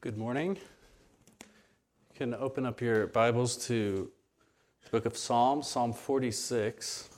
Good 0.00 0.16
morning. 0.16 0.56
You 1.40 2.14
can 2.14 2.32
open 2.32 2.64
up 2.64 2.80
your 2.80 3.08
Bibles 3.08 3.56
to 3.66 4.08
the 4.84 4.90
book 4.90 5.06
of 5.06 5.16
Psalms, 5.16 5.66
Psalm 5.66 5.92
46. 5.92 7.08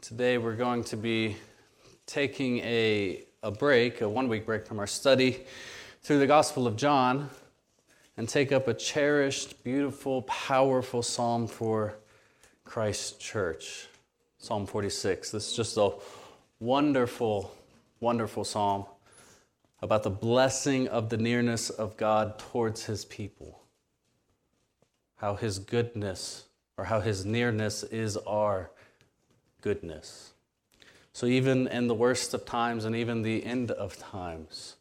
Today 0.00 0.38
we're 0.38 0.56
going 0.56 0.82
to 0.82 0.96
be 0.96 1.36
taking 2.04 2.58
a, 2.58 3.22
a 3.44 3.52
break, 3.52 4.00
a 4.00 4.08
one 4.08 4.28
week 4.28 4.44
break 4.44 4.66
from 4.66 4.80
our 4.80 4.88
study 4.88 5.44
through 6.02 6.18
the 6.18 6.26
Gospel 6.26 6.66
of 6.66 6.74
John, 6.74 7.30
and 8.16 8.28
take 8.28 8.50
up 8.50 8.66
a 8.66 8.74
cherished, 8.74 9.62
beautiful, 9.62 10.22
powerful 10.22 11.00
psalm 11.00 11.46
for 11.46 11.94
Christ's 12.64 13.12
church. 13.12 13.86
Psalm 14.38 14.66
46. 14.66 15.30
This 15.30 15.48
is 15.48 15.56
just 15.56 15.76
a 15.76 15.92
wonderful 16.58 17.54
wonderful 18.04 18.44
psalm 18.44 18.84
about 19.80 20.02
the 20.02 20.10
blessing 20.10 20.86
of 20.88 21.08
the 21.08 21.16
nearness 21.16 21.70
of 21.70 21.96
God 21.96 22.38
towards 22.38 22.84
his 22.84 23.06
people. 23.06 23.62
How 25.16 25.36
his 25.36 25.58
goodness 25.58 26.44
or 26.76 26.84
how 26.84 27.00
his 27.00 27.24
nearness 27.24 27.82
is 27.82 28.18
our 28.18 28.70
goodness. 29.62 30.34
So, 31.14 31.26
even 31.26 31.66
in 31.68 31.86
the 31.86 31.94
worst 31.94 32.34
of 32.34 32.44
times 32.44 32.84
and 32.84 32.94
even 32.94 33.22
the 33.22 33.42
end 33.44 33.70
of 33.70 33.96
times, 33.96 34.76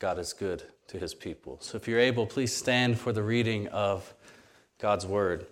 God 0.00 0.18
is 0.18 0.32
good 0.32 0.64
to 0.88 0.98
his 0.98 1.14
people. 1.14 1.58
So, 1.60 1.76
if 1.76 1.86
you're 1.86 2.00
able, 2.00 2.26
please 2.26 2.52
stand 2.52 2.98
for 2.98 3.12
the 3.12 3.22
reading 3.22 3.68
of 3.68 4.12
God's 4.78 5.06
word. 5.06 5.46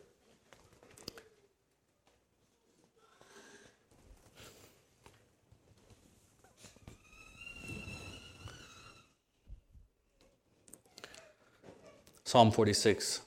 Psalm 12.31 12.53
46 12.53 13.23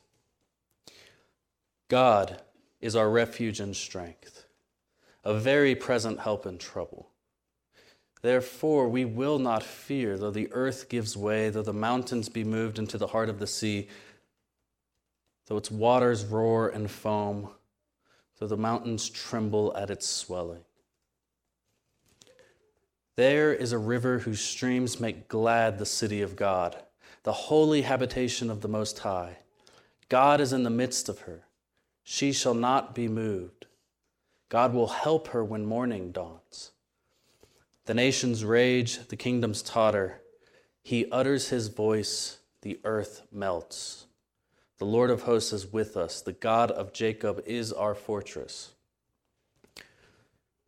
God 1.89 2.41
is 2.79 2.95
our 2.95 3.09
refuge 3.09 3.59
and 3.59 3.75
strength, 3.75 4.45
a 5.25 5.33
very 5.33 5.75
present 5.75 6.21
help 6.21 6.45
in 6.45 6.57
trouble. 6.57 7.09
Therefore, 8.21 8.87
we 8.87 9.03
will 9.03 9.39
not 9.39 9.61
fear, 9.61 10.17
though 10.17 10.31
the 10.31 10.47
earth 10.53 10.87
gives 10.87 11.17
way, 11.17 11.49
though 11.49 11.61
the 11.61 11.73
mountains 11.73 12.29
be 12.29 12.45
moved 12.45 12.79
into 12.79 12.97
the 12.97 13.07
heart 13.07 13.27
of 13.27 13.39
the 13.39 13.45
sea, 13.45 13.89
though 15.47 15.57
its 15.57 15.69
waters 15.69 16.23
roar 16.23 16.69
and 16.69 16.89
foam, 16.89 17.49
though 18.39 18.47
the 18.47 18.55
mountains 18.55 19.09
tremble 19.09 19.75
at 19.75 19.89
its 19.89 20.07
swelling. 20.07 20.63
There 23.17 23.53
is 23.53 23.73
a 23.73 23.77
river 23.77 24.19
whose 24.19 24.39
streams 24.39 25.01
make 25.01 25.27
glad 25.27 25.77
the 25.77 25.85
city 25.85 26.21
of 26.21 26.37
God 26.37 26.81
the 27.23 27.33
holy 27.33 27.83
habitation 27.83 28.49
of 28.49 28.61
the 28.61 28.67
Most 28.67 28.99
High. 28.99 29.37
God 30.09 30.41
is 30.41 30.53
in 30.53 30.63
the 30.63 30.69
midst 30.69 31.07
of 31.07 31.21
her. 31.21 31.45
She 32.03 32.33
shall 32.33 32.53
not 32.53 32.93
be 32.93 33.07
moved. 33.07 33.65
God 34.49 34.73
will 34.73 34.87
help 34.87 35.29
her 35.29 35.43
when 35.43 35.65
morning 35.65 36.11
dawns. 36.11 36.71
The 37.85 37.93
nations 37.93 38.45
rage, 38.45 39.07
the 39.07 39.15
kingdoms 39.15 39.61
totter. 39.61 40.21
He 40.83 41.09
utters 41.11 41.49
his 41.49 41.69
voice, 41.69 42.39
the 42.61 42.79
earth 42.83 43.23
melts. 43.31 44.05
The 44.77 44.85
Lord 44.85 45.09
of 45.09 45.23
hosts 45.23 45.53
is 45.53 45.71
with 45.71 45.95
us. 45.95 46.19
The 46.21 46.33
God 46.33 46.71
of 46.71 46.93
Jacob 46.93 47.41
is 47.45 47.71
our 47.71 47.95
fortress. 47.95 48.71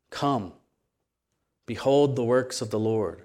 Come, 0.09 0.53
behold 1.65 2.15
the 2.15 2.23
works 2.23 2.61
of 2.61 2.69
the 2.69 2.79
Lord 2.79 3.24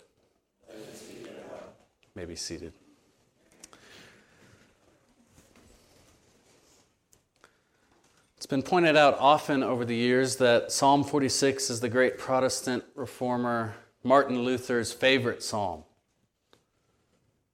may 2.15 2.25
be 2.25 2.35
seated. 2.35 2.73
It's 8.37 8.45
been 8.45 8.63
pointed 8.63 8.97
out 8.97 9.17
often 9.19 9.63
over 9.63 9.85
the 9.85 9.95
years 9.95 10.37
that 10.37 10.71
Psalm 10.71 11.03
46 11.03 11.69
is 11.69 11.79
the 11.79 11.89
great 11.89 12.17
Protestant 12.17 12.83
reformer 12.95 13.75
Martin 14.03 14.41
Luther's 14.41 14.91
favorite 14.91 15.43
psalm. 15.43 15.83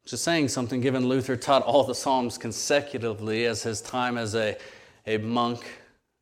Just 0.06 0.24
saying 0.24 0.48
something 0.48 0.80
given 0.80 1.08
Luther 1.08 1.36
taught 1.36 1.62
all 1.64 1.84
the 1.84 1.94
psalms 1.94 2.38
consecutively 2.38 3.46
as 3.46 3.64
his 3.64 3.82
time 3.82 4.18
as 4.18 4.34
a, 4.34 4.56
a 5.06 5.18
monk 5.18 5.66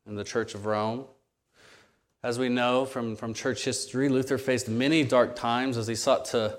in 0.06 0.16
the 0.16 0.24
Church 0.24 0.54
of 0.54 0.66
Rome. 0.66 1.04
As 2.24 2.38
we 2.38 2.48
know 2.48 2.84
from, 2.84 3.14
from 3.14 3.32
church 3.32 3.64
history, 3.64 4.08
Luther 4.08 4.36
faced 4.36 4.68
many 4.68 5.04
dark 5.04 5.36
times 5.36 5.78
as 5.78 5.86
he 5.86 5.94
sought 5.94 6.24
to 6.26 6.58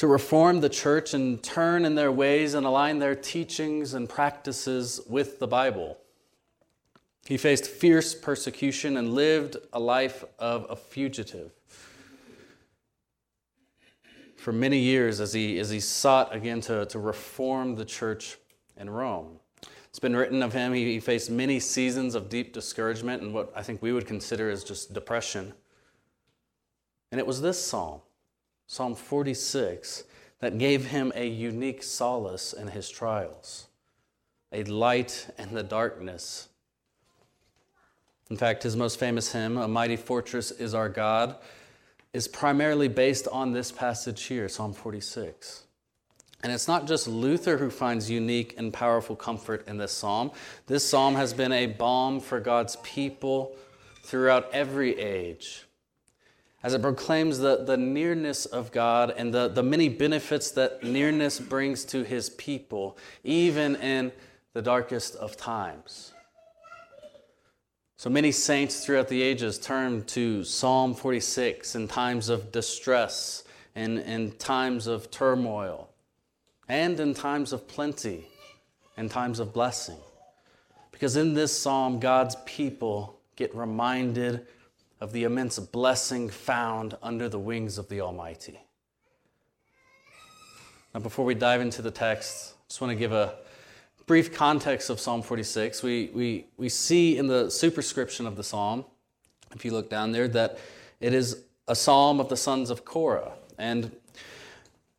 to 0.00 0.06
reform 0.06 0.60
the 0.60 0.68
church 0.70 1.12
and 1.12 1.42
turn 1.42 1.84
in 1.84 1.94
their 1.94 2.10
ways 2.10 2.54
and 2.54 2.64
align 2.64 2.98
their 2.98 3.14
teachings 3.14 3.92
and 3.92 4.08
practices 4.08 4.98
with 5.06 5.38
the 5.38 5.46
Bible. 5.46 5.98
He 7.26 7.36
faced 7.36 7.66
fierce 7.66 8.14
persecution 8.14 8.96
and 8.96 9.12
lived 9.12 9.58
a 9.74 9.78
life 9.78 10.24
of 10.38 10.66
a 10.70 10.74
fugitive 10.74 11.50
for 14.36 14.52
many 14.52 14.78
years 14.78 15.20
as 15.20 15.34
he, 15.34 15.58
as 15.58 15.68
he 15.68 15.80
sought 15.80 16.34
again 16.34 16.62
to, 16.62 16.86
to 16.86 16.98
reform 16.98 17.74
the 17.74 17.84
church 17.84 18.38
in 18.78 18.88
Rome. 18.88 19.38
It's 19.90 19.98
been 19.98 20.16
written 20.16 20.42
of 20.42 20.54
him, 20.54 20.72
he, 20.72 20.94
he 20.94 21.00
faced 21.00 21.30
many 21.30 21.60
seasons 21.60 22.14
of 22.14 22.30
deep 22.30 22.54
discouragement 22.54 23.22
and 23.22 23.34
what 23.34 23.52
I 23.54 23.62
think 23.62 23.82
we 23.82 23.92
would 23.92 24.06
consider 24.06 24.48
as 24.48 24.64
just 24.64 24.94
depression. 24.94 25.52
And 27.12 27.18
it 27.18 27.26
was 27.26 27.42
this 27.42 27.62
psalm 27.62 28.00
Psalm 28.70 28.94
46, 28.94 30.04
that 30.38 30.56
gave 30.56 30.86
him 30.86 31.10
a 31.16 31.26
unique 31.26 31.82
solace 31.82 32.52
in 32.52 32.68
his 32.68 32.88
trials, 32.88 33.66
a 34.52 34.62
light 34.62 35.26
in 35.40 35.54
the 35.54 35.64
darkness. 35.64 36.46
In 38.30 38.36
fact, 38.36 38.62
his 38.62 38.76
most 38.76 39.00
famous 39.00 39.32
hymn, 39.32 39.56
A 39.56 39.66
Mighty 39.66 39.96
Fortress 39.96 40.52
is 40.52 40.72
Our 40.72 40.88
God, 40.88 41.34
is 42.12 42.28
primarily 42.28 42.86
based 42.86 43.26
on 43.32 43.50
this 43.50 43.72
passage 43.72 44.22
here, 44.22 44.48
Psalm 44.48 44.72
46. 44.72 45.64
And 46.44 46.52
it's 46.52 46.68
not 46.68 46.86
just 46.86 47.08
Luther 47.08 47.58
who 47.58 47.70
finds 47.70 48.08
unique 48.08 48.54
and 48.56 48.72
powerful 48.72 49.16
comfort 49.16 49.66
in 49.66 49.78
this 49.78 49.90
psalm. 49.90 50.30
This 50.68 50.88
psalm 50.88 51.16
has 51.16 51.34
been 51.34 51.50
a 51.50 51.66
balm 51.66 52.20
for 52.20 52.38
God's 52.38 52.76
people 52.84 53.56
throughout 54.04 54.48
every 54.52 54.96
age 54.96 55.64
as 56.62 56.74
it 56.74 56.82
proclaims 56.82 57.38
the, 57.38 57.64
the 57.64 57.76
nearness 57.76 58.44
of 58.46 58.70
God 58.70 59.14
and 59.16 59.32
the, 59.32 59.48
the 59.48 59.62
many 59.62 59.88
benefits 59.88 60.50
that 60.52 60.82
nearness 60.82 61.40
brings 61.40 61.84
to 61.86 62.02
his 62.02 62.30
people, 62.30 62.98
even 63.24 63.76
in 63.76 64.12
the 64.52 64.60
darkest 64.60 65.16
of 65.16 65.36
times. 65.36 66.12
So 67.96 68.10
many 68.10 68.32
saints 68.32 68.84
throughout 68.84 69.08
the 69.08 69.22
ages 69.22 69.58
turn 69.58 70.04
to 70.04 70.42
Psalm 70.44 70.94
46 70.94 71.74
in 71.74 71.88
times 71.88 72.28
of 72.28 72.50
distress 72.50 73.44
and 73.74 73.98
in 73.98 74.32
times 74.32 74.86
of 74.86 75.10
turmoil 75.10 75.90
and 76.68 76.98
in 76.98 77.14
times 77.14 77.52
of 77.52 77.68
plenty 77.68 78.26
and 78.96 79.10
times 79.10 79.38
of 79.38 79.52
blessing. 79.52 79.98
Because 80.92 81.16
in 81.16 81.34
this 81.34 81.56
psalm, 81.56 82.00
God's 82.00 82.36
people 82.46 83.18
get 83.36 83.54
reminded 83.54 84.46
of 85.00 85.12
the 85.12 85.24
immense 85.24 85.58
blessing 85.58 86.28
found 86.28 86.96
under 87.02 87.28
the 87.28 87.38
wings 87.38 87.78
of 87.78 87.88
the 87.88 88.00
Almighty. 88.00 88.60
Now, 90.94 91.00
before 91.00 91.24
we 91.24 91.34
dive 91.34 91.60
into 91.60 91.82
the 91.82 91.90
text, 91.90 92.54
I 92.54 92.68
just 92.68 92.80
want 92.80 92.90
to 92.90 92.96
give 92.96 93.12
a 93.12 93.34
brief 94.06 94.34
context 94.34 94.90
of 94.90 94.98
Psalm 94.98 95.22
46. 95.22 95.82
We, 95.82 96.10
we, 96.12 96.46
we 96.56 96.68
see 96.68 97.16
in 97.16 97.28
the 97.28 97.48
superscription 97.48 98.26
of 98.26 98.36
the 98.36 98.42
psalm, 98.42 98.84
if 99.54 99.64
you 99.64 99.70
look 99.70 99.88
down 99.88 100.12
there, 100.12 100.28
that 100.28 100.58
it 101.00 101.14
is 101.14 101.44
a 101.68 101.74
psalm 101.76 102.18
of 102.18 102.28
the 102.28 102.36
sons 102.36 102.70
of 102.70 102.84
Korah. 102.84 103.32
And 103.56 103.92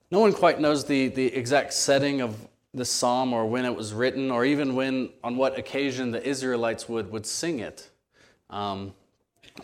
no 0.09 0.19
one 0.19 0.33
quite 0.33 0.59
knows 0.59 0.85
the, 0.85 1.09
the 1.09 1.25
exact 1.35 1.73
setting 1.73 2.21
of 2.21 2.47
this 2.73 2.89
psalm 2.89 3.33
or 3.33 3.45
when 3.45 3.65
it 3.65 3.75
was 3.75 3.93
written 3.93 4.31
or 4.31 4.45
even 4.45 4.75
when, 4.75 5.09
on 5.23 5.35
what 5.35 5.59
occasion 5.59 6.11
the 6.11 6.25
Israelites 6.25 6.87
would, 6.87 7.11
would 7.11 7.25
sing 7.25 7.59
it. 7.59 7.89
Um, 8.49 8.93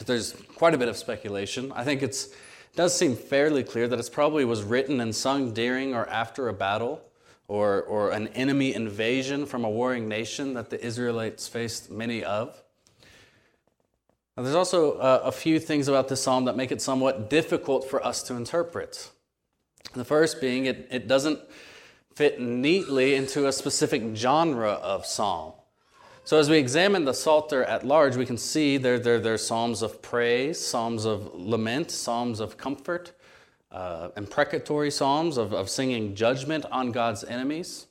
There's 0.06 0.34
quite 0.56 0.74
a 0.74 0.78
bit 0.78 0.88
of 0.88 0.98
speculation. 0.98 1.72
I 1.74 1.84
think 1.84 2.02
it 2.02 2.28
does 2.76 2.96
seem 2.96 3.16
fairly 3.16 3.64
clear 3.64 3.88
that 3.88 4.00
it 4.00 4.10
probably 4.12 4.46
was 4.46 4.64
written 4.64 5.02
and 5.02 5.16
sung 5.16 5.54
during 5.54 5.94
or 5.94 6.08
after 6.08 6.48
a 6.48 6.54
battle 6.54 7.02
or, 7.48 7.82
or 7.84 8.12
an 8.12 8.28
enemy 8.30 8.74
invasion 8.74 9.46
from 9.46 9.64
a 9.64 9.70
warring 9.70 10.08
nation 10.08 10.54
that 10.54 10.70
the 10.70 10.84
Israelites 10.84 11.48
faced 11.48 11.90
many 11.90 12.24
of. 12.24 12.62
Now, 14.36 14.44
there's 14.44 14.56
also 14.56 14.98
uh, 14.98 15.22
a 15.24 15.32
few 15.32 15.60
things 15.60 15.88
about 15.88 16.10
this 16.10 16.22
psalm 16.22 16.46
that 16.46 16.56
make 16.56 16.72
it 16.72 16.82
somewhat 16.82 17.30
difficult 17.30 17.90
for 17.90 18.06
us 18.06 18.22
to 18.24 18.36
interpret. 18.36 19.10
The 19.94 20.06
first 20.06 20.40
being 20.40 20.66
it, 20.66 20.88
it 20.92 21.08
doesn't 21.08 21.40
fit 22.14 22.40
neatly 22.40 23.16
into 23.16 23.48
a 23.48 23.52
specific 23.52 24.16
genre 24.16 24.72
of 24.72 25.06
psalm. 25.06 25.54
So, 26.28 26.38
as 26.38 26.50
we 26.50 26.58
examine 26.58 27.06
the 27.06 27.14
Psalter 27.14 27.64
at 27.64 27.88
large, 27.88 28.18
we 28.18 28.26
can 28.26 28.38
see 28.38 28.76
there, 28.76 29.00
there, 29.00 29.18
there 29.18 29.36
are 29.36 29.38
psalms 29.38 29.82
of 29.82 30.02
praise, 30.02 30.60
psalms 30.60 31.06
of 31.06 31.34
lament, 31.34 31.90
psalms 31.90 32.42
of 32.42 32.58
comfort, 32.58 33.14
uh, 33.72 34.10
imprecatory 34.18 34.92
psalms 34.92 35.38
of, 35.38 35.54
of 35.54 35.70
singing 35.70 36.16
judgment 36.16 36.66
on 36.70 36.92
God's 36.92 37.24
enemies. 37.24 37.88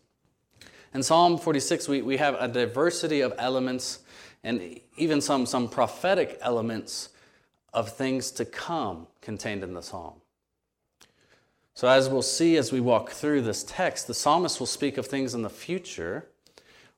In 0.92 1.02
Psalm 1.02 1.38
46, 1.38 1.88
we, 1.88 2.02
we 2.02 2.18
have 2.18 2.36
a 2.38 2.46
diversity 2.46 3.22
of 3.22 3.32
elements 3.38 4.00
and 4.44 4.80
even 4.98 5.22
some, 5.22 5.46
some 5.46 5.66
prophetic 5.66 6.38
elements 6.42 7.08
of 7.72 7.90
things 7.90 8.30
to 8.32 8.44
come 8.44 9.06
contained 9.22 9.64
in 9.64 9.72
the 9.72 9.82
psalm. 9.82 10.20
So, 11.72 11.88
as 11.88 12.10
we'll 12.10 12.20
see 12.20 12.58
as 12.58 12.70
we 12.70 12.80
walk 12.80 13.12
through 13.12 13.40
this 13.40 13.64
text, 13.66 14.06
the 14.06 14.12
psalmist 14.12 14.60
will 14.60 14.66
speak 14.66 14.98
of 14.98 15.06
things 15.06 15.32
in 15.32 15.40
the 15.40 15.48
future 15.48 16.28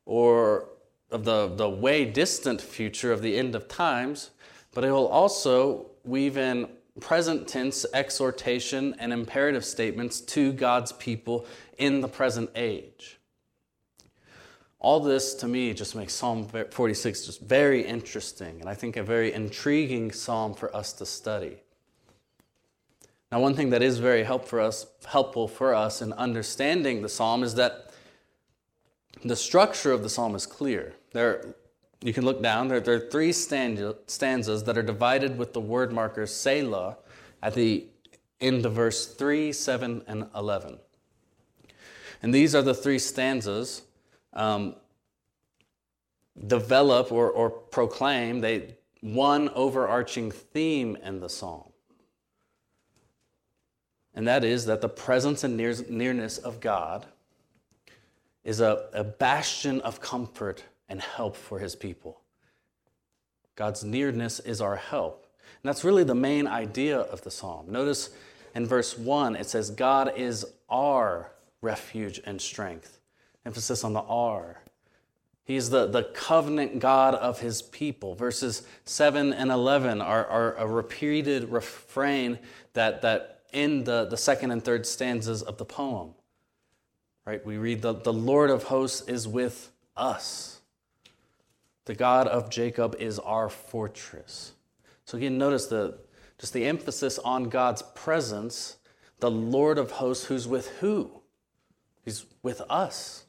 or 0.05 0.71
of 1.11 1.25
the, 1.25 1.49
the 1.49 1.69
way 1.69 2.05
distant 2.05 2.61
future 2.61 3.13
of 3.13 3.23
the 3.23 3.37
end 3.37 3.55
of 3.55 3.69
times, 3.69 4.31
but 4.75 4.85
it 4.85 4.91
will 4.91 5.09
also 5.09 5.87
weave 6.05 6.37
in 6.37 6.69
present 7.01 7.47
tense 7.47 7.87
exhortation 7.95 8.95
and 8.99 9.13
imperative 9.13 9.65
statements 9.65 10.21
to 10.21 10.53
God's 10.53 10.93
people 10.93 11.47
in 11.79 12.01
the 12.01 12.09
present 12.09 12.51
age. 12.55 13.19
All 14.81 15.01
this 15.01 15.35
to 15.37 15.49
me 15.49 15.75
just 15.75 15.97
makes 15.97 16.15
Psalm 16.15 16.47
46 16.71 17.27
just 17.27 17.41
very 17.41 17.85
interesting 17.85 18.61
and 18.61 18.69
I 18.69 18.75
think 18.75 18.97
a 18.97 19.03
very 19.03 19.33
intriguing 19.33 20.13
psalm 20.13 20.55
for 20.55 20.75
us 20.75 20.93
to 20.95 21.07
study. 21.07 21.59
Now, 23.31 23.41
one 23.41 23.55
thing 23.55 23.71
that 23.71 23.83
is 23.83 23.99
very 23.99 24.23
help 24.23 24.47
for 24.47 24.61
us, 24.61 24.87
helpful 25.07 25.49
for 25.49 25.75
us 25.75 26.01
in 26.01 26.13
understanding 26.15 27.03
the 27.03 27.09
psalm 27.09 27.43
is 27.43 27.57
that 27.57 27.91
the 29.25 29.37
structure 29.37 29.93
of 29.93 30.03
the 30.03 30.09
psalm 30.09 30.35
is 30.35 30.47
clear. 30.47 30.95
There, 31.13 31.55
you 32.01 32.13
can 32.13 32.25
look 32.25 32.43
down. 32.43 32.69
There, 32.69 32.81
there 32.81 32.95
are 32.95 33.11
three 33.11 33.33
stanzas 33.33 34.65
that 34.65 34.79
are 34.79 34.83
divided 34.83 35.39
with 35.39 35.53
the 35.53 35.61
word 35.61 35.93
marker 35.93 36.27
Selah 36.27 36.97
at 37.43 37.55
the 37.55 37.87
end 38.41 38.67
of 38.67 38.73
verse 38.75 39.07
3, 39.07 39.53
7, 39.53 40.03
and 40.07 40.27
11. 40.35 40.79
And 42.23 42.35
these 42.35 42.55
are 42.55 42.63
the 42.63 42.75
three 42.75 42.99
stanzas 42.99 43.83
um, 44.33 44.75
develop 46.47 47.13
or, 47.13 47.31
or 47.31 47.51
proclaim 47.51 48.41
they 48.41 48.77
one 49.01 49.49
overarching 49.51 50.31
theme 50.31 50.97
in 51.05 51.21
the 51.21 51.29
psalm. 51.29 51.71
And 54.15 54.27
that 54.27 54.43
is 54.43 54.67
that 54.67 54.81
the 54.81 54.89
presence 54.89 55.45
and 55.45 55.57
near, 55.57 55.75
nearness 55.89 56.39
of 56.39 56.61
God 56.61 57.07
is 58.43 58.61
a, 58.61 58.89
a 58.93 59.05
bastion 59.05 59.81
of 59.83 60.01
comfort 60.01 60.65
and 60.89 61.01
help 61.01 61.37
for 61.37 61.59
his 61.59 61.77
people. 61.77 62.21
God's 63.57 63.85
nearness 63.85 64.41
is 64.41 64.61
our 64.61 64.77
help. 64.77 65.27
And 65.63 65.69
that's 65.69 65.85
really 65.85 66.05
the 66.05 66.15
main 66.15 66.47
idea 66.47 66.99
of 66.99 67.23
the 67.23 67.31
psalm. 67.31 67.67
Notice 67.71 68.11
in 68.55 68.67
verse 68.67 68.97
1, 68.97 69.37
it 69.37 69.47
says, 69.47 69.71
God 69.71 70.13
is 70.17 70.47
our 70.69 71.33
refuge 71.61 72.21
and 72.25 72.41
strength. 72.41 73.01
Emphasis 73.45 73.85
on 73.85 73.93
the 73.93 74.03
R. 74.03 74.61
He's 75.45 75.71
the, 75.71 75.87
the 75.87 76.05
covenant 76.05 76.79
God 76.79 77.15
of 77.15 77.41
his 77.41 77.63
people. 77.63 78.15
Verses 78.15 78.63
7 78.85 79.33
and 79.33 79.51
11 79.51 80.03
are, 80.03 80.27
are 80.27 80.55
a 80.57 80.67
repeated 80.67 81.51
refrain 81.51 82.39
that, 82.75 83.03
that 83.03 83.41
in 83.53 83.85
the, 83.85 84.05
the 84.05 84.17
second 84.17 84.51
and 84.51 84.63
third 84.63 84.87
stanzas 84.87 85.43
of 85.43 85.57
the 85.57 85.65
poem. 85.65 86.11
Right? 87.27 87.45
We 87.45 87.57
read, 87.57 87.83
the, 87.83 87.95
the 87.95 88.13
Lord 88.13 88.51
of 88.51 88.65
hosts 88.65 89.09
is 89.09 89.27
with 89.27 89.71
us. 89.97 90.58
The 91.89 91.95
God 91.95 92.29
of 92.29 92.51
Jacob 92.51 92.97
is 92.99 93.19
our 93.19 93.49
fortress. 93.49 94.53
So 95.07 95.17
again, 95.17 95.39
notice 95.39 95.69
the 95.69 95.97
just 96.39 96.53
the 96.53 96.67
emphasis 96.67 97.19
on 97.19 97.45
God's 97.45 97.81
presence, 97.95 98.77
the 99.21 99.31
Lord 99.31 99.79
of 99.79 99.93
hosts 99.93 100.27
who's 100.27 100.47
with 100.47 100.69
who? 100.81 101.23
He's 102.05 102.27
with 102.43 102.61
us. 102.69 103.25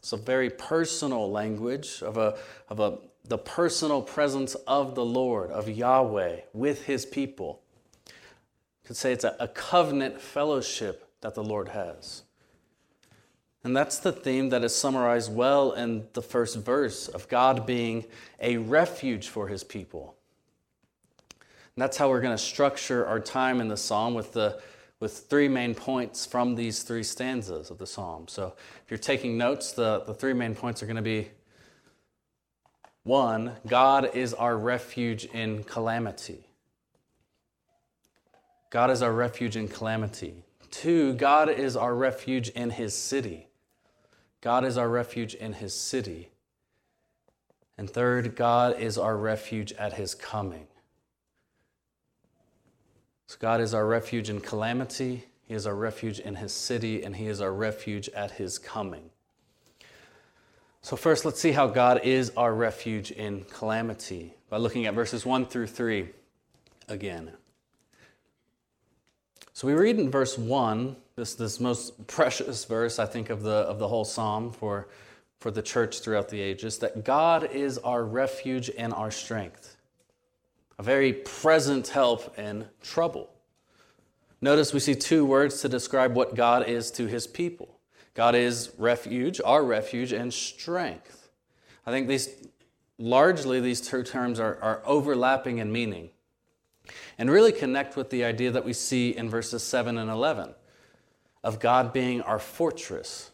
It's 0.00 0.12
a 0.12 0.18
very 0.18 0.50
personal 0.50 1.30
language 1.30 2.02
of 2.02 2.18
a 2.18 2.36
of 2.68 2.78
a 2.78 2.98
the 3.24 3.38
personal 3.38 4.02
presence 4.02 4.54
of 4.66 4.94
the 4.94 5.06
Lord, 5.06 5.50
of 5.50 5.66
Yahweh, 5.66 6.40
with 6.52 6.84
his 6.84 7.06
people. 7.06 7.62
You 8.06 8.88
could 8.88 8.98
say 8.98 9.12
it's 9.12 9.24
a, 9.24 9.34
a 9.40 9.48
covenant 9.48 10.20
fellowship 10.20 11.08
that 11.22 11.34
the 11.34 11.42
Lord 11.42 11.70
has. 11.70 12.24
And 13.66 13.76
that's 13.76 13.98
the 13.98 14.12
theme 14.12 14.50
that 14.50 14.62
is 14.62 14.76
summarized 14.76 15.34
well 15.34 15.72
in 15.72 16.06
the 16.12 16.22
first 16.22 16.56
verse 16.56 17.08
of 17.08 17.28
God 17.28 17.66
being 17.66 18.04
a 18.40 18.58
refuge 18.58 19.26
for 19.26 19.48
his 19.48 19.64
people. 19.64 20.14
And 21.30 21.82
that's 21.82 21.96
how 21.96 22.08
we're 22.08 22.20
going 22.20 22.36
to 22.36 22.40
structure 22.40 23.04
our 23.04 23.18
time 23.18 23.60
in 23.60 23.66
the 23.66 23.76
psalm 23.76 24.14
with 24.14 24.34
the 24.34 24.60
with 25.00 25.26
three 25.28 25.48
main 25.48 25.74
points 25.74 26.24
from 26.24 26.54
these 26.54 26.84
three 26.84 27.02
stanzas 27.02 27.72
of 27.72 27.78
the 27.78 27.88
psalm. 27.88 28.28
So 28.28 28.54
if 28.84 28.88
you're 28.88 28.98
taking 28.98 29.36
notes, 29.36 29.72
the, 29.72 30.04
the 30.06 30.14
three 30.14 30.32
main 30.32 30.54
points 30.54 30.80
are 30.84 30.86
going 30.86 30.94
to 30.94 31.02
be 31.02 31.30
one, 33.02 33.50
God 33.66 34.14
is 34.14 34.32
our 34.32 34.56
refuge 34.56 35.24
in 35.24 35.64
calamity. 35.64 36.46
God 38.70 38.92
is 38.92 39.02
our 39.02 39.12
refuge 39.12 39.56
in 39.56 39.66
calamity. 39.66 40.44
Two, 40.70 41.14
God 41.14 41.48
is 41.48 41.76
our 41.76 41.96
refuge 41.96 42.50
in 42.50 42.70
his 42.70 42.96
city. 42.96 43.45
God 44.40 44.64
is 44.64 44.78
our 44.78 44.88
refuge 44.88 45.34
in 45.34 45.54
his 45.54 45.74
city. 45.74 46.30
And 47.78 47.90
third, 47.90 48.36
God 48.36 48.78
is 48.78 48.96
our 48.96 49.16
refuge 49.16 49.72
at 49.72 49.94
his 49.94 50.14
coming. 50.14 50.66
So 53.26 53.36
God 53.40 53.60
is 53.60 53.74
our 53.74 53.86
refuge 53.86 54.30
in 54.30 54.40
calamity, 54.40 55.24
he 55.46 55.54
is 55.54 55.66
our 55.66 55.74
refuge 55.74 56.20
in 56.20 56.36
his 56.36 56.52
city, 56.52 57.02
and 57.02 57.16
he 57.16 57.26
is 57.26 57.40
our 57.40 57.52
refuge 57.52 58.08
at 58.10 58.32
his 58.32 58.58
coming. 58.58 59.10
So, 60.82 60.94
first, 60.96 61.24
let's 61.24 61.40
see 61.40 61.50
how 61.50 61.66
God 61.66 62.02
is 62.04 62.30
our 62.36 62.54
refuge 62.54 63.10
in 63.10 63.44
calamity 63.44 64.34
by 64.48 64.58
looking 64.58 64.86
at 64.86 64.94
verses 64.94 65.26
1 65.26 65.46
through 65.46 65.66
3 65.66 66.08
again. 66.88 67.32
So, 69.52 69.66
we 69.66 69.74
read 69.74 69.98
in 69.98 70.12
verse 70.12 70.38
1 70.38 70.94
this, 71.16 71.34
this 71.34 71.60
most 71.60 72.06
precious 72.06 72.66
verse, 72.66 72.98
I 72.98 73.06
think, 73.06 73.30
of 73.30 73.42
the, 73.42 73.50
of 73.50 73.78
the 73.78 73.88
whole 73.88 74.04
psalm 74.04 74.52
for, 74.52 74.88
for 75.40 75.50
the 75.50 75.62
church 75.62 76.00
throughout 76.00 76.28
the 76.28 76.42
ages 76.42 76.76
that 76.78 77.04
God 77.04 77.50
is 77.52 77.78
our 77.78 78.04
refuge 78.04 78.70
and 78.76 78.92
our 78.92 79.10
strength, 79.10 79.78
a 80.78 80.82
very 80.82 81.14
present 81.14 81.88
help 81.88 82.38
in 82.38 82.66
trouble. 82.82 83.30
Notice 84.42 84.74
we 84.74 84.80
see 84.80 84.94
two 84.94 85.24
words 85.24 85.62
to 85.62 85.70
describe 85.70 86.14
what 86.14 86.34
God 86.34 86.68
is 86.68 86.90
to 86.92 87.06
his 87.06 87.26
people 87.26 87.78
God 88.12 88.34
is 88.34 88.72
refuge, 88.78 89.40
our 89.44 89.64
refuge, 89.64 90.12
and 90.12 90.32
strength. 90.32 91.30
I 91.86 91.90
think 91.90 92.08
these 92.08 92.28
largely 92.98 93.60
these 93.60 93.80
two 93.80 94.02
terms 94.02 94.38
are, 94.38 94.58
are 94.60 94.82
overlapping 94.84 95.58
in 95.58 95.72
meaning 95.72 96.10
and 97.18 97.30
really 97.30 97.52
connect 97.52 97.96
with 97.96 98.10
the 98.10 98.24
idea 98.24 98.50
that 98.50 98.64
we 98.64 98.74
see 98.74 99.16
in 99.16 99.30
verses 99.30 99.62
7 99.62 99.96
and 99.96 100.10
11 100.10 100.54
of 101.46 101.60
God 101.60 101.92
being 101.92 102.22
our 102.22 102.40
fortress. 102.40 103.30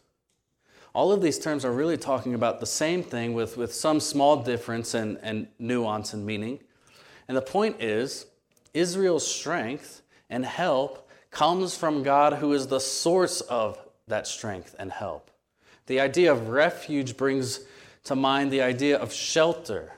All 0.93 1.11
of 1.11 1.23
these 1.23 1.39
terms 1.39 1.65
are 1.65 1.71
really 1.71 1.97
talking 1.97 2.35
about 2.35 2.59
the 2.59 2.67
same 2.67 3.01
thing 3.01 3.33
with, 3.33 3.57
with 3.57 3.73
some 3.73 3.99
small 3.99 4.43
difference 4.43 4.93
and, 4.93 5.17
and 5.23 5.47
nuance 5.57 6.13
and 6.13 6.23
meaning. 6.23 6.59
And 7.27 7.35
the 7.35 7.41
point 7.41 7.81
is, 7.81 8.27
Israel's 8.71 9.25
strength 9.25 10.03
and 10.29 10.45
help 10.45 11.09
comes 11.31 11.75
from 11.75 12.03
God, 12.03 12.33
who 12.33 12.53
is 12.53 12.67
the 12.67 12.79
source 12.79 13.41
of 13.41 13.79
that 14.07 14.27
strength 14.27 14.75
and 14.77 14.91
help. 14.91 15.31
The 15.87 15.99
idea 15.99 16.31
of 16.31 16.49
refuge 16.49 17.17
brings 17.17 17.61
to 18.03 18.15
mind 18.15 18.51
the 18.51 18.61
idea 18.61 18.99
of 18.99 19.11
shelter. 19.11 19.93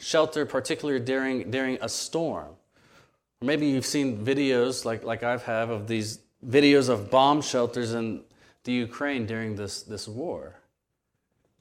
Shelter, 0.00 0.44
particularly 0.44 0.98
during, 0.98 1.52
during 1.52 1.78
a 1.80 1.88
storm. 1.88 2.48
Or 3.40 3.46
maybe 3.46 3.68
you've 3.68 3.86
seen 3.86 4.26
videos 4.26 4.84
like, 4.84 5.04
like 5.04 5.22
I've 5.22 5.44
have 5.44 5.70
of 5.70 5.86
these 5.86 6.18
videos 6.46 6.88
of 6.88 7.10
bomb 7.10 7.42
shelters 7.42 7.94
in 7.94 8.22
the 8.64 8.72
Ukraine 8.72 9.26
during 9.26 9.56
this, 9.56 9.82
this 9.82 10.06
war. 10.06 10.56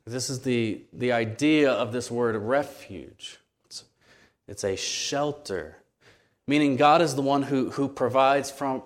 This 0.05 0.29
is 0.29 0.41
the, 0.41 0.81
the 0.93 1.12
idea 1.12 1.72
of 1.72 1.91
this 1.91 2.10
word 2.10 2.36
refuge. 2.36 3.39
It's, 3.65 3.84
it's 4.48 4.63
a 4.63 4.75
shelter, 4.75 5.77
meaning 6.48 6.77
God 6.77 7.01
is 7.01 7.15
the 7.15 7.22
one 7.22 7.43
who, 7.43 7.72
who 7.72 7.89
provides, 7.89 8.50
from, 8.50 8.84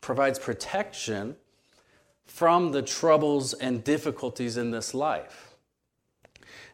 provides 0.00 0.38
protection 0.38 1.36
from 2.26 2.72
the 2.72 2.82
troubles 2.82 3.54
and 3.54 3.82
difficulties 3.82 4.56
in 4.56 4.70
this 4.70 4.92
life. 4.92 5.56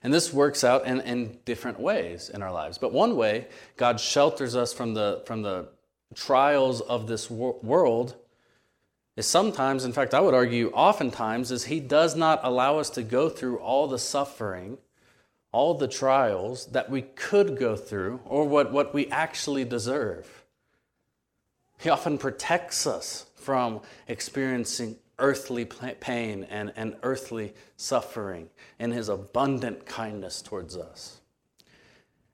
And 0.02 0.12
this 0.12 0.32
works 0.32 0.64
out 0.64 0.86
in, 0.86 1.00
in 1.00 1.38
different 1.44 1.80
ways 1.80 2.28
in 2.28 2.42
our 2.42 2.52
lives. 2.52 2.76
But 2.76 2.92
one 2.92 3.16
way 3.16 3.46
God 3.76 3.98
shelters 4.00 4.54
us 4.54 4.72
from 4.72 4.94
the, 4.94 5.22
from 5.24 5.42
the 5.42 5.68
trials 6.14 6.80
of 6.82 7.06
this 7.06 7.30
wor- 7.30 7.58
world 7.62 8.16
is 9.16 9.26
sometimes, 9.26 9.84
in 9.84 9.92
fact, 9.92 10.12
I 10.12 10.20
would 10.20 10.34
argue 10.34 10.70
oftentimes, 10.70 11.50
is 11.50 11.64
He 11.64 11.80
does 11.80 12.16
not 12.16 12.40
allow 12.42 12.78
us 12.78 12.90
to 12.90 13.02
go 13.02 13.28
through 13.28 13.58
all 13.58 13.86
the 13.86 13.98
suffering, 13.98 14.78
all 15.52 15.74
the 15.74 15.88
trials 15.88 16.66
that 16.66 16.90
we 16.90 17.02
could 17.02 17.56
go 17.56 17.76
through 17.76 18.20
or 18.24 18.44
what, 18.46 18.72
what 18.72 18.92
we 18.92 19.06
actually 19.08 19.64
deserve. 19.64 20.44
He 21.78 21.90
often 21.90 22.18
protects 22.18 22.86
us 22.86 23.26
from 23.36 23.82
experiencing 24.08 24.96
earthly 25.20 25.64
pain 25.64 26.44
and, 26.50 26.72
and 26.74 26.96
earthly 27.04 27.54
suffering 27.76 28.48
in 28.80 28.90
His 28.90 29.08
abundant 29.08 29.86
kindness 29.86 30.42
towards 30.42 30.76
us. 30.76 31.20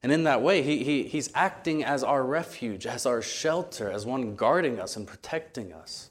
And 0.03 0.11
in 0.13 0.25
that 0.25 0.41
way, 0.41 0.63
he, 0.63 0.83
he, 0.83 1.03
He's 1.03 1.31
acting 1.35 1.85
as 1.85 2.03
our 2.03 2.23
refuge, 2.23 2.87
as 2.87 3.05
our 3.05 3.21
shelter, 3.21 3.91
as 3.91 4.07
one 4.07 4.35
guarding 4.35 4.81
us 4.81 4.97
and 4.97 5.07
protecting 5.07 5.75
us 5.75 6.10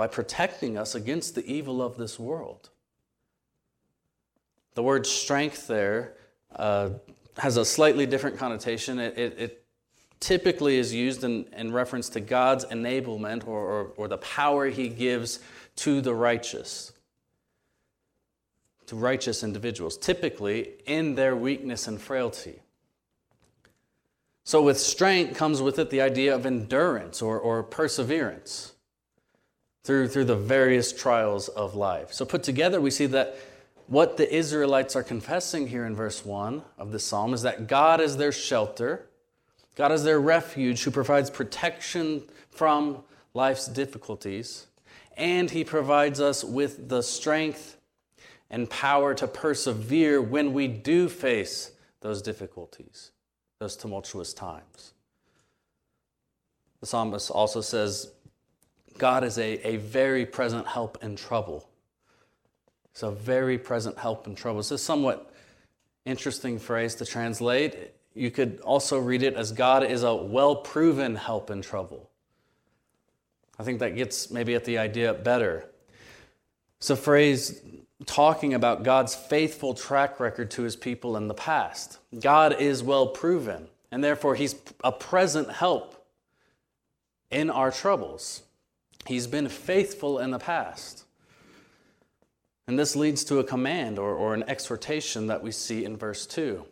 by 0.00 0.06
protecting 0.06 0.78
us 0.78 0.94
against 0.94 1.34
the 1.34 1.44
evil 1.44 1.82
of 1.82 1.98
this 1.98 2.18
world. 2.18 2.70
The 4.72 4.82
word 4.82 5.06
strength 5.06 5.66
there 5.66 6.14
uh, 6.56 6.92
has 7.36 7.58
a 7.58 7.66
slightly 7.66 8.06
different 8.06 8.38
connotation. 8.38 8.98
It, 8.98 9.18
it, 9.18 9.38
it 9.38 9.64
typically 10.18 10.78
is 10.78 10.94
used 10.94 11.22
in, 11.22 11.44
in, 11.54 11.70
reference 11.70 12.08
to 12.10 12.20
God's 12.20 12.64
enablement 12.64 13.46
or, 13.46 13.58
or, 13.58 13.84
or 13.98 14.08
the 14.08 14.16
power 14.16 14.70
he 14.70 14.88
gives 14.88 15.38
to 15.76 16.00
the 16.00 16.14
righteous, 16.14 16.94
to 18.86 18.96
righteous 18.96 19.44
individuals, 19.44 19.98
typically 19.98 20.76
in 20.86 21.14
their 21.14 21.36
weakness 21.36 21.86
and 21.86 22.00
frailty. 22.00 22.62
So, 24.44 24.62
with 24.62 24.80
strength 24.80 25.36
comes 25.36 25.60
with 25.60 25.78
it 25.78 25.90
the 25.90 26.00
idea 26.00 26.34
of 26.34 26.46
endurance 26.46 27.20
or, 27.20 27.38
or 27.38 27.62
perseverance 27.62 28.72
through, 29.84 30.08
through 30.08 30.24
the 30.24 30.36
various 30.36 30.92
trials 30.92 31.48
of 31.48 31.74
life. 31.74 32.12
So, 32.12 32.24
put 32.24 32.42
together, 32.42 32.80
we 32.80 32.90
see 32.90 33.06
that 33.06 33.36
what 33.86 34.16
the 34.16 34.32
Israelites 34.32 34.94
are 34.94 35.02
confessing 35.02 35.66
here 35.66 35.84
in 35.84 35.96
verse 35.96 36.24
1 36.24 36.62
of 36.78 36.92
the 36.92 36.98
psalm 36.98 37.34
is 37.34 37.42
that 37.42 37.66
God 37.66 38.00
is 38.00 38.16
their 38.16 38.32
shelter, 38.32 39.06
God 39.74 39.90
is 39.92 40.04
their 40.04 40.20
refuge 40.20 40.82
who 40.84 40.90
provides 40.90 41.30
protection 41.30 42.22
from 42.50 43.02
life's 43.34 43.66
difficulties, 43.66 44.66
and 45.16 45.50
He 45.50 45.64
provides 45.64 46.20
us 46.20 46.44
with 46.44 46.88
the 46.88 47.02
strength 47.02 47.78
and 48.50 48.68
power 48.68 49.14
to 49.14 49.26
persevere 49.26 50.20
when 50.20 50.52
we 50.52 50.68
do 50.68 51.08
face 51.08 51.72
those 52.00 52.22
difficulties, 52.22 53.12
those 53.58 53.76
tumultuous 53.76 54.34
times. 54.34 54.92
The 56.80 56.86
psalmist 56.86 57.30
also 57.30 57.60
says, 57.60 58.12
God 59.00 59.24
is 59.24 59.38
a, 59.38 59.66
a 59.66 59.78
very 59.78 60.26
present 60.26 60.66
help 60.66 61.02
in 61.02 61.16
trouble. 61.16 61.66
It's 62.92 63.02
a 63.02 63.10
very 63.10 63.56
present 63.56 63.98
help 63.98 64.26
in 64.26 64.34
trouble. 64.34 64.60
It's 64.60 64.70
a 64.70 64.76
somewhat 64.78 65.32
interesting 66.04 66.58
phrase 66.58 66.94
to 66.96 67.06
translate. 67.06 67.94
You 68.14 68.30
could 68.30 68.60
also 68.60 68.98
read 68.98 69.22
it 69.22 69.36
as 69.36 69.52
God 69.52 69.84
is 69.84 70.02
a 70.02 70.14
well 70.14 70.54
proven 70.54 71.16
help 71.16 71.50
in 71.50 71.62
trouble. 71.62 72.10
I 73.58 73.62
think 73.62 73.78
that 73.78 73.96
gets 73.96 74.30
maybe 74.30 74.54
at 74.54 74.66
the 74.66 74.76
idea 74.76 75.14
better. 75.14 75.64
It's 76.76 76.90
a 76.90 76.96
phrase 76.96 77.58
talking 78.04 78.52
about 78.52 78.82
God's 78.82 79.14
faithful 79.14 79.72
track 79.72 80.20
record 80.20 80.50
to 80.52 80.62
his 80.62 80.76
people 80.76 81.16
in 81.16 81.26
the 81.26 81.34
past. 81.34 81.98
God 82.20 82.60
is 82.60 82.82
well 82.82 83.06
proven, 83.06 83.68
and 83.90 84.04
therefore 84.04 84.34
he's 84.34 84.56
a 84.84 84.92
present 84.92 85.50
help 85.50 86.06
in 87.30 87.48
our 87.48 87.70
troubles. 87.70 88.42
He's 89.06 89.26
been 89.26 89.48
faithful 89.48 90.18
in 90.18 90.30
the 90.30 90.38
past. 90.38 91.04
And 92.66 92.78
this 92.78 92.94
leads 92.94 93.24
to 93.24 93.38
a 93.38 93.44
command 93.44 93.98
or, 93.98 94.14
or 94.14 94.34
an 94.34 94.44
exhortation 94.48 95.26
that 95.26 95.42
we 95.42 95.50
see 95.50 95.84
in 95.84 95.96
verse 95.96 96.26
2. 96.26 96.64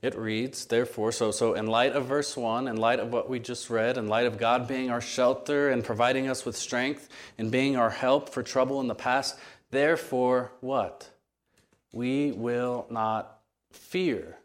It 0.00 0.16
reads, 0.16 0.64
therefore, 0.66 1.10
so, 1.10 1.32
so 1.32 1.54
in 1.54 1.66
light 1.66 1.92
of 1.92 2.06
verse 2.06 2.36
1, 2.36 2.68
in 2.68 2.76
light 2.76 3.00
of 3.00 3.12
what 3.12 3.28
we 3.28 3.40
just 3.40 3.68
read, 3.68 3.98
in 3.98 4.06
light 4.06 4.26
of 4.26 4.38
God 4.38 4.68
being 4.68 4.90
our 4.90 5.00
shelter 5.00 5.70
and 5.70 5.84
providing 5.84 6.28
us 6.28 6.44
with 6.44 6.56
strength 6.56 7.08
and 7.36 7.50
being 7.50 7.76
our 7.76 7.90
help 7.90 8.28
for 8.28 8.44
trouble 8.44 8.80
in 8.80 8.86
the 8.86 8.94
past, 8.94 9.36
therefore, 9.72 10.52
what? 10.60 11.10
We 11.92 12.30
will 12.30 12.86
not 12.90 13.40
fear. 13.72 14.38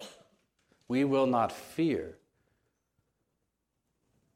We 0.88 1.04
will 1.04 1.28
not 1.28 1.52
fear. 1.52 2.18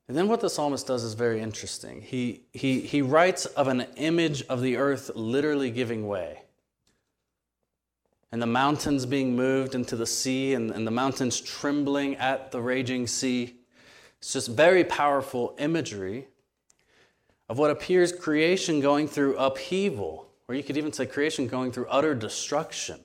And 0.08 0.16
then 0.16 0.30
what 0.30 0.40
the 0.40 0.50
psalmist 0.50 0.88
does 0.88 1.04
is 1.04 1.16
very 1.16 1.42
interesting. 1.42 2.02
He, 2.02 2.44
he, 2.54 2.80
he 2.80 3.02
writes 3.02 3.46
of 3.46 3.68
an 3.68 3.88
image 3.98 4.42
of 4.44 4.62
the 4.62 4.78
earth 4.78 5.12
literally 5.16 5.70
giving 5.70 6.08
way, 6.08 6.44
and 8.32 8.42
the 8.42 8.48
mountains 8.48 9.06
being 9.06 9.36
moved 9.36 9.76
into 9.76 9.96
the 9.96 10.06
sea, 10.06 10.54
and, 10.54 10.72
and 10.72 10.88
the 10.88 10.92
mountains 10.92 11.42
trembling 11.42 12.16
at 12.16 12.52
the 12.52 12.62
raging 12.62 13.08
sea. 13.08 13.56
It's 14.20 14.34
just 14.34 14.48
very 14.50 14.84
powerful 14.84 15.56
imagery 15.60 16.28
of 17.50 17.58
what 17.58 17.72
appears 17.72 18.12
creation 18.12 18.80
going 18.80 19.08
through 19.08 19.38
upheaval, 19.38 20.30
or 20.48 20.56
you 20.56 20.64
could 20.64 20.78
even 20.78 20.94
say 20.94 21.06
creation 21.06 21.48
going 21.48 21.72
through 21.72 21.88
utter 21.88 22.16
destruction. 22.16 23.00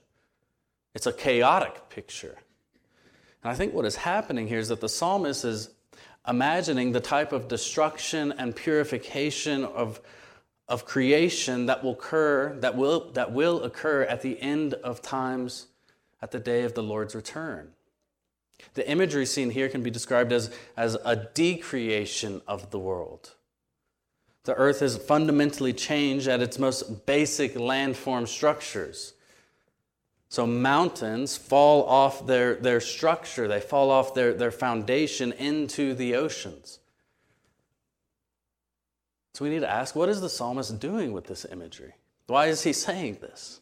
It's 0.94 1.06
a 1.06 1.12
chaotic 1.12 1.88
picture. 1.88 2.38
And 3.42 3.50
I 3.50 3.54
think 3.54 3.74
what 3.74 3.84
is 3.84 3.96
happening 3.96 4.46
here 4.46 4.58
is 4.58 4.68
that 4.68 4.80
the 4.80 4.88
psalmist 4.88 5.44
is 5.44 5.70
imagining 6.26 6.92
the 6.92 7.00
type 7.00 7.32
of 7.32 7.48
destruction 7.48 8.32
and 8.32 8.54
purification 8.54 9.64
of, 9.64 10.00
of 10.68 10.84
creation 10.84 11.66
that 11.66 11.82
will 11.82 11.92
occur 11.92 12.56
that 12.60 12.76
will, 12.76 13.10
that 13.12 13.32
will 13.32 13.62
occur 13.64 14.02
at 14.02 14.22
the 14.22 14.40
end 14.40 14.74
of 14.74 15.02
times 15.02 15.66
at 16.20 16.30
the 16.30 16.38
day 16.38 16.62
of 16.62 16.74
the 16.74 16.82
Lord's 16.82 17.14
return. 17.14 17.72
The 18.74 18.88
imagery 18.88 19.26
seen 19.26 19.50
here 19.50 19.68
can 19.68 19.82
be 19.82 19.90
described 19.90 20.32
as, 20.32 20.50
as 20.76 20.96
a 21.04 21.16
decreation 21.16 22.40
of 22.46 22.70
the 22.70 22.78
world. 22.78 23.32
The 24.44 24.54
earth 24.54 24.80
has 24.80 24.96
fundamentally 24.96 25.72
changed 25.72 26.28
at 26.28 26.42
its 26.42 26.58
most 26.58 27.06
basic 27.06 27.54
landform 27.54 28.26
structures. 28.26 29.14
So 30.32 30.46
mountains 30.46 31.36
fall 31.36 31.84
off 31.84 32.26
their, 32.26 32.54
their 32.54 32.80
structure, 32.80 33.46
they 33.46 33.60
fall 33.60 33.90
off 33.90 34.14
their, 34.14 34.32
their 34.32 34.50
foundation 34.50 35.32
into 35.32 35.92
the 35.92 36.14
oceans. 36.14 36.78
So 39.34 39.44
we 39.44 39.50
need 39.50 39.60
to 39.60 39.70
ask 39.70 39.94
what 39.94 40.08
is 40.08 40.22
the 40.22 40.30
psalmist 40.30 40.80
doing 40.80 41.12
with 41.12 41.26
this 41.26 41.44
imagery? 41.52 41.92
Why 42.28 42.46
is 42.46 42.62
he 42.62 42.72
saying 42.72 43.18
this? 43.20 43.60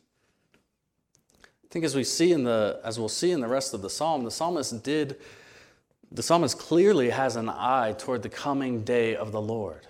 I 1.43 1.67
think 1.73 1.85
as 1.85 1.97
we 1.97 2.05
see 2.05 2.31
in 2.31 2.45
the 2.45 2.79
as 2.85 3.00
we'll 3.00 3.09
see 3.09 3.33
in 3.33 3.41
the 3.41 3.49
rest 3.49 3.75
of 3.75 3.83
the 3.83 3.91
psalm, 3.91 4.23
the 4.23 4.31
psalmist 4.31 4.85
did 4.85 5.17
the 6.12 6.23
psalmist 6.23 6.57
clearly 6.57 7.11
has 7.11 7.35
an 7.35 7.49
eye 7.49 7.97
toward 7.99 8.23
the 8.23 8.29
coming 8.29 8.85
day 8.85 9.17
of 9.17 9.33
the 9.33 9.43
Lord. 9.43 9.89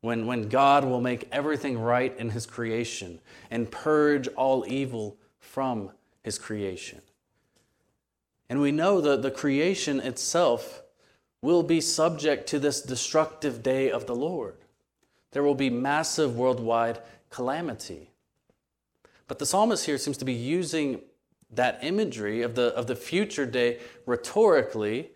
When, 0.00 0.24
when 0.24 0.48
God 0.48 0.82
will 0.82 1.02
make 1.02 1.28
everything 1.30 1.78
right 1.78 2.16
in 2.18 2.30
his 2.30 2.46
creation 2.46 3.20
and 3.50 3.70
purge 3.70 4.28
all 4.28 4.64
evil 4.66 5.18
from 5.38 5.90
his 6.26 6.40
creation. 6.40 7.00
And 8.50 8.60
we 8.60 8.72
know 8.72 9.00
that 9.00 9.22
the 9.22 9.30
creation 9.30 10.00
itself 10.00 10.82
will 11.40 11.62
be 11.62 11.80
subject 11.80 12.48
to 12.48 12.58
this 12.58 12.82
destructive 12.82 13.62
day 13.62 13.92
of 13.92 14.06
the 14.06 14.14
Lord. 14.16 14.56
There 15.30 15.44
will 15.44 15.54
be 15.54 15.70
massive 15.70 16.36
worldwide 16.36 16.98
calamity. 17.30 18.10
But 19.28 19.38
the 19.38 19.46
psalmist 19.46 19.86
here 19.86 19.98
seems 19.98 20.16
to 20.16 20.24
be 20.24 20.32
using 20.32 21.00
that 21.52 21.78
imagery 21.82 22.42
of 22.42 22.56
the, 22.56 22.74
of 22.74 22.88
the 22.88 22.96
future 22.96 23.46
day 23.46 23.78
rhetorically 24.04 25.12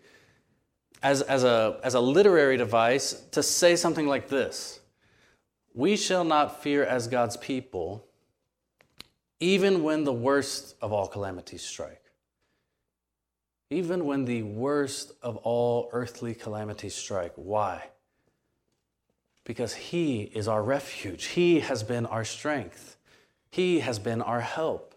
as, 1.03 1.21
as, 1.23 1.43
a, 1.43 1.77
as 1.83 1.93
a 1.93 1.99
literary 1.99 2.55
device 2.55 3.21
to 3.31 3.43
say 3.43 3.75
something 3.75 4.07
like 4.07 4.29
this 4.29 4.79
We 5.73 5.97
shall 5.97 6.23
not 6.23 6.63
fear 6.63 6.85
as 6.85 7.09
God's 7.09 7.35
people 7.35 8.07
even 9.41 9.81
when 9.83 10.03
the 10.03 10.13
worst 10.13 10.75
of 10.81 10.93
all 10.93 11.07
calamities 11.07 11.63
strike. 11.63 12.03
Even 13.71 14.05
when 14.05 14.25
the 14.25 14.43
worst 14.43 15.13
of 15.23 15.35
all 15.37 15.89
earthly 15.91 16.35
calamities 16.35 16.93
strike. 16.93 17.33
Why? 17.35 17.89
Because 19.43 19.73
He 19.73 20.21
is 20.21 20.47
our 20.47 20.61
refuge. 20.61 21.25
He 21.25 21.61
has 21.61 21.81
been 21.81 22.05
our 22.05 22.23
strength. 22.23 22.97
He 23.49 23.79
has 23.79 23.97
been 23.97 24.21
our 24.21 24.41
help. 24.41 24.93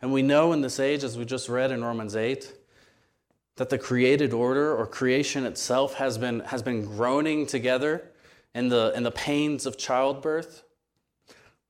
And 0.00 0.12
we 0.12 0.22
know 0.22 0.52
in 0.52 0.62
this 0.62 0.80
age, 0.80 1.04
as 1.04 1.18
we 1.18 1.26
just 1.26 1.48
read 1.48 1.70
in 1.70 1.84
Romans 1.84 2.16
8, 2.16 2.52
that 3.56 3.68
the 3.68 3.78
created 3.78 4.32
order 4.32 4.74
or 4.74 4.86
creation 4.86 5.44
itself 5.44 5.94
has 5.94 6.16
been, 6.16 6.40
has 6.40 6.62
been 6.62 6.84
groaning 6.84 7.46
together 7.46 8.02
in 8.54 8.70
the, 8.70 8.92
in 8.96 9.02
the 9.02 9.10
pains 9.10 9.66
of 9.66 9.76
childbirth? 9.76 10.64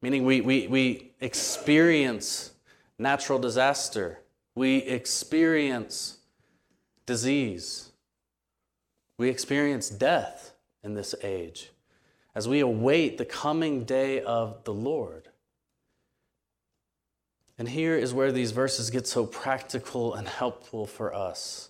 Meaning, 0.02 0.24
we, 0.24 0.40
we, 0.40 0.66
we 0.66 1.12
experience 1.20 2.50
natural 2.98 3.38
disaster, 3.38 4.18
we 4.54 4.78
experience 4.78 6.18
disease, 7.06 7.92
we 9.16 9.28
experience 9.28 9.88
death 9.88 10.52
in 10.82 10.94
this 10.94 11.14
age 11.22 11.70
as 12.34 12.48
we 12.48 12.60
await 12.60 13.18
the 13.18 13.24
coming 13.24 13.84
day 13.84 14.20
of 14.20 14.64
the 14.64 14.72
Lord. 14.72 15.28
And 17.58 17.68
here 17.68 17.96
is 17.96 18.12
where 18.12 18.32
these 18.32 18.50
verses 18.50 18.90
get 18.90 19.06
so 19.06 19.26
practical 19.26 20.14
and 20.14 20.26
helpful 20.26 20.86
for 20.86 21.14
us. 21.14 21.68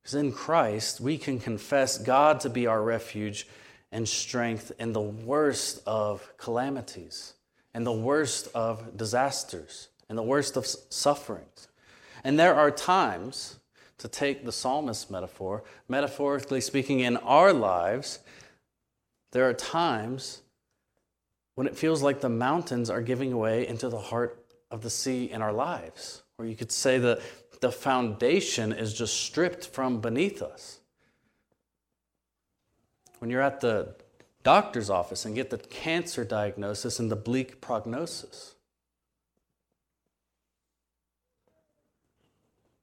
Because 0.00 0.14
in 0.14 0.32
Christ, 0.32 1.00
we 1.00 1.18
can 1.18 1.38
confess 1.38 1.98
God 1.98 2.40
to 2.40 2.48
be 2.48 2.66
our 2.66 2.82
refuge 2.82 3.46
and 3.90 4.08
strength 4.08 4.72
in 4.78 4.92
the 4.92 5.00
worst 5.00 5.82
of 5.86 6.32
calamities, 6.36 7.34
in 7.74 7.84
the 7.84 7.92
worst 7.92 8.48
of 8.54 8.96
disasters, 8.96 9.88
in 10.10 10.16
the 10.16 10.22
worst 10.22 10.56
of 10.56 10.66
sufferings. 10.66 11.68
And 12.24 12.38
there 12.38 12.54
are 12.54 12.70
times, 12.70 13.58
to 13.98 14.08
take 14.08 14.44
the 14.44 14.52
psalmist 14.52 15.10
metaphor, 15.10 15.64
metaphorically 15.88 16.60
speaking, 16.60 17.00
in 17.00 17.16
our 17.18 17.52
lives, 17.52 18.20
there 19.32 19.48
are 19.48 19.54
times 19.54 20.42
when 21.54 21.66
it 21.66 21.76
feels 21.76 22.02
like 22.02 22.20
the 22.20 22.28
mountains 22.28 22.88
are 22.90 23.02
giving 23.02 23.36
way 23.36 23.66
into 23.66 23.88
the 23.88 23.98
heart 23.98 24.44
of 24.70 24.82
the 24.82 24.90
sea 24.90 25.30
in 25.30 25.42
our 25.42 25.52
lives, 25.52 26.22
or 26.38 26.46
you 26.46 26.54
could 26.54 26.70
say 26.70 26.98
that 26.98 27.20
the 27.60 27.72
foundation 27.72 28.72
is 28.72 28.94
just 28.94 29.20
stripped 29.20 29.66
from 29.66 30.00
beneath 30.00 30.42
us. 30.42 30.78
When 33.18 33.30
you're 33.30 33.42
at 33.42 33.60
the 33.60 33.94
doctor's 34.42 34.88
office 34.88 35.24
and 35.24 35.34
get 35.34 35.50
the 35.50 35.58
cancer 35.58 36.24
diagnosis 36.24 36.98
and 36.98 37.10
the 37.10 37.16
bleak 37.16 37.60
prognosis. 37.60 38.54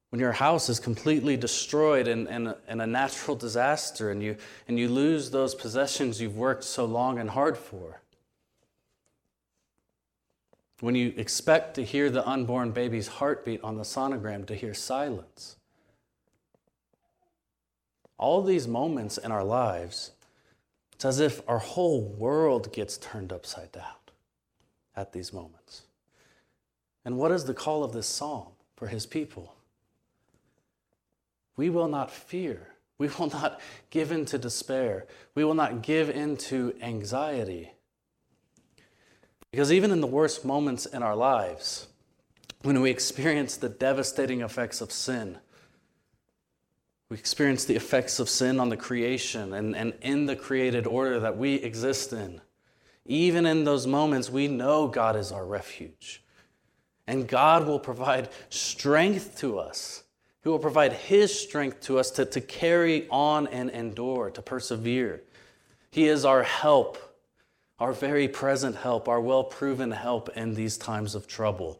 When 0.09 0.19
your 0.19 0.33
house 0.33 0.69
is 0.69 0.79
completely 0.79 1.35
destroyed 1.37 2.07
in, 2.07 2.27
in, 2.27 2.47
a, 2.47 2.57
in 2.69 2.81
a 2.81 2.87
natural 2.87 3.35
disaster 3.35 4.11
and 4.11 4.21
you, 4.21 4.37
and 4.67 4.77
you 4.77 4.87
lose 4.87 5.31
those 5.31 5.55
possessions 5.55 6.21
you've 6.21 6.37
worked 6.37 6.63
so 6.63 6.85
long 6.85 7.19
and 7.19 7.29
hard 7.29 7.57
for 7.57 8.01
when 10.81 10.95
you 10.95 11.13
expect 11.17 11.73
to 11.75 11.83
hear 11.83 12.09
the 12.09 12.27
unborn 12.27 12.71
baby's 12.71 13.07
heartbeat 13.07 13.63
on 13.63 13.77
the 13.77 13.83
sonogram 13.83 14.45
to 14.45 14.55
hear 14.55 14.73
silence. 14.73 15.55
All 18.17 18.43
these 18.43 18.67
moments 18.67 19.17
in 19.17 19.31
our 19.31 19.43
lives, 19.43 20.11
it's 20.95 21.03
as 21.03 21.19
if 21.19 21.41
our 21.47 21.59
whole 21.59 22.01
world 22.01 22.71
gets 22.71 22.97
turned 22.97 23.33
upside 23.33 23.73
down 23.73 23.83
at 24.95 25.11
these 25.11 25.33
moments. 25.33 25.81
And 27.03 27.17
what 27.17 27.31
is 27.31 27.43
the 27.43 27.53
call 27.53 27.83
of 27.83 27.91
this 27.91 28.07
psalm 28.07 28.47
for 28.77 28.87
his 28.87 29.05
people? 29.05 29.53
We 31.57 31.69
will 31.69 31.89
not 31.89 32.11
fear. 32.11 32.69
We 32.97 33.09
will 33.19 33.27
not 33.27 33.59
give 33.89 34.13
in 34.13 34.23
to 34.27 34.37
despair. 34.37 35.05
We 35.35 35.43
will 35.43 35.53
not 35.53 35.81
give 35.81 36.09
in 36.09 36.37
to 36.37 36.73
anxiety. 36.81 37.73
Because 39.51 39.73
even 39.73 39.91
in 39.91 39.99
the 39.99 40.07
worst 40.07 40.45
moments 40.45 40.85
in 40.85 41.03
our 41.03 41.15
lives, 41.15 41.87
when 42.61 42.79
we 42.81 42.89
experience 42.89 43.57
the 43.57 43.69
devastating 43.69 44.39
effects 44.39 44.79
of 44.79 44.93
sin, 44.93 45.39
we 47.09 47.17
experience 47.17 47.65
the 47.65 47.75
effects 47.75 48.19
of 48.19 48.29
sin 48.29 48.59
on 48.59 48.69
the 48.69 48.77
creation 48.77 49.53
and, 49.53 49.75
and 49.75 49.93
in 50.01 50.25
the 50.25 50.35
created 50.35 50.87
order 50.87 51.19
that 51.19 51.37
we 51.37 51.55
exist 51.55 52.13
in. 52.13 52.41
Even 53.05 53.45
in 53.45 53.63
those 53.63 53.85
moments, 53.85 54.29
we 54.29 54.47
know 54.47 54.87
God 54.87 55.15
is 55.15 55.31
our 55.31 55.45
refuge. 55.45 56.23
And 57.07 57.27
God 57.27 57.67
will 57.67 57.79
provide 57.79 58.29
strength 58.49 59.37
to 59.39 59.59
us. 59.59 60.03
He 60.43 60.49
will 60.49 60.59
provide 60.59 60.93
His 60.93 61.37
strength 61.37 61.81
to 61.81 61.99
us 61.99 62.09
to, 62.11 62.25
to 62.25 62.41
carry 62.41 63.07
on 63.09 63.47
and 63.47 63.69
endure, 63.69 64.31
to 64.31 64.41
persevere. 64.41 65.21
He 65.91 66.07
is 66.07 66.25
our 66.25 66.41
help 66.41 66.97
our 67.79 67.91
very 67.91 68.27
present 68.27 68.75
help, 68.77 69.07
our 69.07 69.19
well 69.19 69.43
proven 69.43 69.91
help 69.91 70.29
in 70.35 70.53
these 70.53 70.77
times 70.77 71.15
of 71.15 71.27
trouble. 71.27 71.79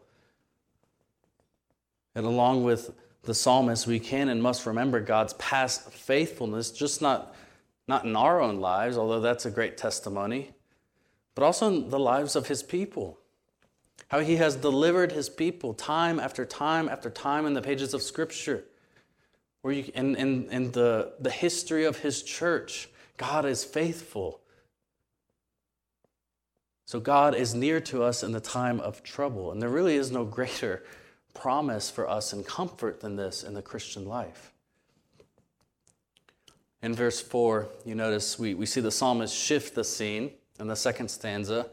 And 2.14 2.26
along 2.26 2.64
with 2.64 2.92
the 3.26 3.34
psalmist, 3.34 3.88
we 3.88 4.00
can 4.00 4.30
and 4.30 4.42
must 4.42 4.66
remember 4.66 5.00
God's 5.00 5.34
past 5.34 5.92
faithfulness, 5.92 6.72
just 6.72 7.02
not, 7.02 7.36
not 7.88 8.06
in 8.06 8.16
our 8.16 8.42
own 8.42 8.60
lives, 8.60 8.98
although 8.98 9.20
that's 9.20 9.46
a 9.46 9.52
great 9.52 9.78
testimony, 9.78 10.52
but 11.34 11.44
also 11.44 11.68
in 11.68 11.90
the 11.90 12.00
lives 12.00 12.36
of 12.36 12.48
his 12.48 12.64
people. 12.64 13.20
How 14.10 14.20
he 14.20 14.36
has 14.38 14.56
delivered 14.56 15.12
his 15.12 15.30
people 15.30 15.74
time 15.74 16.20
after 16.20 16.46
time 16.46 16.88
after 16.90 17.10
time 17.10 17.46
in 17.46 17.54
the 17.54 17.62
pages 17.62 17.94
of 17.94 18.02
Scripture. 18.02 18.64
Where 19.62 19.74
you, 19.74 19.92
in, 19.96 20.16
in, 20.16 20.50
in 20.52 20.72
the, 20.72 21.14
the 21.20 21.32
history 21.32 21.86
of 21.86 22.00
his 22.00 22.22
church, 22.22 22.88
God 23.18 23.46
is 23.46 23.64
faithful. 23.64 24.42
So 26.86 27.00
God 27.00 27.34
is 27.34 27.56
near 27.56 27.80
to 27.82 28.04
us 28.04 28.24
in 28.24 28.32
the 28.32 28.40
time 28.40 28.80
of 28.80 29.02
trouble. 29.02 29.52
And 29.52 29.62
there 29.62 29.70
really 29.70 29.96
is 29.96 30.12
no 30.12 30.24
greater 30.38 30.84
promise 31.36 31.92
for 31.92 32.10
us 32.10 32.34
and 32.34 32.44
comfort 32.46 33.02
than 33.02 33.16
this 33.16 33.44
in 33.44 33.54
the 33.54 33.62
Christian 33.62 34.06
life. 34.06 34.52
In 36.82 36.96
verse 36.96 37.22
4, 37.22 37.68
you 37.86 37.94
notice 37.94 38.40
we, 38.40 38.56
we 38.56 38.66
see 38.66 38.82
the 38.82 38.92
psalmist 38.92 39.36
shift 39.36 39.76
the 39.76 39.84
scene 39.84 40.32
in 40.60 40.68
the 40.68 40.76
second 40.76 41.10
stanza 41.10 41.68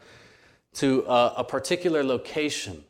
to 0.75 1.05
a, 1.07 1.35
a 1.39 1.45
particular 1.45 2.03
location 2.03 2.85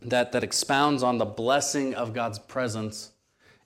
that, 0.00 0.32
that 0.32 0.42
expounds 0.42 1.02
on 1.02 1.18
the 1.18 1.24
blessing 1.24 1.94
of 1.94 2.12
God's 2.12 2.38
presence 2.38 3.10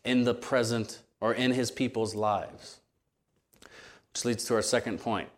in 0.05 0.25
the 0.25 0.35
present 0.35 1.01
or 1.21 1.35
in 1.35 1.53
his 1.53 1.71
people's 1.71 2.15
lives. 2.15 2.81
Which 4.13 4.25
leads 4.25 4.45
to 4.45 4.55
our 4.55 4.63
second 4.63 5.01
point 5.01 5.29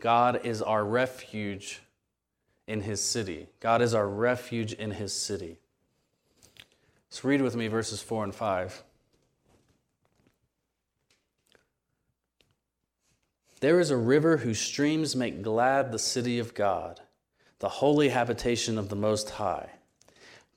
God 0.00 0.40
is 0.44 0.62
our 0.62 0.84
refuge 0.84 1.80
in 2.66 2.82
his 2.82 3.00
city. 3.00 3.46
God 3.60 3.80
is 3.80 3.94
our 3.94 4.06
refuge 4.06 4.72
in 4.74 4.92
his 4.92 5.12
city. 5.12 5.58
So 7.10 7.28
read 7.28 7.40
with 7.40 7.56
me 7.56 7.68
verses 7.68 8.02
4 8.02 8.24
and 8.24 8.34
5. 8.34 8.82
There 13.60 13.80
is 13.80 13.90
a 13.90 13.96
river 13.96 14.38
whose 14.38 14.60
streams 14.60 15.16
make 15.16 15.42
glad 15.42 15.90
the 15.90 15.98
city 15.98 16.38
of 16.38 16.54
God, 16.54 17.00
the 17.58 17.68
holy 17.68 18.10
habitation 18.10 18.78
of 18.78 18.88
the 18.88 18.96
Most 18.96 19.30
High. 19.30 19.70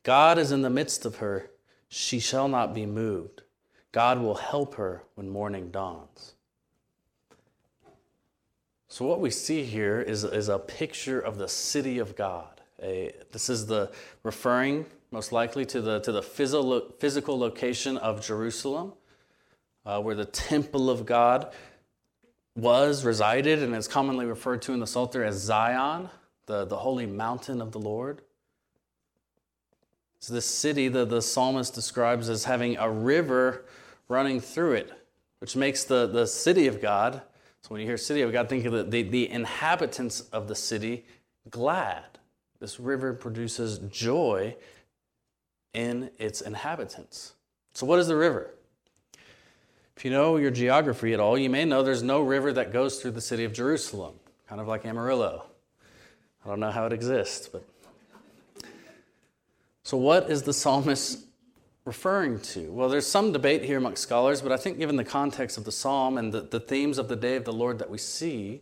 God 0.03 0.37
is 0.37 0.51
in 0.51 0.61
the 0.61 0.69
midst 0.69 1.05
of 1.05 1.17
her, 1.17 1.49
she 1.89 2.19
shall 2.19 2.47
not 2.47 2.73
be 2.73 2.85
moved. 2.85 3.41
God 3.91 4.19
will 4.19 4.35
help 4.35 4.75
her 4.75 5.03
when 5.15 5.29
morning 5.29 5.71
dawns. 5.71 6.33
So, 8.87 9.05
what 9.05 9.19
we 9.19 9.29
see 9.29 9.63
here 9.63 10.01
is, 10.01 10.23
is 10.23 10.49
a 10.49 10.59
picture 10.59 11.19
of 11.19 11.37
the 11.37 11.47
city 11.47 11.97
of 11.97 12.15
God. 12.15 12.61
A, 12.81 13.13
this 13.31 13.49
is 13.49 13.65
the 13.67 13.91
referring 14.23 14.85
most 15.11 15.31
likely 15.31 15.65
to 15.65 15.81
the, 15.81 15.99
to 15.99 16.11
the 16.11 16.21
physical, 16.21 17.37
location 17.37 17.97
of 17.97 18.25
Jerusalem, 18.25 18.93
uh, 19.85 20.01
where 20.01 20.15
the 20.15 20.25
temple 20.25 20.89
of 20.89 21.05
God 21.05 21.53
was, 22.55 23.05
resided, 23.05 23.61
and 23.61 23.75
is 23.75 23.87
commonly 23.87 24.25
referred 24.25 24.61
to 24.63 24.73
in 24.73 24.79
the 24.79 24.87
Psalter 24.87 25.23
as 25.23 25.35
Zion, 25.35 26.09
the, 26.45 26.65
the 26.65 26.77
holy 26.77 27.05
mountain 27.05 27.61
of 27.61 27.71
the 27.71 27.79
Lord. 27.79 28.21
So, 30.19 30.33
this 30.33 30.45
city, 30.45 30.87
that 30.89 31.09
the 31.09 31.21
psalmist 31.21 31.73
describes 31.73 32.29
as 32.29 32.43
having 32.43 32.77
a 32.77 32.89
river 32.89 33.65
running 34.07 34.39
through 34.39 34.73
it, 34.73 34.91
which 35.39 35.55
makes 35.55 35.83
the, 35.83 36.07
the 36.07 36.27
city 36.27 36.67
of 36.67 36.81
God 36.81 37.21
so 37.61 37.69
when 37.69 37.81
you 37.81 37.87
hear 37.87 37.97
city, 37.97 38.21
of 38.21 38.31
God, 38.31 38.49
think 38.49 38.65
of 38.65 38.73
the, 38.73 38.83
the, 38.83 39.03
the 39.03 39.29
inhabitants 39.29 40.21
of 40.31 40.47
the 40.47 40.55
city 40.55 41.05
glad. 41.49 42.03
This 42.59 42.79
river 42.79 43.13
produces 43.13 43.77
joy 43.89 44.55
in 45.73 46.11
its 46.17 46.41
inhabitants. 46.41 47.33
So, 47.73 47.85
what 47.85 47.99
is 47.99 48.07
the 48.07 48.15
river? 48.15 48.53
If 49.95 50.05
you 50.05 50.11
know 50.11 50.37
your 50.37 50.51
geography 50.51 51.13
at 51.13 51.19
all, 51.19 51.37
you 51.37 51.49
may 51.49 51.65
know 51.65 51.83
there's 51.83 52.03
no 52.03 52.21
river 52.21 52.51
that 52.53 52.73
goes 52.73 53.01
through 53.01 53.11
the 53.11 53.21
city 53.21 53.43
of 53.43 53.53
Jerusalem, 53.53 54.15
kind 54.47 54.59
of 54.59 54.67
like 54.67 54.85
Amarillo. 54.85 55.45
I 56.43 56.49
don't 56.49 56.59
know 56.59 56.71
how 56.71 56.85
it 56.85 56.93
exists, 56.93 57.47
but. 57.47 57.63
So, 59.83 59.97
what 59.97 60.29
is 60.29 60.43
the 60.43 60.53
psalmist 60.53 61.25
referring 61.85 62.39
to? 62.39 62.71
Well, 62.71 62.89
there's 62.89 63.07
some 63.07 63.31
debate 63.31 63.63
here 63.63 63.77
amongst 63.77 64.03
scholars, 64.03 64.41
but 64.41 64.51
I 64.51 64.57
think 64.57 64.77
given 64.77 64.95
the 64.95 65.03
context 65.03 65.57
of 65.57 65.65
the 65.65 65.71
psalm 65.71 66.17
and 66.17 66.31
the, 66.31 66.41
the 66.41 66.59
themes 66.59 66.97
of 66.97 67.07
the 67.07 67.15
day 67.15 67.35
of 67.35 67.45
the 67.45 67.53
Lord 67.53 67.79
that 67.79 67.89
we 67.89 67.97
see, 67.97 68.61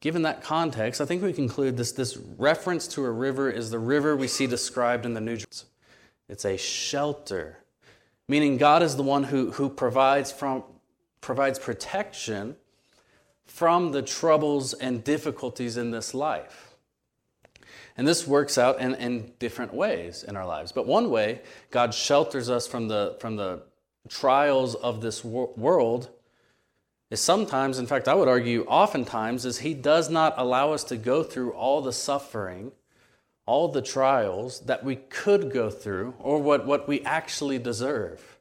given 0.00 0.22
that 0.22 0.42
context, 0.42 1.00
I 1.00 1.04
think 1.04 1.22
we 1.22 1.32
conclude 1.32 1.76
this, 1.76 1.92
this 1.92 2.16
reference 2.16 2.86
to 2.88 3.04
a 3.04 3.10
river 3.10 3.50
is 3.50 3.70
the 3.70 3.78
river 3.78 4.16
we 4.16 4.28
see 4.28 4.46
described 4.46 5.04
in 5.04 5.14
the 5.14 5.20
New 5.20 5.36
Jerusalem. 5.36 5.72
it's 6.28 6.44
a 6.44 6.56
shelter, 6.56 7.58
meaning 8.28 8.56
God 8.58 8.82
is 8.82 8.96
the 8.96 9.02
one 9.02 9.24
who, 9.24 9.52
who 9.52 9.68
provides, 9.68 10.30
from, 10.30 10.62
provides 11.20 11.58
protection 11.58 12.56
from 13.46 13.92
the 13.92 14.02
troubles 14.02 14.74
and 14.74 15.02
difficulties 15.02 15.76
in 15.76 15.90
this 15.90 16.14
life. 16.14 16.76
And 17.96 18.06
this 18.06 18.26
works 18.26 18.56
out 18.56 18.78
in, 18.78 18.94
in 18.94 19.32
different 19.40 19.74
ways 19.74 20.22
in 20.22 20.36
our 20.36 20.46
lives. 20.46 20.70
But 20.70 20.86
one 20.86 21.10
way 21.10 21.40
God 21.72 21.92
shelters 21.92 22.48
us 22.48 22.68
from 22.68 22.86
the, 22.86 23.16
from 23.18 23.34
the 23.34 23.62
trials 24.08 24.76
of 24.76 25.00
this 25.00 25.24
wor- 25.24 25.52
world 25.56 26.10
is 27.10 27.20
sometimes, 27.20 27.78
in 27.78 27.86
fact, 27.86 28.06
I 28.06 28.14
would 28.14 28.28
argue 28.28 28.64
oftentimes, 28.64 29.44
is 29.44 29.58
He 29.58 29.74
does 29.74 30.10
not 30.10 30.34
allow 30.36 30.72
us 30.72 30.84
to 30.84 30.96
go 30.96 31.22
through 31.22 31.52
all 31.52 31.80
the 31.80 31.92
suffering, 31.92 32.72
all 33.46 33.68
the 33.68 33.82
trials 33.82 34.60
that 34.60 34.84
we 34.84 34.96
could 34.96 35.50
go 35.50 35.70
through 35.70 36.14
or 36.18 36.40
what, 36.40 36.66
what 36.66 36.86
we 36.86 37.00
actually 37.02 37.58
deserve. 37.58 38.38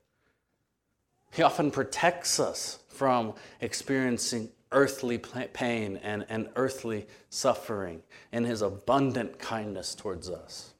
He 1.31 1.43
often 1.43 1.71
protects 1.71 2.39
us 2.39 2.79
from 2.89 3.35
experiencing 3.61 4.49
earthly 4.73 5.17
pain 5.17 5.97
and, 6.03 6.25
and 6.27 6.49
earthly 6.57 7.07
suffering 7.29 8.01
in 8.33 8.43
His 8.43 8.61
abundant 8.61 9.39
kindness 9.39 9.95
towards 9.95 10.29
us. 10.29 10.73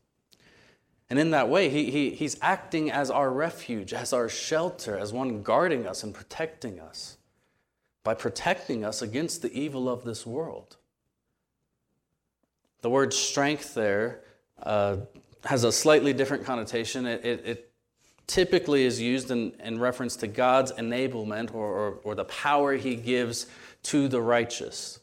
And 1.10 1.18
in 1.20 1.32
that 1.32 1.48
way, 1.48 1.70
he, 1.70 1.90
he, 1.90 2.10
He's 2.10 2.38
acting 2.42 2.92
as 2.92 3.10
our 3.10 3.30
refuge, 3.32 3.94
as 3.94 4.12
our 4.12 4.28
shelter, 4.28 4.98
as 4.98 5.14
one 5.14 5.42
guarding 5.42 5.88
us 5.88 6.04
and 6.04 6.14
protecting 6.14 6.82
us 6.82 7.17
by 8.08 8.14
protecting 8.14 8.86
us 8.86 9.02
against 9.02 9.42
the 9.42 9.52
evil 9.52 9.90
of 9.90 10.06
this 10.06 10.26
world. 10.26 10.78
The 12.80 12.90
word 12.90 13.14
strength 13.14 13.74
there 13.74 14.22
uh, 14.64 15.00
has 15.44 15.66
a 15.66 15.74
slightly 15.74 16.14
different 16.14 16.46
connotation. 16.46 17.06
It, 17.06 17.26
it, 17.26 17.46
it 17.46 17.72
typically 18.26 18.86
is 18.86 19.02
used 19.02 19.30
in, 19.30 19.52
in, 19.62 19.78
reference 19.78 20.16
to 20.18 20.28
God's 20.28 20.72
enablement 20.72 21.54
or, 21.54 21.66
or, 21.66 21.92
or 22.06 22.16
the 22.16 22.24
power 22.24 22.78
he 22.78 22.96
gives 22.96 23.46
to 23.84 24.08
the 24.08 24.22
righteous, 24.22 25.02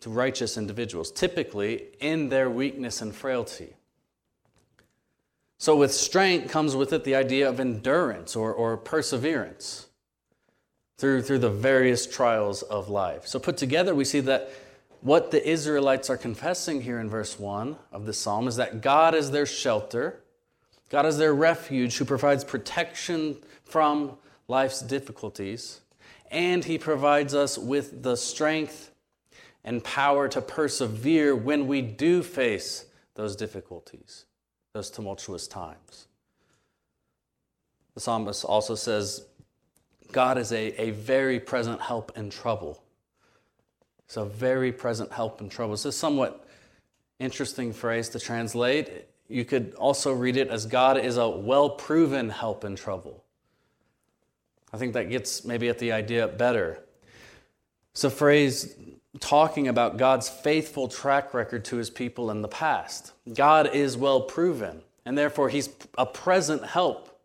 to 0.00 0.10
righteous 0.10 0.58
individuals, 0.58 1.12
typically 1.12 1.90
in 2.00 2.28
their 2.28 2.50
weakness 2.50 3.00
and 3.00 3.14
frailty. 3.14 3.76
So, 5.58 5.76
with 5.76 5.94
strength 5.94 6.50
comes 6.50 6.74
with 6.74 6.92
it 6.92 7.04
the 7.04 7.14
idea 7.14 7.48
of 7.48 7.60
endurance 7.60 8.34
or, 8.34 8.52
or 8.52 8.76
perseverance 8.76 9.86
through, 10.98 11.22
through 11.22 11.38
the 11.38 11.50
various 11.50 12.06
trials 12.06 12.62
of 12.62 12.88
life. 12.88 13.26
So, 13.26 13.38
put 13.38 13.56
together, 13.56 13.94
we 13.94 14.04
see 14.04 14.20
that 14.20 14.50
what 15.00 15.30
the 15.30 15.46
Israelites 15.46 16.08
are 16.08 16.16
confessing 16.16 16.80
here 16.80 16.98
in 16.98 17.10
verse 17.10 17.38
1 17.38 17.76
of 17.92 18.06
the 18.06 18.12
psalm 18.12 18.48
is 18.48 18.56
that 18.56 18.80
God 18.80 19.14
is 19.14 19.30
their 19.30 19.46
shelter, 19.46 20.20
God 20.88 21.04
is 21.06 21.18
their 21.18 21.34
refuge 21.34 21.96
who 21.98 22.04
provides 22.04 22.44
protection 22.44 23.36
from 23.64 24.16
life's 24.48 24.80
difficulties, 24.80 25.80
and 26.30 26.64
He 26.64 26.78
provides 26.78 27.34
us 27.34 27.58
with 27.58 28.02
the 28.02 28.16
strength 28.16 28.92
and 29.64 29.82
power 29.82 30.28
to 30.28 30.40
persevere 30.40 31.34
when 31.34 31.66
we 31.66 31.82
do 31.82 32.22
face 32.22 32.86
those 33.14 33.34
difficulties, 33.36 34.26
those 34.72 34.90
tumultuous 34.90 35.48
times. 35.48 36.06
The 37.94 38.00
psalmist 38.00 38.44
also 38.44 38.74
says, 38.74 39.26
God 40.14 40.38
is 40.38 40.52
a, 40.52 40.80
a 40.80 40.92
very 40.92 41.40
present 41.40 41.80
help 41.80 42.16
in 42.16 42.30
trouble. 42.30 42.80
It's 44.04 44.16
a 44.16 44.24
very 44.24 44.70
present 44.70 45.12
help 45.12 45.40
in 45.40 45.48
trouble. 45.48 45.74
It's 45.74 45.84
a 45.84 45.90
somewhat 45.90 46.46
interesting 47.18 47.72
phrase 47.72 48.08
to 48.10 48.20
translate. 48.20 49.08
You 49.28 49.44
could 49.44 49.74
also 49.74 50.12
read 50.12 50.36
it 50.36 50.50
as 50.50 50.66
God 50.66 50.98
is 50.98 51.16
a 51.16 51.28
well 51.28 51.68
proven 51.68 52.30
help 52.30 52.64
in 52.64 52.76
trouble. 52.76 53.24
I 54.72 54.76
think 54.76 54.92
that 54.94 55.10
gets 55.10 55.44
maybe 55.44 55.68
at 55.68 55.80
the 55.80 55.90
idea 55.90 56.28
better. 56.28 56.78
It's 57.90 58.04
a 58.04 58.10
phrase 58.10 58.72
talking 59.18 59.66
about 59.66 59.96
God's 59.96 60.28
faithful 60.28 60.86
track 60.86 61.34
record 61.34 61.64
to 61.66 61.76
his 61.76 61.90
people 61.90 62.30
in 62.30 62.40
the 62.40 62.48
past. 62.48 63.12
God 63.34 63.74
is 63.74 63.96
well 63.96 64.20
proven, 64.20 64.82
and 65.04 65.18
therefore 65.18 65.48
he's 65.48 65.70
a 65.98 66.06
present 66.06 66.64
help 66.64 67.20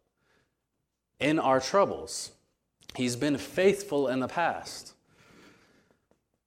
in 1.19 1.38
our 1.38 1.60
troubles. 1.60 2.32
He's 2.95 3.15
been 3.15 3.38
faithful 3.38 4.08
in 4.08 4.19
the 4.19 4.28
past. 4.28 4.93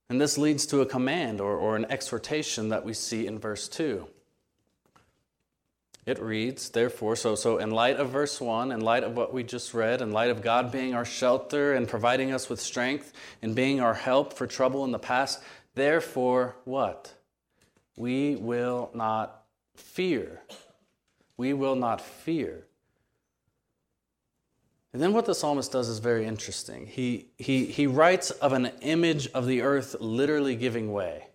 And 0.09 0.21
this 0.21 0.37
leads 0.37 0.67
to 0.67 0.81
a 0.81 0.87
command 0.87 1.41
or, 1.41 1.57
or 1.57 1.77
an 1.77 1.87
exhortation 1.91 2.69
that 2.69 2.85
we 2.85 2.93
see 2.93 3.27
in 3.27 3.39
verse 3.39 3.69
2. 3.69 4.07
It 6.05 6.21
reads, 6.21 6.69
therefore, 6.71 7.15
so, 7.15 7.37
so 7.37 7.59
in 7.59 7.71
light 7.71 7.97
of 7.97 8.11
verse 8.11 8.41
1, 8.41 8.73
in 8.73 8.81
light 8.81 9.05
of 9.05 9.17
what 9.17 9.33
we 9.33 9.45
just 9.45 9.73
read, 9.73 10.03
in 10.03 10.11
light 10.11 10.31
of 10.31 10.43
God 10.43 10.73
being 10.73 10.95
our 10.95 11.05
shelter 11.05 11.75
and 11.75 11.89
providing 11.89 12.33
us 12.33 12.49
with 12.49 12.61
strength 12.61 13.13
and 13.41 13.55
being 13.55 13.81
our 13.81 13.95
help 13.95 14.33
for 14.33 14.49
trouble 14.49 14.85
in 14.85 14.91
the 14.91 14.99
past, 14.99 15.41
therefore, 15.77 16.57
what? 16.65 17.15
We 17.97 18.35
will 18.35 18.91
not 18.95 19.45
fear. 19.77 20.43
We 21.37 21.53
will 21.53 21.77
not 21.77 22.01
fear. 22.01 22.67
And 24.93 25.01
then 25.01 25.15
what 25.15 25.25
the 25.25 25.35
psalmist 25.35 25.73
does 25.73 25.89
is 25.89 26.01
very 26.01 26.27
interesting. 26.27 26.87
He, 26.87 27.29
he, 27.39 27.65
he 27.65 27.87
writes 27.87 28.31
of 28.31 28.53
an 28.53 28.73
image 28.83 29.27
of 29.29 29.47
the 29.47 29.63
earth 29.63 29.97
literally 30.01 30.55
giving 30.55 30.93
way, 30.93 31.29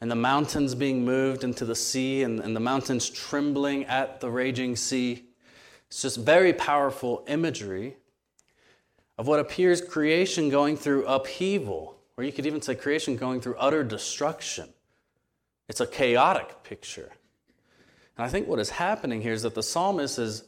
and 0.00 0.10
the 0.10 0.16
mountains 0.16 0.74
being 0.74 1.04
moved 1.04 1.44
into 1.44 1.64
the 1.64 1.74
sea, 1.74 2.22
and, 2.22 2.40
and 2.40 2.56
the 2.56 2.60
mountains 2.60 3.10
trembling 3.10 3.84
at 3.84 4.20
the 4.20 4.30
raging 4.30 4.76
sea. 4.76 5.24
It's 5.88 6.02
just 6.02 6.18
very 6.18 6.52
powerful 6.52 7.24
imagery 7.28 7.96
of 9.18 9.26
what 9.26 9.40
appears 9.40 9.80
creation 9.80 10.48
going 10.48 10.76
through 10.76 11.06
upheaval, 11.06 11.98
or 12.16 12.24
you 12.24 12.32
could 12.32 12.46
even 12.46 12.62
say 12.62 12.74
creation 12.74 13.16
going 13.16 13.40
through 13.40 13.56
utter 13.56 13.84
destruction. 13.84 14.68
It's 15.68 15.80
a 15.80 15.86
chaotic 15.86 16.62
picture. 16.62 17.12
And 18.16 18.24
I 18.24 18.28
think 18.28 18.48
what 18.48 18.58
is 18.58 18.70
happening 18.70 19.20
here 19.20 19.32
is 19.32 19.42
that 19.42 19.54
the 19.54 19.62
psalmist 19.62 20.18
is 20.18 20.44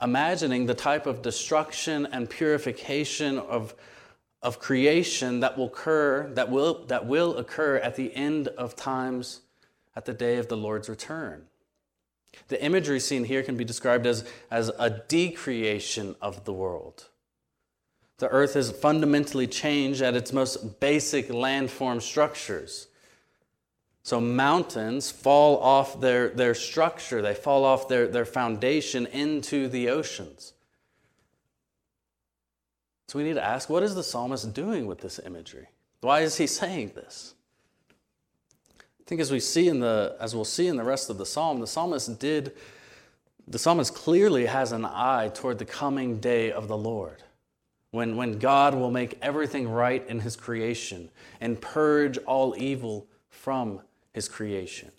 imagining 0.00 0.66
the 0.66 0.74
type 0.74 1.06
of 1.06 1.22
destruction 1.22 2.06
and 2.12 2.28
purification 2.28 3.38
of, 3.38 3.74
of 4.42 4.58
creation 4.58 5.40
that 5.40 5.56
will 5.56 5.66
occur 5.66 6.30
that 6.34 6.50
will, 6.50 6.84
that 6.86 7.06
will 7.06 7.36
occur 7.38 7.76
at 7.76 7.96
the 7.96 8.14
end 8.14 8.48
of 8.48 8.76
times 8.76 9.40
at 9.94 10.04
the 10.04 10.12
day 10.12 10.36
of 10.36 10.48
the 10.48 10.56
Lord's 10.56 10.88
return. 10.88 11.46
The 12.48 12.62
imagery 12.62 13.00
seen 13.00 13.24
here 13.24 13.42
can 13.42 13.56
be 13.56 13.64
described 13.64 14.06
as, 14.06 14.24
as 14.50 14.70
a 14.78 14.90
decreation 14.90 16.14
of 16.20 16.44
the 16.44 16.52
world. 16.52 17.06
The 18.18 18.28
earth 18.28 18.54
has 18.54 18.70
fundamentally 18.70 19.46
changed 19.46 20.02
at 20.02 20.16
its 20.16 20.32
most 20.32 20.80
basic 20.80 21.28
landform 21.28 22.00
structures. 22.00 22.88
So 24.06 24.20
mountains 24.20 25.10
fall 25.10 25.58
off 25.58 26.00
their, 26.00 26.28
their 26.28 26.54
structure, 26.54 27.20
they 27.20 27.34
fall 27.34 27.64
off 27.64 27.88
their, 27.88 28.06
their 28.06 28.24
foundation 28.24 29.06
into 29.06 29.66
the 29.66 29.88
oceans. 29.88 30.52
So 33.08 33.18
we 33.18 33.24
need 33.24 33.34
to 33.34 33.44
ask 33.44 33.68
what 33.68 33.82
is 33.82 33.96
the 33.96 34.04
psalmist 34.04 34.54
doing 34.54 34.86
with 34.86 35.00
this 35.00 35.18
imagery? 35.26 35.66
Why 36.02 36.20
is 36.20 36.36
he 36.36 36.46
saying 36.46 36.92
this? 36.94 37.34
I 38.78 39.02
think 39.08 39.20
as 39.20 39.32
we 39.32 39.40
see 39.40 39.66
in 39.66 39.80
the 39.80 40.14
as 40.20 40.36
we'll 40.36 40.44
see 40.44 40.68
in 40.68 40.76
the 40.76 40.84
rest 40.84 41.10
of 41.10 41.18
the 41.18 41.26
psalm, 41.26 41.58
the 41.58 41.66
psalmist 41.66 42.20
did 42.20 42.52
the 43.48 43.58
psalmist 43.58 43.92
clearly 43.92 44.46
has 44.46 44.70
an 44.70 44.84
eye 44.84 45.32
toward 45.34 45.58
the 45.58 45.64
coming 45.64 46.20
day 46.20 46.52
of 46.52 46.68
the 46.68 46.78
Lord. 46.78 47.24
When, 47.90 48.14
when 48.14 48.38
God 48.38 48.72
will 48.72 48.92
make 48.92 49.18
everything 49.20 49.68
right 49.68 50.06
in 50.08 50.20
his 50.20 50.36
creation 50.36 51.10
and 51.40 51.60
purge 51.60 52.18
all 52.18 52.54
evil 52.56 53.08
from 53.28 53.80
his 54.16 54.30
creation. 54.30 54.90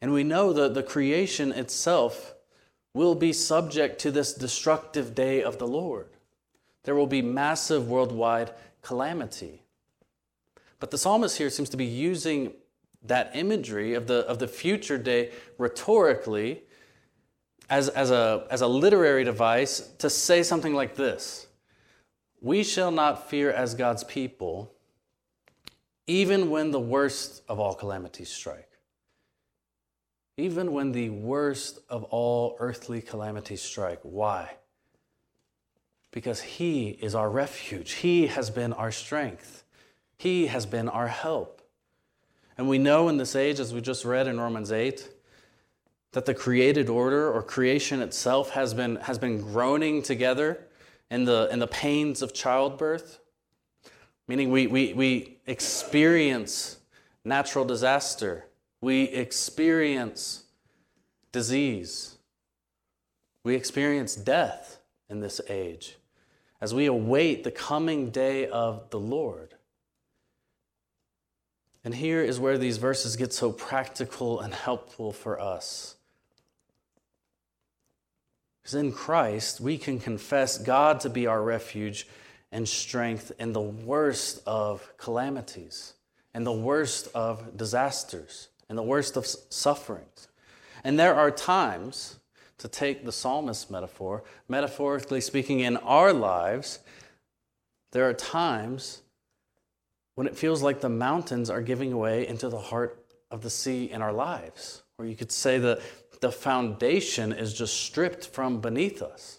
And 0.00 0.12
we 0.12 0.24
know 0.24 0.52
that 0.52 0.74
the 0.74 0.82
creation 0.82 1.52
itself 1.52 2.34
will 2.92 3.14
be 3.14 3.32
subject 3.32 4.00
to 4.00 4.10
this 4.10 4.34
destructive 4.34 5.14
day 5.14 5.44
of 5.44 5.58
the 5.58 5.66
Lord. 5.68 6.08
There 6.82 6.96
will 6.96 7.06
be 7.06 7.22
massive 7.22 7.88
worldwide 7.88 8.50
calamity. 8.82 9.62
But 10.80 10.90
the 10.90 10.98
psalmist 10.98 11.38
here 11.38 11.50
seems 11.50 11.68
to 11.68 11.76
be 11.76 11.84
using 11.84 12.52
that 13.04 13.30
imagery 13.34 13.94
of 13.94 14.08
the, 14.08 14.26
of 14.26 14.40
the 14.40 14.48
future 14.48 14.98
day 14.98 15.30
rhetorically 15.56 16.64
as, 17.70 17.88
as, 17.90 18.10
a, 18.10 18.44
as 18.50 18.60
a 18.60 18.66
literary 18.66 19.22
device 19.22 19.88
to 19.98 20.10
say 20.10 20.42
something 20.42 20.74
like 20.74 20.96
this 20.96 21.46
We 22.40 22.64
shall 22.64 22.90
not 22.90 23.30
fear 23.30 23.52
as 23.52 23.76
God's 23.76 24.02
people 24.02 24.74
even 26.08 26.48
when 26.50 26.70
the 26.70 26.80
worst 26.80 27.42
of 27.48 27.60
all 27.60 27.74
calamities 27.74 28.30
strike. 28.30 28.70
Even 30.38 30.72
when 30.72 30.92
the 30.92 31.10
worst 31.10 31.80
of 31.90 32.02
all 32.04 32.56
earthly 32.58 33.02
calamities 33.02 33.60
strike. 33.60 34.00
Why? 34.02 34.56
Because 36.10 36.40
He 36.40 36.88
is 36.88 37.14
our 37.14 37.28
refuge. 37.28 37.92
He 37.92 38.28
has 38.28 38.48
been 38.48 38.72
our 38.72 38.90
strength. 38.90 39.64
He 40.16 40.46
has 40.46 40.64
been 40.64 40.88
our 40.88 41.08
help. 41.08 41.60
And 42.56 42.68
we 42.68 42.78
know 42.78 43.08
in 43.08 43.18
this 43.18 43.36
age, 43.36 43.60
as 43.60 43.74
we 43.74 43.82
just 43.82 44.04
read 44.04 44.26
in 44.26 44.40
Romans 44.40 44.72
8, 44.72 45.08
that 46.12 46.24
the 46.24 46.34
created 46.34 46.88
order 46.88 47.30
or 47.30 47.42
creation 47.42 48.00
itself 48.00 48.50
has 48.50 48.72
been, 48.72 48.96
has 48.96 49.18
been 49.18 49.40
groaning 49.40 50.02
together 50.02 50.58
in 51.10 51.26
the, 51.26 51.48
in 51.52 51.58
the 51.58 51.66
pains 51.66 52.22
of 52.22 52.32
childbirth? 52.32 53.20
Meaning, 54.28 54.50
we, 54.50 54.66
we, 54.66 54.92
we 54.92 55.38
experience 55.46 56.76
natural 57.24 57.64
disaster, 57.64 58.44
we 58.80 59.04
experience 59.04 60.44
disease, 61.32 62.18
we 63.42 63.54
experience 63.54 64.14
death 64.14 64.78
in 65.08 65.20
this 65.20 65.40
age 65.48 65.96
as 66.60 66.74
we 66.74 66.86
await 66.86 67.44
the 67.44 67.50
coming 67.50 68.10
day 68.10 68.46
of 68.46 68.90
the 68.90 68.98
Lord. 68.98 69.54
And 71.84 71.94
here 71.94 72.22
is 72.22 72.38
where 72.38 72.58
these 72.58 72.76
verses 72.76 73.16
get 73.16 73.32
so 73.32 73.52
practical 73.52 74.40
and 74.40 74.52
helpful 74.52 75.12
for 75.12 75.40
us. 75.40 75.94
Because 78.60 78.74
in 78.74 78.92
Christ, 78.92 79.60
we 79.60 79.78
can 79.78 79.98
confess 79.98 80.58
God 80.58 81.00
to 81.00 81.08
be 81.08 81.26
our 81.26 81.42
refuge 81.42 82.06
and 82.50 82.68
strength 82.68 83.32
in 83.38 83.52
the 83.52 83.60
worst 83.60 84.42
of 84.46 84.92
calamities, 84.96 85.94
in 86.34 86.44
the 86.44 86.52
worst 86.52 87.08
of 87.14 87.56
disasters, 87.56 88.48
in 88.70 88.76
the 88.76 88.82
worst 88.82 89.16
of 89.16 89.26
sufferings. 89.26 90.28
And 90.84 90.98
there 90.98 91.14
are 91.14 91.30
times, 91.30 92.18
to 92.58 92.68
take 92.68 93.04
the 93.04 93.12
psalmist 93.12 93.70
metaphor, 93.70 94.24
metaphorically 94.48 95.20
speaking, 95.20 95.60
in 95.60 95.76
our 95.78 96.12
lives, 96.12 96.80
there 97.92 98.08
are 98.08 98.14
times 98.14 99.02
when 100.14 100.26
it 100.26 100.36
feels 100.36 100.62
like 100.62 100.80
the 100.80 100.88
mountains 100.88 101.48
are 101.50 101.62
giving 101.62 101.96
way 101.96 102.26
into 102.26 102.48
the 102.48 102.58
heart 102.58 103.04
of 103.30 103.42
the 103.42 103.50
sea 103.50 103.90
in 103.90 104.02
our 104.02 104.12
lives, 104.12 104.82
or 104.98 105.06
you 105.06 105.14
could 105.14 105.30
say 105.30 105.58
that 105.58 105.80
the 106.20 106.32
foundation 106.32 107.32
is 107.32 107.54
just 107.54 107.74
stripped 107.80 108.26
from 108.26 108.60
beneath 108.60 109.02
us. 109.02 109.37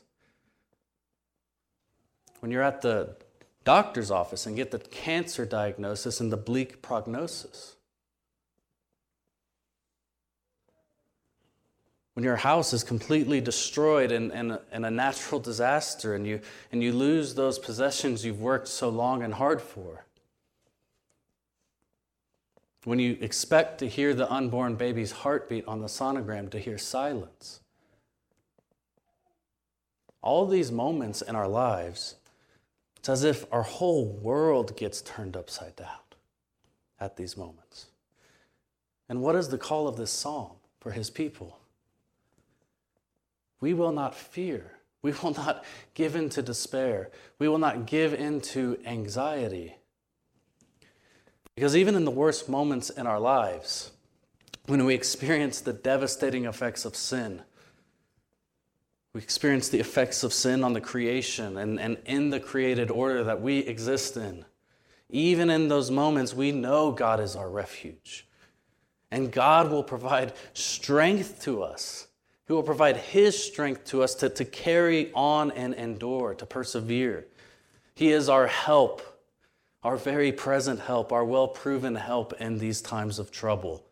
When 2.40 2.52
you're 2.52 2.64
at 2.64 2.82
the 2.82 3.16
doctor's 3.64 4.10
office 4.10 4.46
and 4.46 4.56
get 4.56 4.72
the 4.72 4.80
cancer 4.80 5.46
diagnosis 5.46 6.20
and 6.20 6.32
the 6.32 6.38
bleak 6.38 6.82
prognosis. 6.82 7.76
When 12.14 12.24
your 12.24 12.38
house 12.38 12.74
is 12.74 12.84
completely 12.84 13.40
destroyed 13.42 14.12
in, 14.12 14.32
in, 14.32 14.52
a, 14.52 14.62
in 14.74 14.86
a 14.86 14.92
natural 14.92 15.40
disaster 15.40 16.16
and 16.16 16.26
you, 16.26 16.42
and 16.72 16.82
you 16.82 16.92
lose 16.92 17.36
those 17.36 17.60
possessions 17.60 18.26
you've 18.26 18.42
worked 18.42 18.68
so 18.68 18.90
long 18.90 19.24
and 19.24 19.34
hard 19.34 19.62
for 19.62 20.06
when 22.86 23.00
you 23.00 23.18
expect 23.22 23.78
to 23.80 23.88
hear 23.88 24.14
the 24.14 24.32
unborn 24.32 24.76
baby's 24.76 25.12
heartbeat 25.12 25.68
on 25.68 25.82
the 25.82 25.88
sonogram 25.88 26.50
to 26.50 26.60
hear 26.60 26.78
silence. 26.78 27.60
All 30.22 30.48
these 30.48 30.72
moments 30.72 31.22
in 31.22 31.36
our 31.36 31.48
lives, 31.48 32.16
it's 33.00 33.08
as 33.08 33.24
if 33.24 33.46
our 33.52 33.64
whole 33.64 34.06
world 34.06 34.76
gets 34.76 35.02
turned 35.02 35.38
upside 35.38 35.76
down 35.78 35.88
at 37.00 37.16
these 37.16 37.38
moments. 37.38 37.86
And 39.08 39.22
what 39.22 39.36
is 39.36 39.48
the 39.48 39.58
call 39.58 39.88
of 39.88 39.96
this 39.96 40.12
psalm 40.12 40.52
for 40.82 40.92
his 40.92 41.10
people? 41.10 41.58
We 43.62 43.74
will 43.74 43.94
not 43.94 44.16
fear. 44.16 44.74
We 45.02 45.14
will 45.24 45.32
not 45.32 45.64
give 45.94 46.18
in 46.18 46.28
to 46.32 46.42
despair. 46.42 47.10
We 47.40 47.48
will 47.48 47.58
not 47.58 47.86
give 47.86 48.14
in 48.14 48.42
to 48.42 48.78
anxiety. 48.86 49.78
Because 51.56 51.78
even 51.78 51.96
in 51.96 52.04
the 52.04 52.12
worst 52.12 52.50
moments 52.50 52.90
in 52.90 53.08
our 53.08 53.20
lives, 53.20 53.92
when 54.66 54.84
we 54.84 54.94
experience 54.94 55.62
the 55.62 55.74
devastating 55.74 56.44
effects 56.44 56.84
of 56.84 56.98
sin, 56.98 57.44
we 59.14 59.22
experience 59.22 59.70
the 59.70 59.80
effects 59.80 60.24
of 60.24 60.34
sin 60.34 60.64
on 60.64 60.74
the 60.74 60.82
creation 60.82 61.58
and, 61.58 61.80
and 61.80 61.98
in 62.06 62.30
the 62.30 62.40
created 62.40 62.92
order 62.92 63.24
that 63.24 63.42
we 63.42 63.60
exist 63.60 64.18
in. 64.18 64.46
Even 65.10 65.50
in 65.50 65.68
those 65.68 65.90
moments, 65.90 66.34
we 66.34 66.52
know 66.52 66.92
God 66.92 67.20
is 67.20 67.36
our 67.36 67.50
refuge. 67.50 68.28
And 69.12 69.32
God 69.32 69.72
will 69.72 69.84
provide 69.84 70.34
strength 70.54 71.42
to 71.44 71.64
us. 71.64 72.08
He 72.48 72.54
will 72.54 72.64
provide 72.64 72.98
His 72.98 73.42
strength 73.42 73.86
to 73.86 74.04
us 74.04 74.14
to, 74.16 74.30
to 74.30 74.46
carry 74.46 75.12
on 75.14 75.52
and 75.52 75.74
endure, 75.74 76.36
to 76.36 76.46
persevere. 76.46 77.26
He 77.96 78.12
is 78.12 78.30
our 78.30 78.46
help 78.46 79.02
our 79.84 79.96
very 79.96 80.32
present 80.32 80.82
help, 80.82 81.12
our 81.12 81.24
well 81.24 81.48
proven 81.48 81.96
help 81.96 82.34
in 82.40 82.58
these 82.58 82.82
times 82.82 83.20
of 83.20 83.32
trouble. 83.32 83.84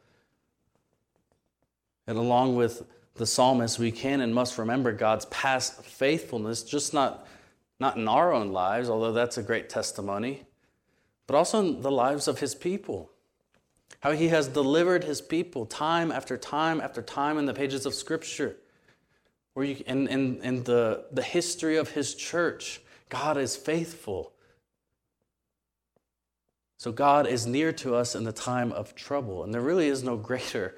And 2.05 2.17
along 2.17 2.55
with 2.55 2.83
the 3.17 3.25
psalmist, 3.25 3.79
we 3.79 3.91
can 3.91 4.21
and 4.21 4.33
must 4.33 4.57
remember 4.57 4.91
God's 4.91 5.25
past 5.25 5.83
faithfulness, 5.83 6.63
just 6.63 6.93
not, 6.93 7.27
not 7.79 7.97
in 7.97 8.07
our 8.07 8.33
own 8.33 8.51
lives, 8.51 8.89
although 8.89 9.11
that's 9.11 9.37
a 9.37 9.43
great 9.43 9.69
testimony, 9.69 10.43
but 11.25 11.35
also 11.35 11.59
in 11.59 11.81
the 11.81 11.91
lives 11.91 12.27
of 12.27 12.39
his 12.39 12.55
people. 12.55 13.11
How 14.01 14.11
he 14.11 14.27
has 14.29 14.47
delivered 14.47 15.03
his 15.03 15.21
people 15.21 15.65
time 15.65 16.11
after 16.11 16.37
time 16.37 16.79
after 16.81 17.01
time 17.01 17.37
in 17.37 17.45
the 17.45 17.53
pages 17.53 17.85
of 17.85 17.93
Scripture. 17.93 18.57
Where 19.53 19.65
you, 19.65 19.83
in, 19.87 20.07
in, 20.07 20.41
in 20.43 20.63
the, 20.63 21.05
the 21.11 21.23
history 21.23 21.77
of 21.77 21.91
his 21.91 22.13
church, 22.13 22.81
God 23.09 23.37
is 23.37 23.55
faithful. 23.55 24.33
So 26.77 26.91
God 26.91 27.25
is 27.25 27.47
near 27.47 27.71
to 27.73 27.95
us 27.95 28.13
in 28.13 28.23
the 28.23 28.31
time 28.31 28.71
of 28.71 28.93
trouble. 28.93 29.43
And 29.43 29.53
there 29.53 29.61
really 29.61 29.87
is 29.87 30.03
no 30.03 30.15
greater 30.29 30.75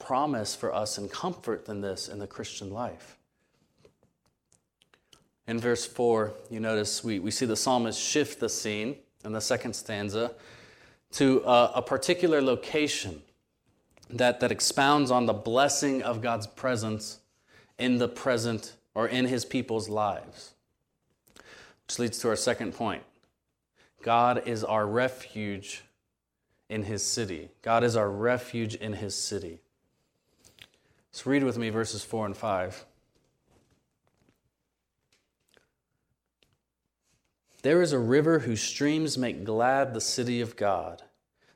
promise 0.00 0.56
for 0.56 0.74
us 0.74 0.98
and 0.98 1.08
comfort 1.10 1.66
than 1.66 1.80
this 1.80 2.08
in 2.08 2.18
the 2.18 2.26
Christian 2.26 2.70
life. 2.70 3.16
In 5.46 5.60
verse 5.60 5.86
4, 5.86 6.32
you 6.50 6.58
notice 6.58 7.04
we, 7.04 7.20
we 7.20 7.30
see 7.30 7.46
the 7.46 7.56
psalmist 7.56 8.00
shift 8.00 8.40
the 8.40 8.48
scene 8.48 8.96
in 9.24 9.32
the 9.32 9.40
second 9.40 9.74
stanza 9.74 10.32
to 11.12 11.42
a, 11.44 11.72
a 11.76 11.82
particular 11.82 12.40
location 12.40 13.22
that, 14.08 14.40
that 14.40 14.50
expounds 14.50 15.10
on 15.10 15.26
the 15.26 15.32
blessing 15.32 16.02
of 16.02 16.22
God's 16.22 16.46
presence 16.46 17.18
in 17.78 17.98
the 17.98 18.08
present 18.08 18.74
or 18.94 19.08
in 19.08 19.26
his 19.26 19.44
people's 19.44 19.88
lives. 19.88 20.54
Which 21.86 21.98
leads 21.98 22.18
to 22.18 22.28
our 22.28 22.36
second 22.36 22.74
point 22.74 23.02
God 24.02 24.42
is 24.46 24.64
our 24.64 24.86
refuge 24.86 25.82
in 26.68 26.84
his 26.84 27.02
city. 27.02 27.48
God 27.62 27.82
is 27.82 27.96
our 27.96 28.08
refuge 28.08 28.74
in 28.76 28.94
his 28.94 29.14
city. 29.14 29.60
So 31.12 31.30
read 31.30 31.42
with 31.42 31.58
me 31.58 31.70
verses 31.70 32.04
4 32.04 32.26
and 32.26 32.36
5. 32.36 32.84
There 37.62 37.82
is 37.82 37.92
a 37.92 37.98
river 37.98 38.40
whose 38.40 38.62
streams 38.62 39.18
make 39.18 39.44
glad 39.44 39.92
the 39.92 40.00
city 40.00 40.40
of 40.40 40.56
God, 40.56 41.02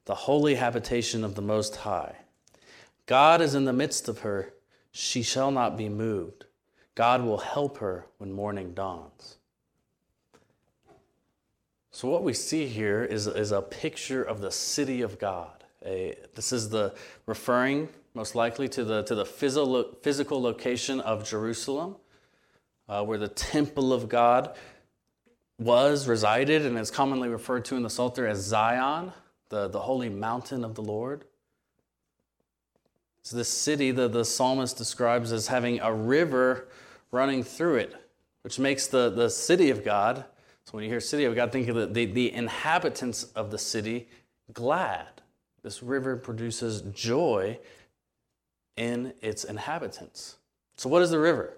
the 0.05 0.15
holy 0.15 0.57
habitation 0.57 1.25
of 1.25 1.35
the 1.35 1.43
Most 1.43 1.77
High. 1.77 2.17
God 3.07 3.41
is 3.41 3.55
in 3.55 3.65
the 3.65 3.73
midst 3.73 4.09
of 4.09 4.21
her, 4.21 4.53
she 4.93 5.23
shall 5.23 5.51
not 5.51 5.77
be 5.77 5.89
moved. 5.89 6.45
God 6.95 7.23
will 7.25 7.39
help 7.39 7.79
her 7.79 8.07
when 8.19 8.33
morning 8.33 8.75
dawns. 8.75 9.37
So, 11.91 12.09
what 12.09 12.23
we 12.23 12.33
see 12.33 12.67
here 12.67 13.05
is, 13.05 13.27
is 13.27 13.53
a 13.53 13.63
picture 13.63 14.23
of 14.23 14.41
the 14.41 14.51
city 14.51 15.01
of 15.01 15.19
God. 15.19 15.65
A, 15.85 16.17
this 16.35 16.53
is 16.53 16.71
the 16.71 16.95
referring 17.27 17.89
most 18.15 18.35
likely 18.35 18.69
to 18.69 18.85
the, 18.85 19.03
to 19.03 19.15
the 19.15 19.25
physical, 19.25 20.41
location 20.41 21.01
of 21.01 21.29
Jerusalem, 21.29 21.97
uh, 22.89 23.05
where 23.05 23.19
the 23.19 23.29
temple 23.29 23.93
of 23.93 24.09
God 24.09 24.57
was, 25.59 26.09
resided, 26.09 26.65
and 26.65 26.79
is 26.79 26.91
commonly 26.91 27.29
referred 27.29 27.65
to 27.67 27.77
in 27.77 27.83
the 27.83 27.91
Psalter 27.91 28.27
as 28.27 28.39
Zion, 28.39 29.13
the, 29.49 29.69
the 29.69 29.81
holy 29.81 30.09
mountain 30.09 30.65
of 30.65 30.75
the 30.75 30.83
Lord. 30.83 31.25
So, 33.23 33.37
this 33.37 33.49
city, 33.49 33.91
the, 33.91 34.09
the 34.09 34.25
psalmist 34.25 34.77
describes 34.77 35.33
as 35.33 35.47
having 35.47 35.81
a 35.81 35.93
river 35.93 36.69
running 37.11 37.43
through 37.43 37.77
it, 37.77 37.95
which 38.43 38.59
makes 38.59 38.87
the, 38.87 39.09
the 39.11 39.31
city 39.31 39.71
of 39.71 39.85
God 39.85 40.25
so 40.65 40.73
when 40.73 40.85
you 40.85 40.91
hear 40.91 41.01
city, 41.01 41.25
of 41.25 41.35
God, 41.35 41.53
think 41.53 41.69
of 41.69 41.77
the, 41.77 41.87
the, 41.87 42.07
the 42.07 42.33
inhabitants 42.33 43.25
of 43.35 43.51
the 43.51 43.59
city 43.59 44.09
glad. 44.53 45.07
This 45.63 45.83
river 45.83 46.17
produces 46.17 46.81
joy 46.93 47.59
in 48.77 49.15
its 49.21 49.45
inhabitants. 49.45 50.37
So, 50.77 50.89
what 50.89 51.03
is 51.03 51.11
the 51.11 51.19
river? 51.19 51.57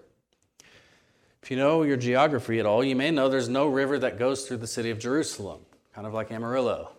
If 1.41 1.51
you 1.51 1.57
know 1.57 1.83
your 1.83 1.97
geography 1.97 2.59
at 2.59 2.65
all, 2.65 2.83
you 2.83 2.95
may 2.95 3.11
know 3.11 3.29
there's 3.29 3.49
no 3.49 3.67
river 3.67 3.97
that 3.99 4.19
goes 4.19 4.47
through 4.47 4.57
the 4.57 4.67
city 4.67 4.89
of 4.89 4.99
Jerusalem, 4.99 5.61
kind 5.93 6.05
of 6.05 6.13
like 6.13 6.31
Amarillo. 6.31 6.91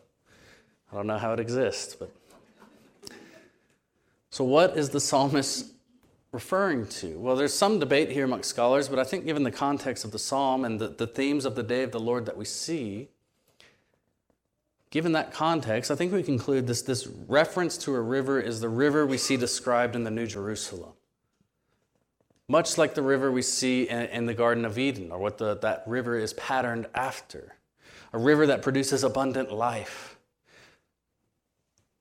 I 0.91 0.97
don't 0.97 1.07
know 1.07 1.19
how 1.19 1.33
it 1.33 1.41
exists, 1.41 1.95
but. 1.95 2.11
So, 4.31 4.45
what 4.45 4.77
is 4.77 4.91
the 4.91 5.01
psalmist 5.01 5.73
referring 6.33 6.87
to? 6.87 7.19
Well, 7.19 7.37
there's 7.37 7.55
some 7.55 7.79
debate 7.79 8.11
here 8.11 8.25
amongst 8.25 8.51
scholars, 8.51 8.89
but 8.89 8.99
I 8.99 9.05
think 9.05 9.25
given 9.25 9.43
the 9.43 9.51
context 9.51 10.05
of 10.05 10.13
the 10.13 10.19
psalm 10.19 10.65
and 10.65 10.79
the, 10.79 10.89
the 10.89 11.07
themes 11.07 11.45
of 11.45 11.55
the 11.55 11.63
day 11.63 11.83
of 11.83 11.93
the 11.93 12.01
Lord 12.01 12.27
that 12.27 12.37
we 12.37 12.45
see, 12.45 13.09
given 14.91 15.13
that 15.13 15.33
context, 15.33 15.91
I 15.91 15.95
think 15.95 16.13
we 16.13 16.23
conclude 16.23 16.67
this, 16.67 16.83
this 16.83 17.07
reference 17.07 17.77
to 17.79 17.95
a 17.95 18.01
river 18.01 18.41
is 18.41 18.61
the 18.61 18.69
river 18.69 19.07
we 19.07 19.19
see 19.19 19.37
described 19.37 19.95
in 19.95 20.05
the 20.05 20.11
New 20.11 20.27
Jerusalem. 20.27 20.93
much 22.49 22.79
like 22.79 22.95
the 22.95 23.03
river 23.03 23.31
we 23.31 23.43
see 23.43 23.89
in, 23.89 24.07
in 24.07 24.27
the 24.27 24.35
Garden 24.35 24.65
of 24.65 24.79
Eden, 24.79 25.13
or 25.13 25.19
what 25.19 25.37
the, 25.39 25.57
that 25.57 25.85
river 25.87 26.19
is 26.19 26.33
patterned 26.35 26.87
after. 26.95 27.57
A 28.15 28.19
river 28.19 28.47
that 28.47 28.63
produces 28.63 29.05
abundant 29.05 29.53
life. 29.53 30.19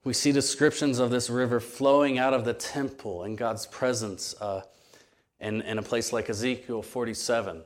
We 0.05 0.13
see 0.13 0.31
descriptions 0.31 0.99
of 0.99 1.11
this 1.11 1.29
river 1.29 1.59
flowing 1.59 2.17
out 2.17 2.33
of 2.33 2.45
the 2.45 2.53
temple 2.53 3.25
in 3.25 3.35
God's 3.35 3.67
presence 3.67 4.33
uh, 4.39 4.61
in, 5.41 5.61
in 5.63 5.77
a 5.77 5.83
place 5.83 6.13
like 6.13 6.29
Ezekiel 6.29 6.81
47, 6.81 7.63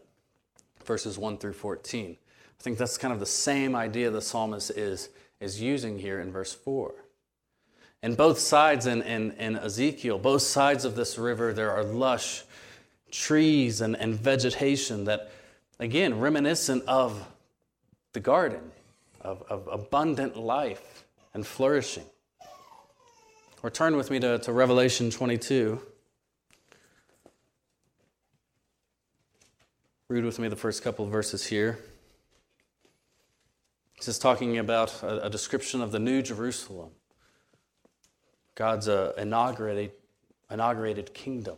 verses 0.83 1.19
1 1.19 1.37
through 1.37 1.53
14. 1.53 2.17
I 2.61 2.63
think 2.63 2.77
that's 2.77 2.95
kind 2.95 3.11
of 3.11 3.19
the 3.19 3.25
same 3.25 3.75
idea 3.75 4.11
the 4.11 4.21
psalmist 4.21 4.69
is, 4.69 5.09
is 5.39 5.59
using 5.59 5.97
here 5.97 6.19
in 6.19 6.31
verse 6.31 6.53
4. 6.53 6.93
And 8.03 8.15
both 8.15 8.37
sides 8.37 8.85
in, 8.85 9.01
in, 9.01 9.31
in 9.31 9.55
Ezekiel, 9.55 10.19
both 10.19 10.43
sides 10.43 10.85
of 10.85 10.95
this 10.95 11.17
river, 11.17 11.53
there 11.53 11.71
are 11.71 11.83
lush 11.83 12.43
trees 13.09 13.81
and, 13.81 13.95
and 13.95 14.13
vegetation 14.13 15.05
that, 15.05 15.31
again, 15.79 16.19
reminiscent 16.19 16.83
of 16.87 17.25
the 18.13 18.19
garden, 18.19 18.61
of, 19.21 19.41
of 19.49 19.67
abundant 19.67 20.37
life 20.37 21.05
and 21.33 21.47
flourishing. 21.47 22.05
Or 23.63 23.71
turn 23.71 23.97
with 23.97 24.11
me 24.11 24.19
to, 24.19 24.37
to 24.37 24.53
Revelation 24.53 25.09
22. 25.09 25.81
Read 30.09 30.23
with 30.23 30.37
me 30.37 30.47
the 30.47 30.55
first 30.55 30.83
couple 30.83 31.05
of 31.05 31.11
verses 31.11 31.47
here. 31.47 31.79
This 34.01 34.07
is 34.07 34.17
talking 34.17 34.57
about 34.57 35.03
a, 35.03 35.27
a 35.27 35.29
description 35.29 35.79
of 35.79 35.91
the 35.91 35.99
New 35.99 36.23
Jerusalem. 36.23 36.89
God's 38.55 38.87
uh, 38.87 39.13
inaugurated, 39.15 39.91
inaugurated 40.49 41.13
kingdom. 41.13 41.57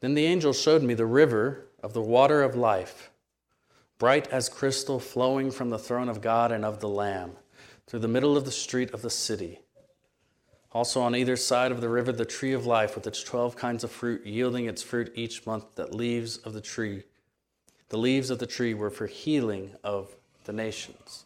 Then 0.00 0.14
the 0.14 0.24
angel 0.24 0.54
showed 0.54 0.82
me 0.82 0.94
the 0.94 1.04
river 1.04 1.66
of 1.82 1.92
the 1.92 2.00
water 2.00 2.42
of 2.42 2.56
life, 2.56 3.10
bright 3.98 4.26
as 4.28 4.48
crystal, 4.48 4.98
flowing 4.98 5.50
from 5.50 5.68
the 5.68 5.78
throne 5.78 6.08
of 6.08 6.22
God 6.22 6.50
and 6.50 6.64
of 6.64 6.80
the 6.80 6.88
Lamb, 6.88 7.32
through 7.86 8.00
the 8.00 8.08
middle 8.08 8.34
of 8.34 8.46
the 8.46 8.50
street 8.50 8.94
of 8.94 9.02
the 9.02 9.10
city. 9.10 9.60
Also 10.72 11.02
on 11.02 11.14
either 11.14 11.36
side 11.36 11.70
of 11.70 11.82
the 11.82 11.88
river, 11.90 12.12
the 12.12 12.24
tree 12.24 12.54
of 12.54 12.64
life 12.64 12.94
with 12.94 13.06
its 13.06 13.22
twelve 13.22 13.56
kinds 13.56 13.84
of 13.84 13.90
fruit, 13.90 14.24
yielding 14.24 14.64
its 14.64 14.82
fruit 14.82 15.12
each 15.14 15.44
month. 15.44 15.66
That 15.74 15.94
leaves 15.94 16.38
of 16.38 16.54
the 16.54 16.62
tree, 16.62 17.02
the 17.90 17.98
leaves 17.98 18.30
of 18.30 18.38
the 18.38 18.46
tree 18.46 18.72
were 18.72 18.90
for 18.90 19.06
healing 19.06 19.72
of 19.84 20.16
the 20.44 20.52
nations. 20.52 21.24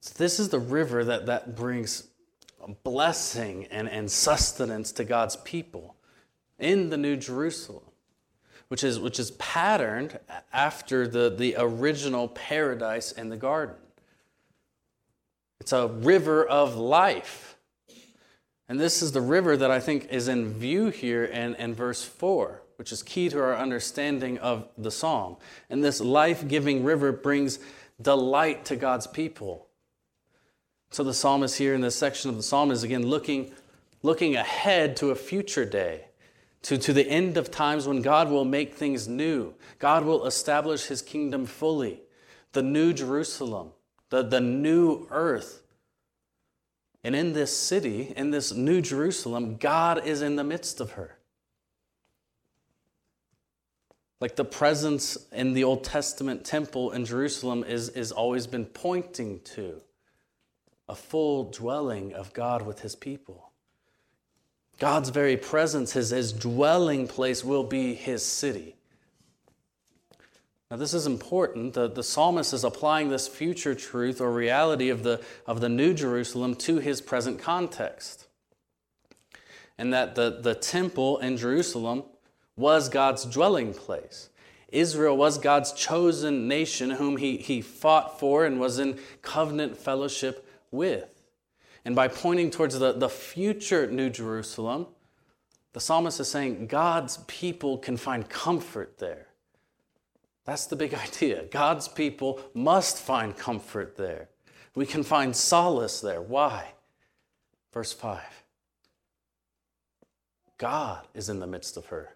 So 0.00 0.14
this 0.18 0.40
is 0.40 0.48
the 0.48 0.58
river 0.58 1.04
that, 1.04 1.26
that 1.26 1.54
brings 1.54 2.08
blessing 2.82 3.66
and, 3.70 3.88
and 3.88 4.10
sustenance 4.10 4.92
to 4.92 5.04
God's 5.04 5.36
people 5.36 5.96
in 6.58 6.90
the 6.90 6.96
New 6.96 7.16
Jerusalem, 7.16 7.84
which 8.68 8.82
is, 8.82 8.98
which 8.98 9.20
is 9.20 9.32
patterned 9.32 10.18
after 10.52 11.06
the, 11.06 11.30
the 11.30 11.54
original 11.58 12.28
paradise 12.28 13.12
in 13.12 13.28
the 13.28 13.36
garden. 13.36 13.76
It's 15.60 15.72
a 15.72 15.88
river 15.88 16.44
of 16.44 16.76
life. 16.76 17.56
And 18.68 18.80
this 18.80 19.02
is 19.02 19.12
the 19.12 19.20
river 19.20 19.56
that 19.56 19.70
I 19.70 19.80
think 19.80 20.08
is 20.10 20.28
in 20.28 20.54
view 20.54 20.88
here 20.88 21.24
in, 21.24 21.54
in 21.56 21.74
verse 21.74 22.02
4, 22.02 22.62
which 22.76 22.92
is 22.92 23.02
key 23.02 23.28
to 23.28 23.40
our 23.40 23.56
understanding 23.56 24.38
of 24.38 24.68
the 24.78 24.90
psalm. 24.90 25.36
And 25.68 25.82
this 25.82 26.00
life 26.00 26.46
giving 26.46 26.84
river 26.84 27.12
brings 27.12 27.58
delight 28.00 28.64
to 28.66 28.76
God's 28.76 29.06
people. 29.06 29.66
So 30.90 31.02
the 31.02 31.14
psalmist 31.14 31.58
here 31.58 31.74
in 31.74 31.80
this 31.80 31.96
section 31.96 32.30
of 32.30 32.36
the 32.36 32.42
psalm 32.42 32.70
is 32.70 32.82
again 32.82 33.06
looking, 33.06 33.52
looking 34.02 34.36
ahead 34.36 34.96
to 34.98 35.10
a 35.10 35.14
future 35.14 35.64
day, 35.64 36.06
to, 36.62 36.78
to 36.78 36.92
the 36.92 37.06
end 37.08 37.36
of 37.36 37.50
times 37.50 37.86
when 37.86 38.02
God 38.02 38.30
will 38.30 38.44
make 38.44 38.74
things 38.74 39.08
new. 39.08 39.54
God 39.78 40.04
will 40.04 40.26
establish 40.26 40.86
his 40.86 41.02
kingdom 41.02 41.46
fully, 41.46 42.00
the 42.52 42.62
new 42.62 42.92
Jerusalem, 42.92 43.72
the, 44.10 44.22
the 44.22 44.40
new 44.40 45.06
earth. 45.10 45.62
And 47.04 47.14
in 47.14 47.34
this 47.34 47.56
city, 47.56 48.12
in 48.16 48.30
this 48.30 48.52
new 48.52 48.80
Jerusalem, 48.80 49.56
God 49.56 50.04
is 50.04 50.22
in 50.22 50.36
the 50.36 50.44
midst 50.44 50.80
of 50.80 50.92
her. 50.92 51.15
Like 54.20 54.36
the 54.36 54.44
presence 54.44 55.18
in 55.32 55.52
the 55.52 55.64
Old 55.64 55.84
Testament 55.84 56.44
temple 56.44 56.92
in 56.92 57.04
Jerusalem 57.04 57.64
is, 57.64 57.90
is 57.90 58.12
always 58.12 58.46
been 58.46 58.64
pointing 58.64 59.40
to 59.40 59.82
a 60.88 60.94
full 60.94 61.50
dwelling 61.50 62.14
of 62.14 62.32
God 62.32 62.62
with 62.62 62.80
his 62.80 62.96
people. 62.96 63.50
God's 64.78 65.10
very 65.10 65.36
presence, 65.36 65.92
his, 65.92 66.10
his 66.10 66.32
dwelling 66.32 67.08
place, 67.08 67.44
will 67.44 67.64
be 67.64 67.94
his 67.94 68.24
city. 68.24 68.76
Now, 70.70 70.76
this 70.76 70.94
is 70.94 71.06
important. 71.06 71.74
The, 71.74 71.88
the 71.88 72.02
psalmist 72.02 72.52
is 72.52 72.64
applying 72.64 73.08
this 73.08 73.28
future 73.28 73.74
truth 73.74 74.20
or 74.20 74.32
reality 74.32 74.88
of 74.88 75.02
the, 75.02 75.20
of 75.46 75.60
the 75.60 75.68
New 75.68 75.94
Jerusalem 75.94 76.56
to 76.56 76.78
his 76.78 77.00
present 77.00 77.38
context. 77.38 78.26
And 79.78 79.92
that 79.92 80.14
the, 80.14 80.40
the 80.40 80.54
temple 80.54 81.18
in 81.18 81.36
Jerusalem 81.36 82.04
was 82.56 82.88
God's 82.88 83.24
dwelling 83.24 83.74
place. 83.74 84.30
Israel 84.68 85.16
was 85.16 85.38
God's 85.38 85.72
chosen 85.72 86.48
nation 86.48 86.90
whom 86.90 87.18
he, 87.18 87.36
he 87.36 87.60
fought 87.60 88.18
for 88.18 88.44
and 88.44 88.58
was 88.58 88.78
in 88.78 88.98
covenant 89.22 89.76
fellowship 89.76 90.48
with. 90.70 91.08
And 91.84 91.94
by 91.94 92.08
pointing 92.08 92.50
towards 92.50 92.78
the, 92.78 92.92
the 92.92 93.08
future 93.08 93.86
New 93.86 94.10
Jerusalem, 94.10 94.88
the 95.72 95.80
psalmist 95.80 96.18
is 96.18 96.28
saying 96.28 96.66
God's 96.66 97.18
people 97.28 97.78
can 97.78 97.96
find 97.96 98.28
comfort 98.28 98.98
there. 98.98 99.28
That's 100.44 100.66
the 100.66 100.76
big 100.76 100.94
idea. 101.06 101.44
God's 101.44 101.86
people 101.86 102.40
must 102.54 102.98
find 102.98 103.36
comfort 103.36 103.96
there. 103.96 104.28
We 104.74 104.86
can 104.86 105.02
find 105.02 105.34
solace 105.34 106.00
there. 106.00 106.20
Why? 106.20 106.72
Verse 107.72 107.92
5 107.92 108.20
God 110.58 111.06
is 111.14 111.28
in 111.28 111.38
the 111.38 111.46
midst 111.46 111.76
of 111.76 111.86
her. 111.86 112.15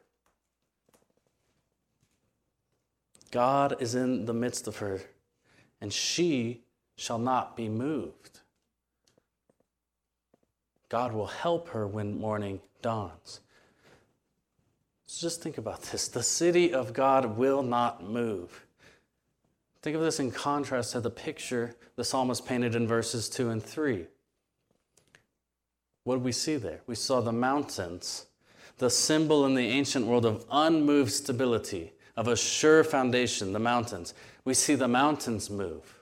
God 3.30 3.76
is 3.80 3.94
in 3.94 4.24
the 4.24 4.34
midst 4.34 4.66
of 4.66 4.78
her, 4.78 5.00
and 5.80 5.92
she 5.92 6.62
shall 6.96 7.18
not 7.18 7.56
be 7.56 7.68
moved. 7.68 8.40
God 10.88 11.12
will 11.12 11.28
help 11.28 11.68
her 11.68 11.86
when 11.86 12.18
morning 12.18 12.60
dawns. 12.82 13.40
So 15.06 15.26
just 15.26 15.42
think 15.42 15.58
about 15.58 15.82
this. 15.82 16.08
The 16.08 16.22
city 16.22 16.72
of 16.72 16.92
God 16.92 17.36
will 17.36 17.62
not 17.62 18.02
move. 18.02 18.66
Think 19.82 19.96
of 19.96 20.02
this 20.02 20.20
in 20.20 20.30
contrast 20.30 20.92
to 20.92 21.00
the 21.00 21.10
picture 21.10 21.74
the 21.96 22.04
psalmist 22.04 22.46
painted 22.46 22.74
in 22.74 22.86
verses 22.86 23.28
2 23.28 23.50
and 23.50 23.62
3. 23.62 24.06
What 26.04 26.16
did 26.16 26.24
we 26.24 26.32
see 26.32 26.56
there? 26.56 26.80
We 26.86 26.94
saw 26.94 27.20
the 27.20 27.32
mountains, 27.32 28.26
the 28.78 28.90
symbol 28.90 29.44
in 29.46 29.54
the 29.54 29.68
ancient 29.68 30.06
world 30.06 30.24
of 30.24 30.44
unmoved 30.50 31.12
stability, 31.12 31.92
of 32.16 32.28
a 32.28 32.36
sure 32.36 32.84
foundation, 32.84 33.52
the 33.52 33.58
mountains. 33.58 34.14
We 34.44 34.54
see 34.54 34.74
the 34.74 34.88
mountains 34.88 35.50
move. 35.50 36.00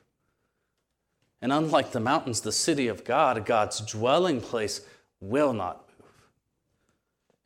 And 1.41 1.53
unlike 1.53 1.93
the 1.93 2.01
mountains, 2.01 2.41
the 2.41 2.53
city 2.53 2.89
of 2.89 3.05
God, 3.05 3.47
God's 3.47 3.81
dwelling 3.81 4.41
place, 4.41 4.81
will 5.21 5.53
not 5.53 5.85
move. 5.99 6.07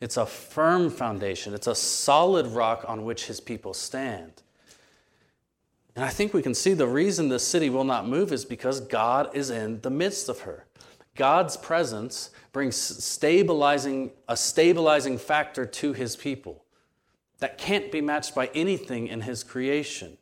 It's 0.01 0.17
a 0.17 0.27
firm 0.27 0.91
foundation, 0.91 1.55
it's 1.55 1.67
a 1.67 1.75
solid 1.75 2.47
rock 2.47 2.85
on 2.89 3.05
which 3.05 3.27
his 3.27 3.41
people 3.41 3.75
stand. 3.75 4.43
And 5.95 6.05
I 6.05 6.09
think 6.09 6.33
we 6.33 6.43
can 6.43 6.55
see 6.55 6.73
the 6.73 6.87
reason 6.87 7.29
the 7.29 7.39
city 7.39 7.69
will 7.69 7.85
not 7.85 8.09
move 8.09 8.33
is 8.33 8.47
because 8.47 8.81
God 8.81 9.35
is 9.35 9.51
in 9.51 9.81
the 9.83 9.91
midst 9.91 10.31
of 10.31 10.41
her. 10.41 10.65
God's 11.15 11.59
presence 11.59 12.31
brings 12.53 12.77
stabilizing 12.77 14.13
a 14.27 14.37
stabilizing 14.37 15.19
factor 15.19 15.67
to 15.67 15.93
his 15.93 16.17
people 16.17 16.62
that 17.43 17.59
can't 17.59 17.91
be 17.91 18.01
matched 18.01 18.37
by 18.37 18.49
anything 18.55 19.09
in 19.09 19.23
his 19.23 19.43
creation. 19.43 20.17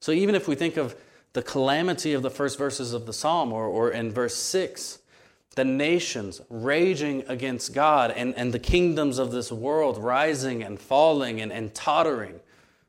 So 0.00 0.12
even 0.12 0.34
if 0.34 0.48
we 0.48 0.54
think 0.54 0.78
of 0.78 0.96
the 1.34 1.42
calamity 1.42 2.14
of 2.14 2.22
the 2.22 2.30
first 2.30 2.56
verses 2.56 2.94
of 2.94 3.04
the 3.04 3.12
psalm 3.12 3.52
or, 3.52 3.66
or 3.66 3.90
in 3.90 4.10
verse 4.10 4.34
6, 4.34 5.00
the 5.56 5.64
nations 5.64 6.40
raging 6.48 7.22
against 7.28 7.74
God 7.74 8.12
and, 8.12 8.34
and 8.34 8.50
the 8.50 8.58
kingdoms 8.58 9.18
of 9.18 9.30
this 9.30 9.52
world 9.52 9.98
rising 9.98 10.62
and 10.62 10.80
falling 10.80 11.42
and, 11.42 11.52
and 11.52 11.74
tottering. 11.74 12.40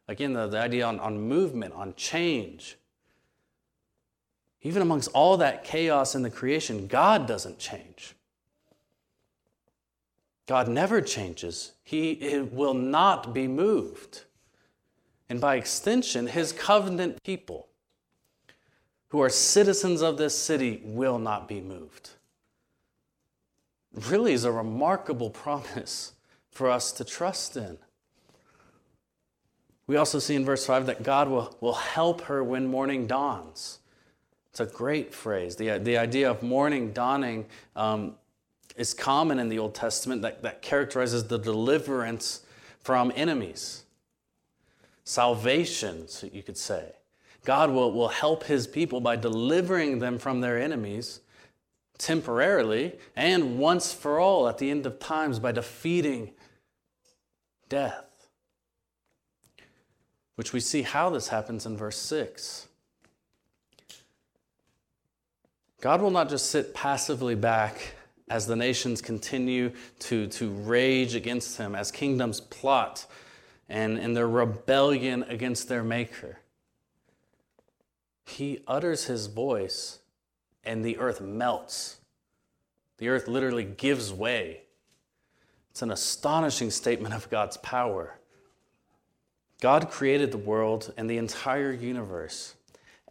Again, 0.08 0.32
the, 0.32 0.48
the 0.48 0.60
idea 0.60 0.86
on, 0.86 0.98
on 1.02 1.20
movement, 1.20 1.74
on 1.74 1.96
change. 1.96 2.78
Even 4.62 4.82
amongst 4.82 5.10
all 5.14 5.36
that 5.38 5.66
chaos 5.66 6.16
in 6.16 6.22
the 6.22 6.30
creation, 6.30 6.88
God 6.88 7.28
doesn't 7.28 7.60
change. 7.60 8.16
God 10.48 10.68
never 10.68 11.02
changes. 11.02 11.74
He 11.84 12.48
will 12.52 12.74
not 12.74 13.34
be 13.34 13.48
moved. 13.48 14.24
And 15.28 15.42
by 15.42 15.56
extension, 15.56 16.28
his 16.28 16.52
covenant 16.52 17.24
people, 17.24 17.68
who 19.10 19.22
are 19.22 19.30
citizens 19.30 20.02
of 20.02 20.18
this 20.18 20.38
city, 20.38 20.82
will 20.84 21.18
not 21.18 21.48
be 21.48 21.62
moved. 21.62 22.12
really 24.10 24.34
is 24.34 24.44
a 24.44 24.52
remarkable 24.52 25.30
promise 25.30 26.14
for 26.52 26.70
us 26.70 26.92
to 26.92 27.04
trust 27.04 27.58
in. 27.58 27.78
We 29.88 29.98
also 29.98 30.20
see 30.20 30.36
in 30.36 30.46
verse 30.46 30.66
5 30.66 30.88
that 30.88 31.04
God 31.04 31.30
will, 31.30 31.56
will 31.62 31.74
help 31.74 32.22
her 32.22 32.44
when 32.44 32.68
morning 32.68 33.08
dawns. 33.08 33.80
It's 34.50 34.60
a 34.60 34.66
great 34.66 35.14
phrase. 35.14 35.56
The, 35.56 35.78
the 35.78 35.98
idea 35.98 36.30
of 36.30 36.42
morning 36.42 36.92
dawning 36.92 37.46
um, 37.76 38.16
is 38.76 38.94
common 38.94 39.40
in 39.40 39.50
the 39.50 39.60
Old 39.60 39.74
Testament 39.74 40.22
that, 40.22 40.42
that 40.42 40.62
characterizes 40.62 41.26
the 41.26 41.40
deliverance 41.40 42.42
from 42.80 43.12
enemies. 43.16 43.84
Salvation, 45.04 46.08
so 46.08 46.28
you 46.32 46.44
could 46.44 46.58
say. 46.58 46.94
God 47.46 47.70
will, 47.70 47.92
will 47.92 48.08
help 48.08 48.44
his 48.44 48.68
people 48.68 49.00
by 49.00 49.16
delivering 49.16 50.00
them 50.00 50.18
from 50.18 50.42
their 50.42 50.60
enemies 50.60 51.22
temporarily 51.98 52.94
and 53.16 53.58
once 53.58 53.94
for 53.94 54.20
all 54.20 54.48
at 54.48 54.58
the 54.58 54.70
end 54.70 54.86
of 54.86 55.00
times 55.00 55.40
by 55.40 55.52
defeating 55.52 56.32
death. 57.70 58.28
Which 60.36 60.52
we 60.52 60.60
see 60.60 60.82
how 60.82 61.10
this 61.10 61.30
happens 61.30 61.66
in 61.66 61.78
verse 61.78 61.98
6. 61.98 62.68
God 65.80 66.02
will 66.02 66.12
not 66.12 66.30
just 66.30 66.50
sit 66.50 66.74
passively 66.74 67.36
back 67.36 67.95
as 68.30 68.48
the 68.48 68.56
nations 68.56 69.02
continue 69.02 69.72
to, 70.00 70.28
to 70.28 70.50
rage 70.50 71.16
against 71.16 71.58
him, 71.58 71.76
as 71.76 71.92
kingdoms 71.92 72.42
plot 72.42 73.06
and 73.70 73.98
in 73.98 74.14
their 74.14 74.28
rebellion 74.28 75.24
against 75.24 75.68
their 75.70 75.84
Maker. 75.84 76.40
He 78.26 78.62
utters 78.68 79.06
his 79.06 79.28
voice, 79.28 80.00
and 80.64 80.84
the 80.84 80.98
earth 80.98 81.22
melts. 81.22 81.98
The 82.98 83.10
earth 83.10 83.28
literally 83.28 83.66
gives 83.66 84.12
way. 84.12 84.62
It's 85.70 85.82
an 85.82 85.92
astonishing 85.92 86.72
statement 86.72 87.14
of 87.14 87.30
God's 87.30 87.58
power. 87.58 88.18
God 89.62 89.90
created 89.90 90.32
the 90.32 90.38
world 90.38 90.94
and 90.98 91.10
the 91.10 91.18
entire 91.18 91.72
universe. 91.72 92.56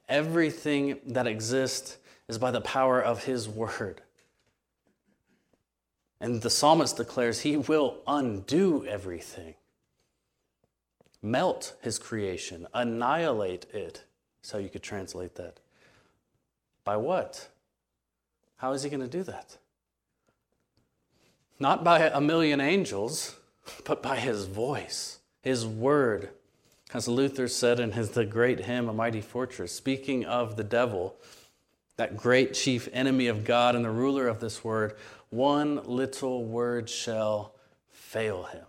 Everything 0.09 0.99
that 1.07 1.27
exists 1.27 1.99
is 2.29 2.39
by 2.39 2.51
the 2.51 2.61
power 2.61 3.01
of 3.01 3.25
His 3.25 3.49
word. 3.49 4.01
And 6.25 6.41
the 6.41 6.49
psalmist 6.49 6.97
declares 6.97 7.43
he 7.43 7.59
will 7.59 7.99
undo 8.07 8.87
everything, 8.87 9.57
melt 11.21 11.75
his 11.83 11.99
creation, 11.99 12.67
annihilate 12.73 13.67
it. 13.75 14.05
So 14.41 14.57
you 14.57 14.71
could 14.71 14.83
translate 14.83 15.35
that. 15.35 15.61
By 16.83 16.97
what? 16.97 17.49
How 18.57 18.73
is 18.73 18.85
he 18.85 18.89
going 18.89 19.03
to 19.03 19.07
do 19.07 19.23
that? 19.25 19.59
Not 21.61 21.85
by 21.85 22.09
a 22.09 22.23
million 22.23 22.59
angels, 22.59 23.37
but 23.85 24.03
by 24.03 24.17
his 24.17 24.47
voice, 24.47 25.19
his 25.43 25.67
word. 25.67 26.31
As 26.95 27.07
Luther 27.07 27.49
said 27.49 27.79
in 27.79 27.93
his 27.93 28.13
the 28.13 28.25
great 28.25 28.61
hymn, 28.61 28.89
A 28.89 28.95
Mighty 28.95 29.21
Fortress, 29.21 29.73
speaking 29.73 30.25
of 30.25 30.57
the 30.57 30.65
devil, 30.65 31.17
that 31.97 32.17
great 32.17 32.55
chief 32.55 32.89
enemy 32.93 33.27
of 33.27 33.45
God 33.45 33.77
and 33.77 33.85
the 33.85 33.91
ruler 33.91 34.27
of 34.27 34.41
this 34.41 34.65
word, 34.65 34.97
one 35.35 35.83
little 35.85 36.45
word 36.45 36.89
shall 36.89 37.57
fail 37.91 38.45
him. 38.45 38.65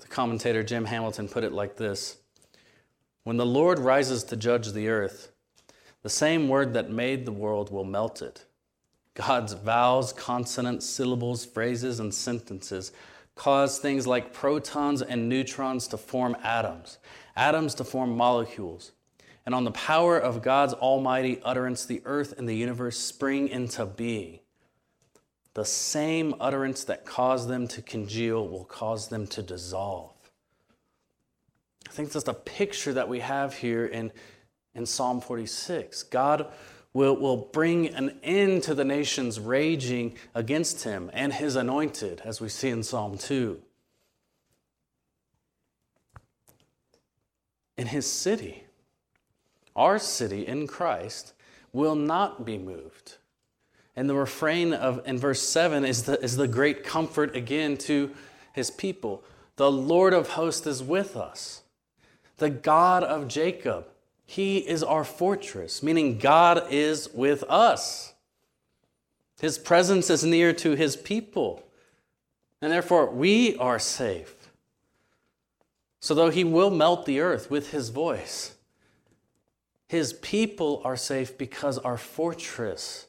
The 0.00 0.08
commentator 0.08 0.62
Jim 0.62 0.84
Hamilton 0.84 1.26
put 1.26 1.42
it 1.42 1.52
like 1.52 1.76
this 1.76 2.18
When 3.24 3.38
the 3.38 3.46
Lord 3.46 3.78
rises 3.78 4.22
to 4.24 4.36
judge 4.36 4.72
the 4.72 4.88
earth, 4.88 5.32
the 6.02 6.10
same 6.10 6.48
word 6.48 6.74
that 6.74 6.90
made 6.90 7.24
the 7.24 7.32
world 7.32 7.72
will 7.72 7.84
melt 7.84 8.20
it. 8.20 8.44
God's 9.14 9.54
vows, 9.54 10.12
consonants, 10.12 10.86
syllables, 10.86 11.44
phrases, 11.46 11.98
and 11.98 12.12
sentences 12.12 12.92
cause 13.34 13.78
things 13.78 14.06
like 14.06 14.34
protons 14.34 15.00
and 15.00 15.30
neutrons 15.30 15.88
to 15.88 15.96
form 15.96 16.36
atoms, 16.42 16.98
atoms 17.36 17.74
to 17.76 17.84
form 17.84 18.14
molecules, 18.14 18.92
and 19.46 19.54
on 19.54 19.64
the 19.64 19.70
power 19.70 20.18
of 20.18 20.42
God's 20.42 20.74
almighty 20.74 21.40
utterance, 21.44 21.84
the 21.84 22.02
earth 22.04 22.34
and 22.38 22.48
the 22.48 22.54
universe 22.54 22.98
spring 22.98 23.48
into 23.48 23.86
being. 23.86 24.40
The 25.54 25.64
same 25.64 26.34
utterance 26.40 26.84
that 26.84 27.04
caused 27.04 27.48
them 27.48 27.66
to 27.68 27.82
congeal 27.82 28.46
will 28.46 28.64
cause 28.64 29.08
them 29.08 29.26
to 29.28 29.42
dissolve. 29.42 30.12
I 31.88 31.92
think 31.92 32.12
that's 32.12 32.24
the 32.24 32.34
picture 32.34 32.92
that 32.92 33.08
we 33.08 33.18
have 33.18 33.54
here 33.54 33.84
in, 33.84 34.12
in 34.74 34.86
Psalm 34.86 35.20
46. 35.20 36.04
God 36.04 36.46
will, 36.92 37.16
will 37.16 37.36
bring 37.52 37.88
an 37.88 38.20
end 38.22 38.62
to 38.64 38.74
the 38.74 38.84
nations 38.84 39.40
raging 39.40 40.16
against 40.34 40.84
him 40.84 41.10
and 41.12 41.32
his 41.32 41.56
anointed, 41.56 42.22
as 42.24 42.40
we 42.40 42.48
see 42.48 42.68
in 42.68 42.84
Psalm 42.84 43.18
2. 43.18 43.60
In 47.76 47.86
his 47.88 48.10
city, 48.10 48.64
our 49.74 49.98
city 49.98 50.46
in 50.46 50.66
Christ 50.66 51.32
will 51.72 51.94
not 51.94 52.44
be 52.44 52.58
moved. 52.58 53.16
And 53.96 54.08
the 54.08 54.14
refrain 54.14 54.72
of 54.72 55.06
in 55.06 55.18
verse 55.18 55.42
7 55.42 55.84
is 55.84 56.04
the, 56.04 56.22
is 56.22 56.36
the 56.36 56.48
great 56.48 56.84
comfort 56.84 57.36
again 57.36 57.76
to 57.78 58.10
his 58.52 58.70
people. 58.70 59.22
The 59.56 59.70
Lord 59.70 60.14
of 60.14 60.30
hosts 60.30 60.66
is 60.66 60.82
with 60.82 61.16
us. 61.16 61.62
The 62.38 62.50
God 62.50 63.04
of 63.04 63.28
Jacob, 63.28 63.88
he 64.24 64.58
is 64.58 64.82
our 64.82 65.04
fortress, 65.04 65.82
meaning 65.82 66.18
God 66.18 66.64
is 66.70 67.10
with 67.12 67.44
us. 67.44 68.14
His 69.40 69.58
presence 69.58 70.08
is 70.10 70.24
near 70.24 70.52
to 70.54 70.74
his 70.74 70.96
people. 70.96 71.62
And 72.62 72.72
therefore, 72.72 73.10
we 73.10 73.56
are 73.56 73.78
safe. 73.78 74.34
So, 76.00 76.14
though 76.14 76.30
he 76.30 76.44
will 76.44 76.70
melt 76.70 77.04
the 77.04 77.20
earth 77.20 77.50
with 77.50 77.72
his 77.72 77.90
voice, 77.90 78.54
his 79.90 80.12
people 80.12 80.80
are 80.84 80.96
safe 80.96 81.36
because 81.36 81.76
our 81.76 81.96
fortress, 81.96 83.08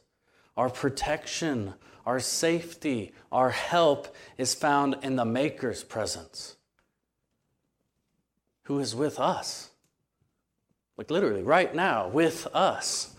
our 0.58 0.68
protection, 0.68 1.76
our 2.08 2.20
safety, 2.20 3.14
our 3.32 3.52
help 3.52 4.16
is 4.40 4.56
found 4.56 4.96
in 5.04 5.16
the 5.16 5.24
Maker's 5.24 5.84
presence, 5.84 6.56
who 8.64 8.80
is 8.80 8.96
with 8.96 9.20
us. 9.20 9.70
Like 10.98 11.12
literally, 11.12 11.44
right 11.44 11.74
now, 11.76 12.08
with 12.08 12.48
us. 12.52 13.14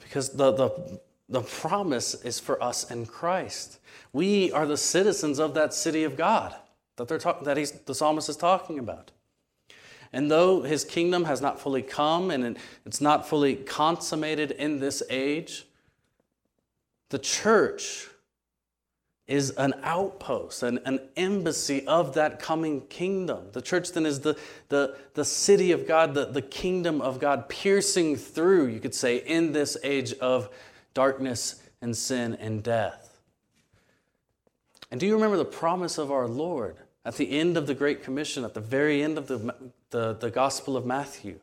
Because 0.00 0.30
the, 0.30 0.50
the, 0.50 1.00
the 1.28 1.42
promise 1.42 2.14
is 2.24 2.40
for 2.40 2.60
us 2.60 2.90
in 2.90 3.06
Christ. 3.06 3.78
We 4.12 4.50
are 4.50 4.66
the 4.66 4.76
citizens 4.76 5.38
of 5.38 5.54
that 5.54 5.72
city 5.72 6.02
of 6.02 6.16
God 6.16 6.56
that, 6.96 7.06
they're 7.06 7.18
talk- 7.18 7.44
that 7.44 7.56
he's, 7.56 7.70
the 7.70 7.94
psalmist 7.94 8.28
is 8.28 8.36
talking 8.36 8.80
about. 8.80 9.12
And 10.16 10.30
though 10.30 10.62
his 10.62 10.82
kingdom 10.82 11.24
has 11.24 11.42
not 11.42 11.60
fully 11.60 11.82
come 11.82 12.30
and 12.30 12.56
it's 12.86 13.02
not 13.02 13.28
fully 13.28 13.54
consummated 13.54 14.50
in 14.50 14.80
this 14.80 15.02
age, 15.10 15.66
the 17.10 17.18
church 17.18 18.08
is 19.26 19.50
an 19.50 19.74
outpost, 19.82 20.62
an, 20.62 20.80
an 20.86 21.00
embassy 21.18 21.86
of 21.86 22.14
that 22.14 22.38
coming 22.38 22.80
kingdom. 22.86 23.48
The 23.52 23.60
church 23.60 23.92
then 23.92 24.06
is 24.06 24.20
the, 24.20 24.38
the, 24.70 24.96
the 25.12 25.24
city 25.24 25.70
of 25.72 25.86
God, 25.86 26.14
the, 26.14 26.24
the 26.24 26.40
kingdom 26.40 27.02
of 27.02 27.20
God, 27.20 27.50
piercing 27.50 28.16
through, 28.16 28.68
you 28.68 28.80
could 28.80 28.94
say, 28.94 29.18
in 29.18 29.52
this 29.52 29.76
age 29.84 30.14
of 30.14 30.48
darkness 30.94 31.62
and 31.82 31.94
sin 31.94 32.38
and 32.40 32.62
death. 32.62 33.20
And 34.90 34.98
do 34.98 35.04
you 35.04 35.12
remember 35.12 35.36
the 35.36 35.44
promise 35.44 35.98
of 35.98 36.10
our 36.10 36.26
Lord 36.26 36.78
at 37.04 37.16
the 37.16 37.38
end 37.38 37.58
of 37.58 37.66
the 37.66 37.74
Great 37.74 38.02
Commission, 38.02 38.44
at 38.44 38.54
the 38.54 38.60
very 38.60 39.02
end 39.02 39.18
of 39.18 39.26
the, 39.26 39.54
the, 39.90 40.14
the 40.14 40.30
Gospel 40.30 40.76
of 40.76 40.86
Matthew. 40.86 41.40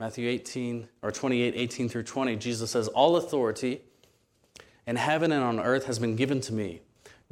Matthew 0.00 0.28
18 0.28 0.88
or 1.02 1.12
28, 1.12 1.54
18 1.56 1.88
through 1.88 2.02
20, 2.02 2.36
Jesus 2.36 2.70
says, 2.70 2.88
All 2.88 3.16
authority 3.16 3.82
in 4.86 4.96
heaven 4.96 5.30
and 5.30 5.44
on 5.44 5.60
earth 5.60 5.86
has 5.86 5.98
been 5.98 6.16
given 6.16 6.40
to 6.42 6.52
me. 6.52 6.80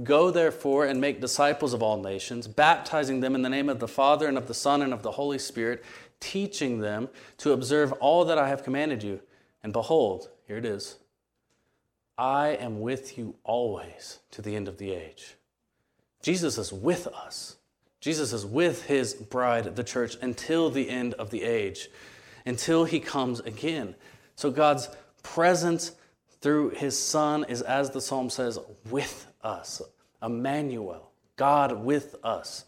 Go 0.04 0.30
therefore 0.30 0.86
and 0.86 1.00
make 1.00 1.20
disciples 1.20 1.74
of 1.74 1.82
all 1.82 2.00
nations, 2.00 2.46
baptizing 2.46 3.20
them 3.20 3.34
in 3.34 3.42
the 3.42 3.50
name 3.50 3.68
of 3.68 3.80
the 3.80 3.88
Father 3.88 4.28
and 4.28 4.38
of 4.38 4.46
the 4.46 4.54
Son 4.54 4.82
and 4.82 4.92
of 4.94 5.02
the 5.02 5.10
Holy 5.10 5.38
Spirit, 5.38 5.84
teaching 6.20 6.78
them 6.78 7.08
to 7.38 7.52
observe 7.52 7.92
all 7.94 8.24
that 8.24 8.38
I 8.38 8.48
have 8.48 8.62
commanded 8.62 9.02
you. 9.02 9.20
And 9.62 9.72
behold, 9.72 10.30
here 10.46 10.56
it 10.56 10.64
is 10.64 10.98
I 12.16 12.48
am 12.50 12.80
with 12.80 13.18
you 13.18 13.36
always 13.44 14.20
to 14.30 14.42
the 14.42 14.54
end 14.54 14.68
of 14.68 14.78
the 14.78 14.92
age. 14.92 15.36
Jesus 16.22 16.58
is 16.58 16.72
with 16.72 17.06
us. 17.06 17.56
Jesus 18.00 18.32
is 18.32 18.46
with 18.46 18.84
his 18.84 19.14
bride, 19.14 19.76
the 19.76 19.84
church, 19.84 20.16
until 20.22 20.70
the 20.70 20.88
end 20.88 21.14
of 21.14 21.30
the 21.30 21.42
age, 21.42 21.88
until 22.46 22.84
he 22.84 22.98
comes 22.98 23.40
again. 23.40 23.94
So 24.36 24.50
God's 24.50 24.88
presence 25.22 25.92
through 26.40 26.70
his 26.70 26.98
Son 26.98 27.44
is, 27.48 27.60
as 27.60 27.90
the 27.90 28.00
psalm 28.00 28.30
says, 28.30 28.58
with 28.88 29.26
us. 29.42 29.82
Emmanuel, 30.22 31.10
God 31.36 31.84
with 31.84 32.16
us. 32.24 32.64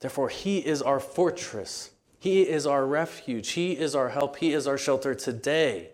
Therefore, 0.00 0.28
he 0.28 0.58
is 0.58 0.82
our 0.82 1.00
fortress. 1.00 1.90
He 2.18 2.42
is 2.42 2.66
our 2.66 2.86
refuge. 2.86 3.50
He 3.50 3.72
is 3.72 3.94
our 3.94 4.10
help. 4.10 4.36
He 4.36 4.52
is 4.52 4.66
our 4.66 4.76
shelter 4.76 5.14
today. 5.14 5.90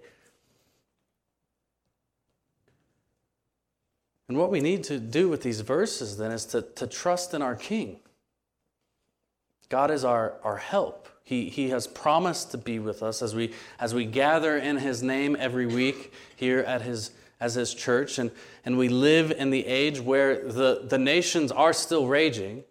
And 4.28 4.38
what 4.38 4.50
we 4.50 4.60
need 4.60 4.84
to 4.84 4.98
do 4.98 5.28
with 5.28 5.42
these 5.42 5.60
verses 5.60 6.16
then 6.16 6.30
is 6.30 6.46
to, 6.46 6.62
to 6.62 6.86
trust 6.86 7.34
in 7.34 7.42
our 7.42 7.56
King. 7.56 8.00
God 9.70 9.92
is 9.92 10.04
our, 10.04 10.34
our 10.42 10.56
help. 10.56 11.08
He, 11.22 11.48
he 11.48 11.70
has 11.70 11.86
promised 11.86 12.50
to 12.50 12.58
be 12.58 12.80
with 12.80 13.04
us 13.04 13.22
as 13.22 13.36
we, 13.36 13.54
as 13.78 13.94
we 13.94 14.04
gather 14.04 14.58
in 14.58 14.76
His 14.76 15.00
name 15.00 15.36
every 15.38 15.64
week 15.64 16.12
here 16.34 16.58
at 16.58 16.82
His, 16.82 17.12
as 17.38 17.54
His 17.54 17.72
church. 17.72 18.18
And, 18.18 18.32
and 18.64 18.76
we 18.76 18.88
live 18.88 19.30
in 19.30 19.50
the 19.50 19.64
age 19.64 20.00
where 20.00 20.42
the, 20.42 20.82
the 20.84 20.98
nations 20.98 21.52
are 21.52 21.72
still 21.72 22.08
raging, 22.08 22.64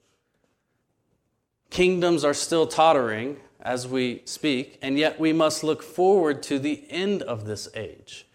kingdoms 1.70 2.26
are 2.26 2.34
still 2.34 2.68
tottering 2.68 3.38
as 3.62 3.88
we 3.88 4.22
speak, 4.26 4.78
and 4.82 4.98
yet 4.98 5.20
we 5.20 5.32
must 5.32 5.64
look 5.64 5.82
forward 5.82 6.44
to 6.44 6.60
the 6.60 6.84
end 6.90 7.22
of 7.22 7.46
this 7.46 7.70
age. 7.76 8.28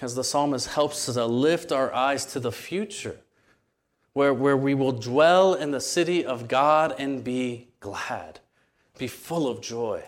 As 0.00 0.16
the 0.16 0.24
psalmist 0.24 0.66
helps 0.66 1.08
us 1.08 1.14
to 1.14 1.24
lift 1.24 1.70
our 1.70 1.94
eyes 1.94 2.26
to 2.26 2.40
the 2.40 2.50
future 2.50 3.20
where, 4.12 4.34
where 4.34 4.56
we 4.56 4.74
will 4.74 4.92
dwell 4.92 5.54
in 5.54 5.70
the 5.70 5.80
city 5.80 6.24
of 6.24 6.48
God 6.48 6.94
and 6.98 7.24
be 7.24 7.68
glad, 7.80 8.40
be 8.98 9.06
full 9.06 9.48
of 9.48 9.60
joy. 9.60 10.02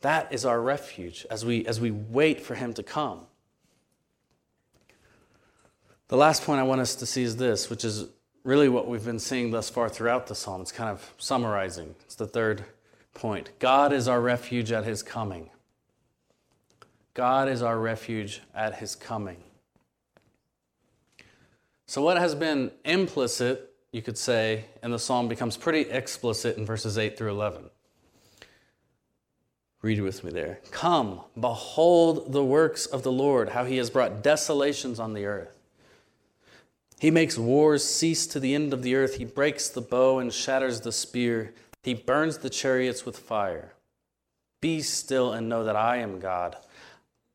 That 0.00 0.32
is 0.32 0.44
our 0.44 0.60
refuge 0.60 1.26
as 1.30 1.44
we, 1.44 1.66
as 1.66 1.80
we 1.80 1.90
wait 1.90 2.40
for 2.40 2.54
Him 2.54 2.74
to 2.74 2.82
come. 2.82 3.20
The 6.08 6.16
last 6.16 6.44
point 6.44 6.60
I 6.60 6.64
want 6.64 6.80
us 6.80 6.94
to 6.96 7.06
see 7.06 7.22
is 7.22 7.36
this, 7.36 7.68
which 7.68 7.84
is 7.84 8.06
really 8.44 8.68
what 8.68 8.86
we've 8.86 9.04
been 9.04 9.18
seeing 9.18 9.50
thus 9.50 9.68
far 9.68 9.88
throughout 9.88 10.28
the 10.28 10.34
psalm. 10.34 10.60
It's 10.60 10.70
kind 10.70 10.90
of 10.90 11.12
summarizing. 11.18 11.96
It's 12.04 12.14
the 12.14 12.28
third 12.28 12.64
point. 13.14 13.50
God 13.58 13.92
is 13.92 14.06
our 14.06 14.20
refuge 14.20 14.70
at 14.70 14.84
His 14.84 15.02
coming. 15.02 15.50
God 17.14 17.48
is 17.48 17.62
our 17.62 17.78
refuge 17.78 18.42
at 18.54 18.76
His 18.76 18.94
coming. 18.94 19.38
So, 21.86 22.02
what 22.02 22.18
has 22.18 22.34
been 22.34 22.72
implicit, 22.84 23.72
you 23.92 24.02
could 24.02 24.18
say, 24.18 24.64
in 24.82 24.90
the 24.90 24.98
psalm 24.98 25.28
becomes 25.28 25.56
pretty 25.56 25.88
explicit 25.88 26.56
in 26.56 26.66
verses 26.66 26.98
8 26.98 27.16
through 27.16 27.30
11. 27.30 27.70
Read 29.82 30.00
with 30.00 30.24
me 30.24 30.32
there. 30.32 30.58
Come, 30.72 31.20
behold 31.38 32.32
the 32.32 32.44
works 32.44 32.86
of 32.86 33.04
the 33.04 33.12
Lord, 33.12 33.50
how 33.50 33.64
he 33.64 33.76
has 33.76 33.88
brought 33.88 34.22
desolations 34.22 34.98
on 34.98 35.14
the 35.14 35.26
earth. 35.26 35.56
He 36.98 37.12
makes 37.12 37.38
wars 37.38 37.84
cease 37.84 38.26
to 38.28 38.40
the 38.40 38.54
end 38.54 38.72
of 38.72 38.82
the 38.82 38.96
earth. 38.96 39.16
He 39.16 39.24
breaks 39.24 39.68
the 39.68 39.80
bow 39.82 40.18
and 40.18 40.32
shatters 40.32 40.80
the 40.80 40.90
spear. 40.90 41.54
He 41.84 41.94
burns 41.94 42.38
the 42.38 42.50
chariots 42.50 43.06
with 43.06 43.18
fire. 43.18 43.74
Be 44.60 44.82
still 44.82 45.32
and 45.32 45.48
know 45.48 45.62
that 45.62 45.76
I 45.76 45.98
am 45.98 46.18
God. 46.18 46.56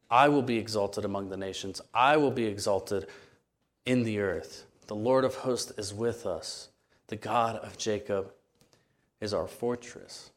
I 0.09 0.27
will 0.27 0.41
be 0.41 0.57
exalted 0.57 1.05
among 1.05 1.29
the 1.29 1.37
nations. 1.37 1.79
I 1.93 2.17
will 2.17 2.31
be 2.31 2.45
exalted 2.45 3.07
in 3.85 4.03
the 4.03 4.19
earth. 4.19 4.65
The 4.87 4.95
Lord 4.95 5.23
of 5.23 5.35
hosts 5.35 5.71
is 5.77 5.93
with 5.93 6.25
us. 6.25 6.69
The 7.07 7.15
God 7.15 7.57
of 7.57 7.77
Jacob 7.77 8.31
is 9.19 9.33
our 9.33 9.47
fortress. 9.47 10.31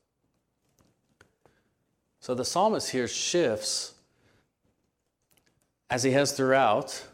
So 2.20 2.34
the 2.34 2.44
psalmist 2.44 2.90
here 2.90 3.08
shifts, 3.08 3.94
as 5.90 6.02
he 6.02 6.12
has 6.12 6.32
throughout, 6.32 7.04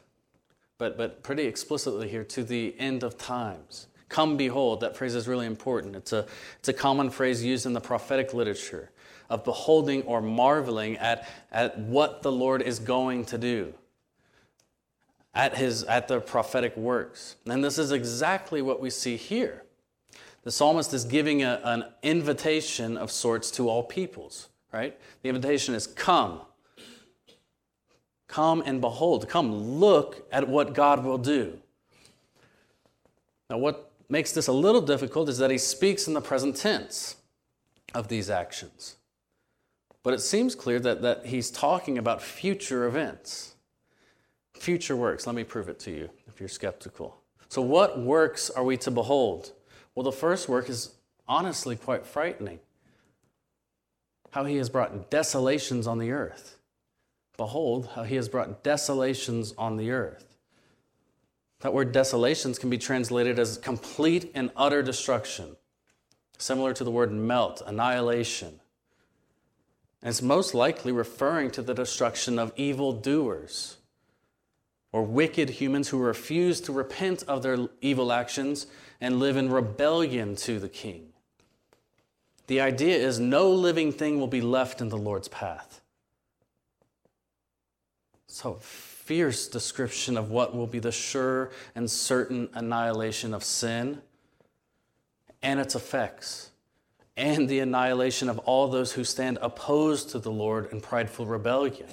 but, 0.78 0.97
but 0.97 1.22
pretty 1.22 1.45
explicitly 1.45 2.09
here, 2.09 2.24
to 2.24 2.45
the 2.45 2.74
end 2.78 3.03
of 3.03 3.18
times. 3.18 3.89
Come 4.09 4.37
behold, 4.37 4.81
that 4.81 4.97
phrase 4.97 5.14
is 5.14 5.28
really 5.28 5.47
important. 5.47 5.97
It's 5.97 6.12
a, 6.12 6.26
it's 6.59 6.68
a 6.68 6.72
common 6.72 7.11
phrase 7.11 7.45
used 7.45 7.66
in 7.66 7.72
the 7.72 7.81
prophetic 7.81 8.35
literature 8.35 8.91
of 9.28 9.45
beholding 9.45 10.03
or 10.03 10.20
marveling 10.20 10.97
at, 10.97 11.28
at 11.53 11.78
what 11.78 12.22
the 12.22 12.33
Lord 12.33 12.62
is 12.62 12.78
going 12.78 13.24
to 13.26 13.39
do 13.39 13.72
at, 15.35 15.57
his, 15.57 15.85
at 15.85 16.09
the 16.09 16.20
prophetic 16.20 16.76
works. 16.76 17.37
And 17.47 17.62
this 17.62 17.78
is 17.78 17.93
exactly 17.93 18.62
what 18.62 18.81
we 18.81 18.91
see 18.91 19.16
here. 19.16 19.64
The 20.43 20.51
psalmist 20.51 20.95
is 20.95 21.05
giving 21.05 21.43
a, 21.43 21.61
an 21.64 21.85
invitation 22.03 22.97
of 22.97 23.11
sorts 23.11 23.51
to 23.53 23.68
all 23.68 23.83
peoples, 23.83 24.49
right? 24.72 24.99
The 25.22 25.28
invitation 25.28 25.74
is 25.74 25.87
come. 25.87 26.41
Come 28.26 28.62
and 28.64 28.81
behold. 28.81 29.28
Come 29.28 29.53
look 29.53 30.26
at 30.33 30.49
what 30.49 30.72
God 30.72 31.05
will 31.05 31.18
do. 31.18 31.59
Now, 33.49 33.59
what 33.59 33.91
makes 34.09 34.33
this 34.33 34.47
a 34.47 34.53
little 34.53 34.81
difficult 34.81 35.28
is 35.28 35.39
that 35.39 35.51
he 35.51 35.59
speaks 35.59 36.09
in 36.09 36.14
the 36.14 36.20
present 36.20 36.57
tense 36.57 37.16
of 37.95 38.09
these 38.09 38.31
actions. 38.31 38.97
But 40.03 40.14
it 40.14 40.20
seems 40.20 40.55
clear 40.55 40.81
that, 40.81 41.03
that 41.03 41.26
he's 41.26 41.51
talking 41.51 41.99
about 41.99 42.22
future 42.22 42.87
events 42.87 43.49
future 44.61 44.96
works. 44.96 45.26
Let 45.26 45.34
me 45.34 45.44
prove 45.44 45.68
it 45.68 45.78
to 45.80 45.90
you 45.90 46.11
if 46.28 46.38
you're 46.38 46.48
skeptical. 46.48 47.16
So, 47.48 47.62
what 47.62 47.98
works 47.98 48.50
are 48.50 48.62
we 48.62 48.76
to 48.78 48.90
behold? 48.90 49.52
Well, 49.94 50.04
the 50.04 50.12
first 50.12 50.48
work 50.48 50.68
is 50.68 50.94
honestly 51.26 51.76
quite 51.76 52.06
frightening 52.06 52.61
how 54.30 54.44
he 54.44 54.56
has 54.56 54.70
brought 54.70 55.11
desolations 55.11 55.86
on 55.86 55.98
the 55.98 56.12
earth. 56.12 56.58
Behold, 57.36 57.90
how 57.94 58.04
he 58.04 58.14
has 58.14 58.28
brought 58.28 58.62
desolations 58.62 59.52
on 59.58 59.76
the 59.76 59.90
earth. 59.90 60.36
That 61.61 61.74
word 61.74 61.92
desolations 61.92 62.58
can 62.58 62.70
be 62.70 62.78
translated 62.78 63.38
as 63.38 63.58
complete 63.58 64.30
and 64.34 64.50
utter 64.56 64.82
destruction, 64.82 65.56
similar 66.38 66.72
to 66.74 66.84
the 66.84 66.90
word 66.90 67.12
melt, 67.12 67.62
annihilation. 67.66 68.61
And 70.00 70.11
it's 70.11 70.22
most 70.22 70.54
likely 70.54 70.92
referring 70.92 71.50
to 71.52 71.62
the 71.62 71.74
destruction 71.74 72.38
of 72.38 72.52
evil 72.56 72.92
doers 72.92 73.78
or 74.93 75.03
wicked 75.03 75.51
humans 75.51 75.88
who 75.88 75.99
refuse 75.99 76.61
to 76.62 76.72
repent 76.72 77.22
of 77.28 77.43
their 77.43 77.59
evil 77.80 78.12
actions 78.12 78.66
and 79.01 79.18
live 79.18 79.36
in 79.36 79.51
rebellion 79.51 80.34
to 80.36 80.59
the 80.59 80.68
king. 80.68 81.09
The 82.49 82.61
idea 82.61 82.97
is 82.97 83.20
no 83.20 83.49
living 83.51 83.93
thing 83.93 84.18
will 84.18 84.26
be 84.26 84.41
left 84.41 84.80
in 84.80 84.88
the 84.88 84.99
Lord's 84.99 85.28
path. 85.28 85.80
So, 88.26 88.55
fierce 88.61 89.49
description 89.49 90.16
of 90.16 90.30
what 90.30 90.55
will 90.55 90.66
be 90.66 90.78
the 90.78 90.93
sure 90.93 91.51
and 91.74 91.91
certain 91.91 92.49
annihilation 92.55 93.34
of 93.34 93.45
sin 93.45 94.03
and 95.43 95.59
its 95.59 95.74
effects, 95.74 96.51
and 97.16 97.49
the 97.49 97.61
annihilation 97.61 98.28
of 98.28 98.38
all 98.41 98.68
those 98.68 98.93
who 98.93 99.05
stand 99.05 99.38
opposed 99.41 100.11
to 100.11 100.18
the 100.18 100.30
Lord 100.30 100.70
in 100.72 100.80
prideful 100.80 101.26
rebellion. 101.26 101.88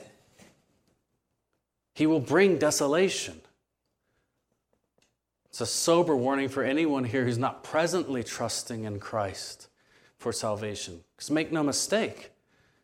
He 1.97 2.05
will 2.05 2.19
bring 2.19 2.59
desolation. 2.59 3.41
It's 5.49 5.61
a 5.61 5.65
sober 5.65 6.15
warning 6.15 6.47
for 6.47 6.61
anyone 6.61 7.05
here 7.05 7.25
who's 7.25 7.39
not 7.39 7.63
presently 7.63 8.23
trusting 8.23 8.83
in 8.83 8.99
Christ 8.99 9.67
for 10.19 10.31
salvation. 10.31 11.03
Because 11.15 11.31
make 11.31 11.51
no 11.51 11.63
mistake, 11.63 12.29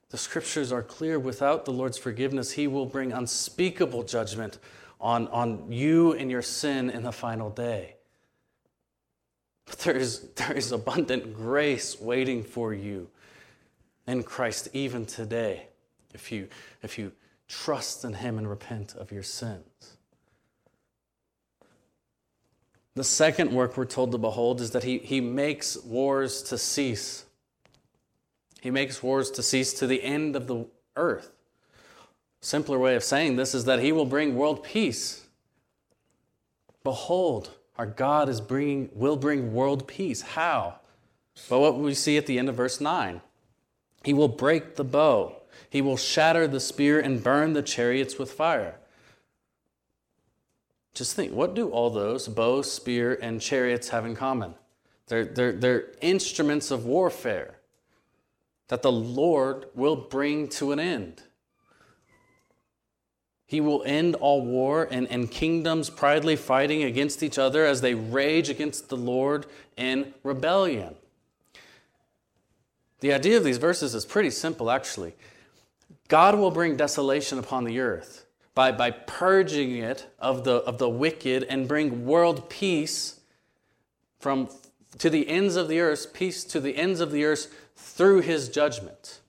the 0.09 0.17
scriptures 0.17 0.71
are 0.71 0.81
clear 0.81 1.19
without 1.19 1.63
the 1.63 1.71
Lord's 1.71 1.99
forgiveness, 1.99 2.53
He 2.53 2.65
will 2.65 2.87
bring 2.87 3.11
unspeakable 3.11 4.01
judgment 4.01 4.57
on, 4.99 5.27
on 5.27 5.71
you 5.71 6.13
and 6.13 6.31
your 6.31 6.41
sin 6.41 6.89
in 6.89 7.03
the 7.03 7.11
final 7.11 7.51
day. 7.51 7.97
But 9.67 9.77
there 9.77 9.95
is, 9.95 10.21
there 10.37 10.53
is 10.53 10.71
abundant 10.71 11.35
grace 11.35 12.01
waiting 12.01 12.43
for 12.43 12.73
you 12.73 13.09
in 14.07 14.23
Christ 14.23 14.69
even 14.73 15.05
today 15.05 15.67
if 16.15 16.31
you, 16.31 16.47
if 16.81 16.97
you 16.97 17.11
Trust 17.53 18.03
in 18.03 18.15
Him 18.15 18.39
and 18.39 18.49
repent 18.49 18.95
of 18.95 19.11
your 19.11 19.21
sins. 19.21 19.97
The 22.95 23.03
second 23.03 23.51
work 23.51 23.77
we're 23.77 23.85
told 23.85 24.11
to 24.11 24.17
behold 24.17 24.59
is 24.59 24.71
that 24.71 24.83
he, 24.83 24.97
he 24.97 25.21
makes 25.21 25.77
wars 25.83 26.41
to 26.43 26.57
cease. 26.57 27.25
He 28.59 28.71
makes 28.71 29.03
wars 29.03 29.29
to 29.31 29.43
cease 29.43 29.71
to 29.73 29.87
the 29.87 30.03
end 30.03 30.35
of 30.35 30.47
the 30.47 30.65
earth. 30.95 31.31
Simpler 32.41 32.79
way 32.79 32.95
of 32.95 33.03
saying 33.03 33.35
this 33.35 33.53
is 33.53 33.65
that 33.65 33.79
he 33.79 33.91
will 33.91 34.05
bring 34.05 34.35
world 34.35 34.63
peace. 34.63 35.25
Behold, 36.83 37.51
our 37.77 37.85
God 37.85 38.29
is 38.29 38.41
bringing, 38.41 38.89
will 38.93 39.15
bring 39.15 39.53
world 39.53 39.87
peace. 39.87 40.21
How? 40.21 40.79
Well, 41.49 41.61
what 41.61 41.77
we 41.77 41.93
see 41.93 42.17
at 42.17 42.25
the 42.25 42.39
end 42.39 42.49
of 42.49 42.55
verse 42.55 42.81
9. 42.81 43.21
He 44.03 44.13
will 44.13 44.27
break 44.27 44.75
the 44.75 44.83
bow 44.83 45.35
he 45.73 45.81
will 45.81 45.97
shatter 45.97 46.47
the 46.47 46.59
spear 46.59 46.99
and 46.99 47.23
burn 47.23 47.53
the 47.53 47.63
chariots 47.63 48.19
with 48.19 48.31
fire. 48.31 48.75
Just 50.93 51.15
think, 51.15 51.33
what 51.33 51.55
do 51.55 51.71
all 51.71 51.89
those, 51.89 52.27
bow, 52.27 52.61
spear, 52.61 53.17
and 53.19 53.41
chariots, 53.41 53.89
have 53.89 54.05
in 54.05 54.15
common? 54.15 54.53
They're, 55.07 55.25
they're, 55.25 55.51
they're 55.51 55.85
instruments 55.99 56.69
of 56.69 56.85
warfare 56.85 57.55
that 58.67 58.83
the 58.83 58.91
Lord 58.91 59.65
will 59.73 59.95
bring 59.95 60.47
to 60.49 60.73
an 60.73 60.79
end. 60.79 61.23
He 63.47 63.59
will 63.59 63.81
end 63.83 64.13
all 64.13 64.45
war 64.45 64.87
and, 64.91 65.07
and 65.07 65.31
kingdoms 65.31 65.89
proudly 65.89 66.35
fighting 66.35 66.83
against 66.83 67.23
each 67.23 67.39
other 67.39 67.65
as 67.65 67.81
they 67.81 67.95
rage 67.95 68.47
against 68.47 68.89
the 68.89 68.97
Lord 68.97 69.47
in 69.75 70.13
rebellion. 70.21 70.93
The 72.99 73.11
idea 73.11 73.37
of 73.37 73.43
these 73.43 73.57
verses 73.57 73.95
is 73.95 74.05
pretty 74.05 74.29
simple, 74.29 74.69
actually. 74.69 75.15
God 76.07 76.35
will 76.35 76.51
bring 76.51 76.75
desolation 76.75 77.39
upon 77.39 77.63
the 77.63 77.79
earth, 77.79 78.25
by, 78.53 78.71
by 78.71 78.91
purging 78.91 79.77
it 79.77 80.07
of 80.19 80.43
the, 80.43 80.55
of 80.55 80.77
the 80.77 80.89
wicked 80.89 81.43
and 81.43 81.67
bring 81.67 82.05
world 82.05 82.49
peace 82.49 83.19
from 84.19 84.49
to 84.99 85.09
the 85.09 85.27
ends 85.27 85.55
of 85.55 85.67
the 85.67 85.79
earth, 85.79 86.13
peace 86.13 86.43
to 86.45 86.59
the 86.59 86.77
ends 86.77 86.99
of 86.99 87.11
the 87.11 87.25
earth 87.25 87.53
through 87.75 88.21
his 88.21 88.49
judgment. 88.49 89.19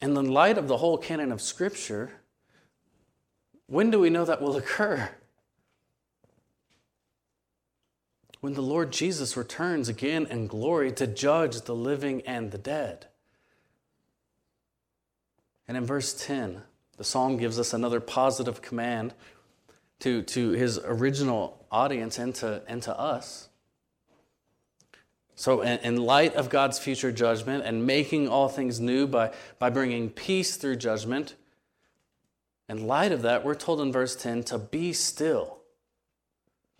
In 0.00 0.14
the 0.14 0.22
light 0.22 0.56
of 0.56 0.68
the 0.68 0.78
whole 0.78 0.96
canon 0.96 1.32
of 1.32 1.42
Scripture, 1.42 2.12
when 3.66 3.90
do 3.90 3.98
we 3.98 4.10
know 4.10 4.24
that 4.24 4.40
will 4.40 4.56
occur? 4.56 5.10
When 8.40 8.54
the 8.54 8.62
Lord 8.62 8.92
Jesus 8.92 9.36
returns 9.36 9.88
again 9.88 10.26
in 10.26 10.46
glory 10.46 10.92
to 10.92 11.06
judge 11.06 11.60
the 11.62 11.74
living 11.74 12.22
and 12.22 12.50
the 12.50 12.58
dead. 12.58 13.06
And 15.70 15.76
in 15.76 15.86
verse 15.86 16.12
10, 16.26 16.62
the 16.96 17.04
psalm 17.04 17.36
gives 17.36 17.56
us 17.56 17.72
another 17.72 18.00
positive 18.00 18.60
command 18.60 19.14
to, 20.00 20.20
to 20.22 20.50
his 20.50 20.80
original 20.84 21.64
audience 21.70 22.18
and 22.18 22.34
to, 22.34 22.64
and 22.66 22.82
to 22.82 22.98
us. 22.98 23.48
So, 25.36 25.60
in, 25.60 25.78
in 25.78 25.96
light 25.98 26.34
of 26.34 26.50
God's 26.50 26.80
future 26.80 27.12
judgment 27.12 27.64
and 27.64 27.86
making 27.86 28.26
all 28.26 28.48
things 28.48 28.80
new 28.80 29.06
by, 29.06 29.32
by 29.60 29.70
bringing 29.70 30.10
peace 30.10 30.56
through 30.56 30.74
judgment, 30.74 31.36
in 32.68 32.88
light 32.88 33.12
of 33.12 33.22
that, 33.22 33.44
we're 33.44 33.54
told 33.54 33.80
in 33.80 33.92
verse 33.92 34.16
10 34.16 34.42
to 34.42 34.58
be 34.58 34.92
still. 34.92 35.58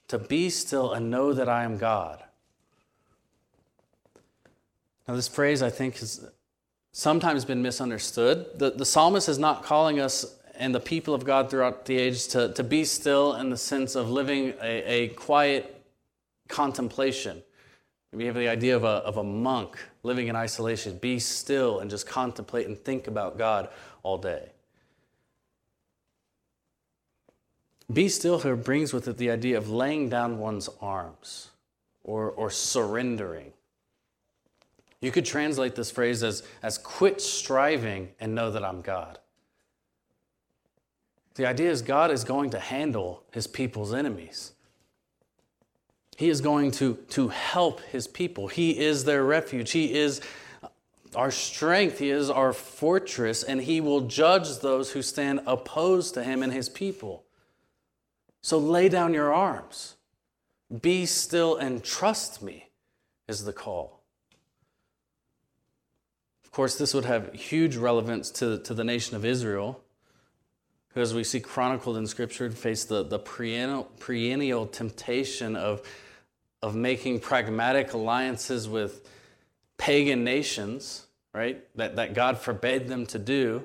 To 0.08 0.18
be 0.18 0.50
still 0.50 0.92
and 0.92 1.12
know 1.12 1.32
that 1.32 1.48
I 1.48 1.62
am 1.62 1.78
God. 1.78 2.24
Now, 5.06 5.14
this 5.14 5.28
phrase 5.28 5.62
I 5.62 5.70
think 5.70 5.98
has 5.98 6.28
sometimes 6.92 7.44
been 7.44 7.62
misunderstood. 7.62 8.58
The, 8.58 8.70
the 8.70 8.86
psalmist 8.86 9.28
is 9.28 9.38
not 9.38 9.62
calling 9.62 10.00
us 10.00 10.36
and 10.56 10.74
the 10.74 10.80
people 10.80 11.14
of 11.14 11.24
God 11.24 11.50
throughout 11.50 11.86
the 11.86 11.96
age 11.96 12.28
to, 12.28 12.52
to 12.52 12.62
be 12.62 12.84
still 12.84 13.36
in 13.36 13.48
the 13.48 13.56
sense 13.56 13.94
of 13.94 14.10
living 14.10 14.52
a, 14.62 14.82
a 14.82 15.08
quiet 15.08 15.82
contemplation. 16.48 17.42
We 18.12 18.26
have 18.26 18.34
the 18.34 18.48
idea 18.48 18.76
of 18.76 18.84
a, 18.84 18.88
of 18.88 19.16
a 19.16 19.24
monk 19.24 19.78
living 20.02 20.28
in 20.28 20.36
isolation. 20.36 20.98
Be 20.98 21.18
still 21.18 21.78
and 21.78 21.88
just 21.88 22.06
contemplate 22.06 22.66
and 22.66 22.76
think 22.76 23.06
about 23.06 23.38
God 23.38 23.68
all 24.02 24.18
day. 24.18 24.50
Be 27.92 28.08
still 28.08 28.40
here 28.40 28.56
brings 28.56 28.92
with 28.92 29.08
it 29.08 29.16
the 29.16 29.30
idea 29.30 29.56
of 29.56 29.70
laying 29.70 30.08
down 30.08 30.38
one's 30.38 30.68
arms 30.80 31.50
or, 32.04 32.30
or 32.30 32.50
surrendering. 32.50 33.52
You 35.00 35.10
could 35.10 35.24
translate 35.24 35.74
this 35.74 35.90
phrase 35.90 36.22
as, 36.22 36.42
as 36.62 36.76
quit 36.76 37.20
striving 37.20 38.10
and 38.20 38.34
know 38.34 38.50
that 38.50 38.64
I'm 38.64 38.82
God. 38.82 39.18
The 41.36 41.46
idea 41.46 41.70
is 41.70 41.80
God 41.80 42.10
is 42.10 42.24
going 42.24 42.50
to 42.50 42.58
handle 42.58 43.22
his 43.32 43.46
people's 43.46 43.94
enemies. 43.94 44.52
He 46.18 46.28
is 46.28 46.42
going 46.42 46.72
to, 46.72 46.96
to 47.10 47.28
help 47.28 47.80
his 47.80 48.06
people. 48.06 48.48
He 48.48 48.78
is 48.78 49.04
their 49.04 49.24
refuge. 49.24 49.70
He 49.70 49.94
is 49.94 50.20
our 51.14 51.30
strength. 51.30 51.98
He 51.98 52.10
is 52.10 52.28
our 52.28 52.52
fortress, 52.52 53.42
and 53.42 53.62
he 53.62 53.80
will 53.80 54.02
judge 54.02 54.58
those 54.58 54.92
who 54.92 55.00
stand 55.00 55.40
opposed 55.46 56.12
to 56.14 56.22
him 56.22 56.42
and 56.42 56.52
his 56.52 56.68
people. 56.68 57.24
So 58.42 58.58
lay 58.58 58.90
down 58.90 59.14
your 59.14 59.32
arms. 59.32 59.96
Be 60.82 61.06
still 61.06 61.56
and 61.56 61.82
trust 61.82 62.42
me, 62.42 62.68
is 63.26 63.44
the 63.44 63.52
call. 63.54 63.99
Course, 66.60 66.76
this 66.76 66.92
would 66.92 67.06
have 67.06 67.32
huge 67.32 67.76
relevance 67.76 68.30
to, 68.32 68.58
to 68.58 68.74
the 68.74 68.84
nation 68.84 69.16
of 69.16 69.24
Israel 69.24 69.80
who, 70.92 71.00
as 71.00 71.14
we 71.14 71.24
see 71.24 71.40
chronicled 71.40 71.96
in 71.96 72.06
Scripture, 72.06 72.50
faced 72.50 72.90
the, 72.90 73.02
the 73.02 73.18
perennial, 73.18 73.84
perennial 73.98 74.66
temptation 74.66 75.56
of, 75.56 75.80
of 76.60 76.76
making 76.76 77.20
pragmatic 77.20 77.94
alliances 77.94 78.68
with 78.68 79.08
pagan 79.78 80.22
nations, 80.22 81.06
right? 81.32 81.64
That, 81.76 81.96
that 81.96 82.12
God 82.12 82.36
forbade 82.36 82.88
them 82.88 83.06
to 83.06 83.18
do. 83.18 83.62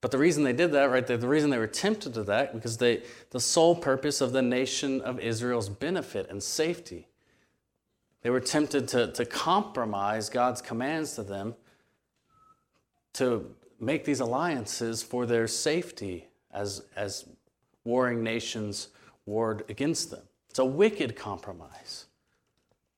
But 0.00 0.12
the 0.12 0.18
reason 0.18 0.44
they 0.44 0.52
did 0.52 0.70
that, 0.70 0.84
right, 0.90 1.04
the 1.04 1.18
reason 1.18 1.50
they 1.50 1.58
were 1.58 1.66
tempted 1.66 2.14
to 2.14 2.22
that, 2.22 2.54
because 2.54 2.76
they, 2.76 3.02
the 3.30 3.40
sole 3.40 3.74
purpose 3.74 4.20
of 4.20 4.30
the 4.30 4.42
nation 4.42 5.00
of 5.00 5.18
Israel's 5.18 5.68
benefit 5.68 6.30
and 6.30 6.40
safety. 6.40 7.08
They 8.24 8.30
were 8.30 8.40
tempted 8.40 8.88
to, 8.88 9.12
to 9.12 9.26
compromise 9.26 10.30
God's 10.30 10.62
commands 10.62 11.14
to 11.14 11.22
them 11.22 11.54
to 13.12 13.54
make 13.78 14.06
these 14.06 14.20
alliances 14.20 15.02
for 15.02 15.26
their 15.26 15.46
safety 15.46 16.28
as, 16.50 16.82
as 16.96 17.26
warring 17.84 18.22
nations 18.22 18.88
warred 19.26 19.62
against 19.68 20.10
them. 20.10 20.22
It's 20.48 20.58
a 20.58 20.64
wicked 20.64 21.16
compromise 21.16 22.06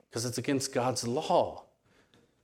because 0.09 0.25
it's 0.25 0.39
against 0.39 0.73
God's 0.73 1.07
law. 1.07 1.65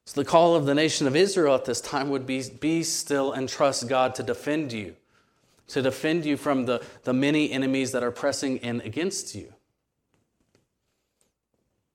So 0.05 0.21
the 0.21 0.29
call 0.29 0.57
of 0.57 0.67
the 0.67 0.75
nation 0.75 1.07
of 1.07 1.15
Israel 1.15 1.55
at 1.55 1.65
this 1.65 1.81
time 1.81 2.11
would 2.11 2.27
be 2.27 2.43
be 2.49 2.83
still 2.83 3.31
and 3.31 3.49
trust 3.49 3.89
God 3.89 4.17
to 4.17 4.25
defend 4.25 4.73
you, 4.73 4.97
to 5.69 5.83
defend 5.83 6.25
you 6.27 6.37
from 6.37 6.67
the, 6.67 6.85
the 7.05 7.13
many 7.13 7.53
enemies 7.53 7.93
that 7.93 8.03
are 8.03 8.11
pressing 8.11 8.57
in 8.57 8.81
against 8.81 9.37
you. 9.37 9.55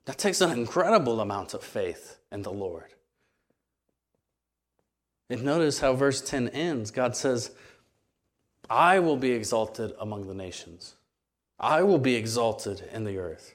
That 0.08 0.18
takes 0.18 0.40
an 0.40 0.52
incredible 0.52 1.20
amount 1.20 1.54
of 1.54 1.62
faith 1.62 2.18
in 2.32 2.42
the 2.42 2.52
Lord. 2.52 2.94
And 5.30 5.44
notice 5.44 5.80
how 5.80 5.96
verse 5.96 6.22
10 6.22 6.48
ends. 6.48 6.92
God 6.92 7.18
says, 7.18 7.52
I 8.70 9.00
will 9.00 9.18
be 9.18 9.32
exalted 9.32 9.92
among 10.00 10.28
the 10.28 10.34
nations, 10.34 10.96
I 11.60 11.84
will 11.84 12.00
be 12.00 12.16
exalted 12.16 12.88
in 12.94 13.04
the 13.04 13.18
earth. 13.18 13.54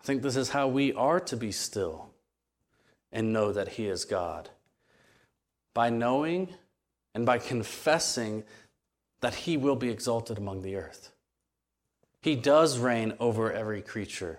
I 0.00 0.04
think 0.04 0.22
this 0.22 0.36
is 0.36 0.50
how 0.50 0.66
we 0.66 0.92
are 0.92 1.20
to 1.20 1.36
be 1.36 1.52
still 1.52 2.10
and 3.12 3.32
know 3.32 3.52
that 3.52 3.68
He 3.68 3.86
is 3.86 4.04
God. 4.04 4.50
By 5.74 5.90
knowing 5.90 6.52
and 7.14 7.24
by 7.24 7.38
confessing 7.38 8.42
that 9.20 9.34
He 9.34 9.56
will 9.56 9.76
be 9.76 9.90
exalted 9.90 10.38
among 10.38 10.62
the 10.62 10.74
earth. 10.74 11.13
He 12.24 12.36
does 12.36 12.78
reign 12.78 13.12
over 13.20 13.52
every 13.52 13.82
creature. 13.82 14.38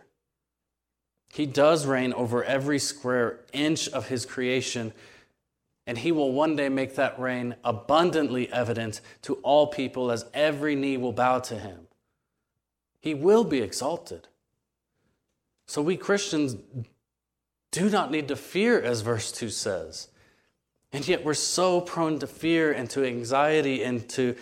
He 1.31 1.45
does 1.45 1.85
reign 1.85 2.13
over 2.13 2.43
every 2.43 2.79
square 2.79 3.41
inch 3.53 3.87
of 3.89 4.07
his 4.07 4.25
creation, 4.25 4.91
and 5.85 5.99
he 5.99 6.11
will 6.11 6.31
one 6.31 6.55
day 6.55 6.67
make 6.67 6.95
that 6.95 7.19
reign 7.19 7.53
abundantly 7.63 8.51
evident 8.51 9.01
to 9.21 9.35
all 9.43 9.67
people 9.67 10.09
as 10.09 10.25
every 10.33 10.73
knee 10.73 10.97
will 10.97 11.13
bow 11.13 11.37
to 11.41 11.59
him. 11.59 11.81
He 13.01 13.13
will 13.13 13.43
be 13.43 13.61
exalted. 13.61 14.29
So 15.67 15.83
we 15.83 15.95
Christians 15.95 16.55
do 17.69 17.87
not 17.87 18.09
need 18.09 18.29
to 18.29 18.35
fear, 18.35 18.81
as 18.81 19.01
verse 19.01 19.31
2 19.31 19.49
says. 19.49 20.07
And 20.91 21.07
yet 21.07 21.23
we're 21.23 21.35
so 21.35 21.81
prone 21.81 22.17
to 22.17 22.25
fear 22.25 22.71
and 22.71 22.89
to 22.89 23.05
anxiety 23.05 23.83
and 23.83 24.09
to 24.09 24.35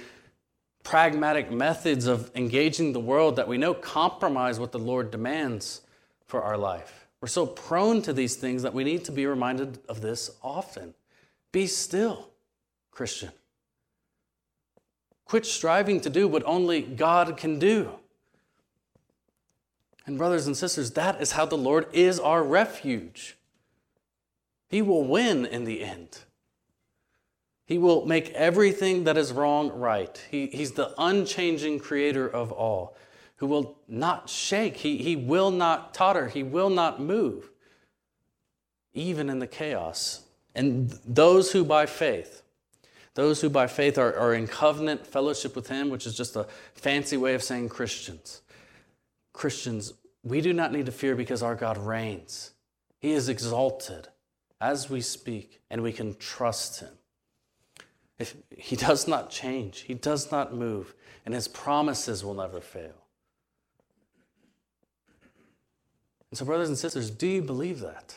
pragmatic 0.83 1.49
methods 1.51 2.05
of 2.05 2.29
engaging 2.35 2.93
the 2.93 2.99
world 2.99 3.37
that 3.37 3.47
we 3.47 3.57
know 3.57 3.73
compromise 3.73 4.59
what 4.59 4.71
the 4.71 4.79
Lord 4.79 5.11
demands 5.11 5.81
for 6.25 6.41
our 6.41 6.57
life. 6.57 7.07
We're 7.21 7.27
so 7.29 7.45
prone 7.45 8.01
to 8.01 8.13
these 8.13 8.35
things 8.35 8.63
that 8.63 8.73
we 8.73 8.83
need 8.83 9.05
to 9.05 9.11
be 9.11 9.25
reminded 9.25 9.79
of 9.87 10.01
this 10.01 10.29
often. 10.43 10.93
Be 11.53 11.67
still, 11.67 12.29
Christian. 12.91 13.31
Quit 15.25 15.45
striving 15.45 16.01
to 16.01 16.09
do 16.09 16.27
what 16.27 16.43
only 16.45 16.81
God 16.81 17.37
can 17.37 17.59
do. 17.59 17.91
And, 20.05 20.17
brothers 20.17 20.47
and 20.47 20.57
sisters, 20.57 20.91
that 20.91 21.21
is 21.21 21.31
how 21.31 21.45
the 21.45 21.57
Lord 21.57 21.87
is 21.93 22.19
our 22.19 22.43
refuge. 22.43 23.37
He 24.67 24.81
will 24.81 25.05
win 25.05 25.45
in 25.45 25.63
the 25.63 25.81
end. 25.81 26.19
He 27.65 27.77
will 27.77 28.05
make 28.05 28.29
everything 28.31 29.05
that 29.05 29.17
is 29.17 29.31
wrong 29.31 29.71
right. 29.71 30.21
He, 30.29 30.47
he's 30.47 30.73
the 30.73 30.93
unchanging 30.97 31.79
creator 31.79 32.27
of 32.27 32.51
all 32.51 32.95
who 33.37 33.47
will 33.47 33.77
not 33.87 34.29
shake. 34.29 34.77
He, 34.77 34.97
he 34.97 35.15
will 35.15 35.51
not 35.51 35.93
totter. 35.93 36.29
He 36.29 36.43
will 36.43 36.69
not 36.69 37.01
move, 37.01 37.51
even 38.93 39.29
in 39.29 39.39
the 39.39 39.47
chaos. 39.47 40.21
And 40.55 40.97
those 41.05 41.51
who 41.51 41.65
by 41.65 41.85
faith, 41.85 42.43
those 43.15 43.41
who 43.41 43.49
by 43.49 43.67
faith 43.67 43.97
are, 43.97 44.15
are 44.15 44.33
in 44.33 44.47
covenant 44.47 45.05
fellowship 45.05 45.55
with 45.55 45.67
Him, 45.67 45.89
which 45.89 46.05
is 46.05 46.15
just 46.15 46.35
a 46.35 46.47
fancy 46.73 47.17
way 47.17 47.33
of 47.33 47.43
saying 47.43 47.69
Christians. 47.69 48.41
Christians, 49.33 49.93
we 50.23 50.39
do 50.39 50.53
not 50.53 50.71
need 50.71 50.85
to 50.85 50.91
fear 50.91 51.15
because 51.15 51.43
our 51.43 51.55
God 51.55 51.77
reigns. 51.77 52.51
He 52.99 53.11
is 53.11 53.27
exalted 53.27 54.07
as 54.61 54.89
we 54.89 55.01
speak, 55.01 55.59
and 55.69 55.81
we 55.81 55.91
can 55.91 56.15
trust 56.15 56.79
Him. 56.79 56.91
If 58.19 58.35
he 58.55 58.75
does 58.75 59.07
not 59.07 59.29
change, 59.29 59.81
he 59.81 59.93
does 59.93 60.31
not 60.31 60.53
move, 60.53 60.93
and 61.25 61.33
his 61.33 61.47
promises 61.47 62.23
will 62.23 62.35
never 62.35 62.61
fail. 62.61 62.93
And 66.29 66.37
so, 66.37 66.45
brothers 66.45 66.69
and 66.69 66.77
sisters, 66.77 67.09
do 67.09 67.27
you 67.27 67.41
believe 67.41 67.79
that? 67.79 68.15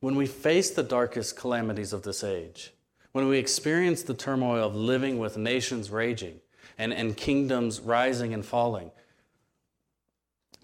when 0.00 0.16
we 0.16 0.26
face 0.26 0.70
the 0.70 0.82
darkest 0.82 1.36
calamities 1.36 1.92
of 1.92 2.02
this 2.02 2.24
age, 2.24 2.72
when 3.12 3.28
we 3.28 3.38
experience 3.38 4.02
the 4.02 4.14
turmoil 4.14 4.66
of 4.66 4.74
living 4.74 5.18
with 5.18 5.36
nations 5.36 5.90
raging 5.90 6.40
and, 6.78 6.92
and 6.92 7.16
kingdoms 7.16 7.80
rising 7.80 8.32
and 8.32 8.44
falling, 8.44 8.90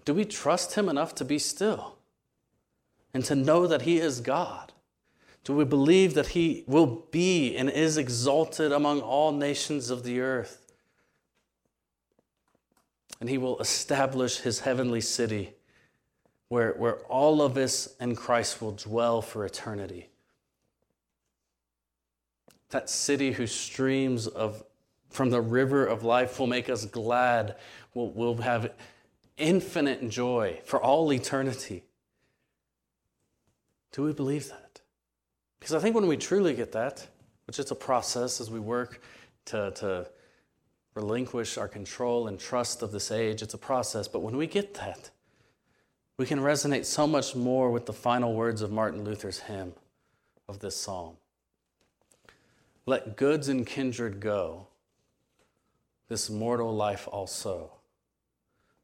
do 0.05 0.13
we 0.13 0.25
trust 0.25 0.73
Him 0.75 0.89
enough 0.89 1.13
to 1.15 1.25
be 1.25 1.37
still 1.37 1.97
and 3.13 3.23
to 3.25 3.35
know 3.35 3.67
that 3.67 3.83
He 3.83 3.99
is 3.99 4.21
God? 4.21 4.73
Do 5.47 5.53
we 5.53 5.63
believe 5.63 6.13
that 6.15 6.27
He 6.27 6.65
will 6.67 7.05
be 7.09 7.55
and 7.55 7.69
is 7.69 7.97
exalted 7.97 8.73
among 8.73 8.99
all 8.99 9.31
nations 9.31 9.89
of 9.89 10.03
the 10.03 10.19
earth? 10.19 10.73
And 13.21 13.29
He 13.29 13.37
will 13.37 13.57
establish 13.59 14.39
His 14.39 14.59
heavenly 14.59 14.99
city 14.99 15.53
where, 16.49 16.73
where 16.73 16.97
all 17.05 17.41
of 17.41 17.55
us 17.55 17.95
in 18.01 18.13
Christ 18.13 18.61
will 18.61 18.73
dwell 18.73 19.21
for 19.21 19.45
eternity. 19.45 20.09
That 22.71 22.89
city 22.89 23.31
whose 23.31 23.53
streams 23.53 24.27
of, 24.27 24.65
from 25.09 25.29
the 25.29 25.39
river 25.39 25.85
of 25.85 26.03
life 26.03 26.41
will 26.41 26.47
make 26.47 26.69
us 26.69 26.83
glad, 26.83 27.55
will 27.93 28.11
will 28.11 28.35
have 28.39 28.73
infinite 29.37 30.09
joy 30.09 30.59
for 30.65 30.83
all 30.83 31.13
eternity. 31.13 31.85
Do 33.93 34.03
we 34.03 34.11
believe 34.11 34.49
that? 34.49 34.66
Because 35.59 35.73
I 35.73 35.79
think 35.79 35.95
when 35.95 36.07
we 36.07 36.17
truly 36.17 36.53
get 36.53 36.71
that, 36.73 37.07
which 37.45 37.59
is 37.59 37.71
a 37.71 37.75
process 37.75 38.39
as 38.39 38.51
we 38.51 38.59
work 38.59 39.01
to, 39.45 39.71
to 39.71 40.07
relinquish 40.95 41.57
our 41.57 41.67
control 41.67 42.27
and 42.27 42.39
trust 42.39 42.81
of 42.81 42.91
this 42.91 43.11
age, 43.11 43.41
it's 43.41 43.53
a 43.53 43.57
process. 43.57 44.07
But 44.07 44.19
when 44.19 44.37
we 44.37 44.47
get 44.47 44.73
that, 44.75 45.09
we 46.17 46.25
can 46.25 46.39
resonate 46.39 46.85
so 46.85 47.05
much 47.05 47.35
more 47.35 47.69
with 47.71 47.85
the 47.85 47.93
final 47.93 48.33
words 48.33 48.61
of 48.61 48.71
Martin 48.71 49.03
Luther's 49.03 49.41
hymn 49.41 49.73
of 50.47 50.59
this 50.59 50.75
psalm. 50.75 51.17
Let 52.85 53.17
goods 53.17 53.49
and 53.49 53.67
kindred 53.67 54.19
go, 54.19 54.67
this 56.07 56.29
mortal 56.29 56.73
life 56.73 57.07
also. 57.11 57.71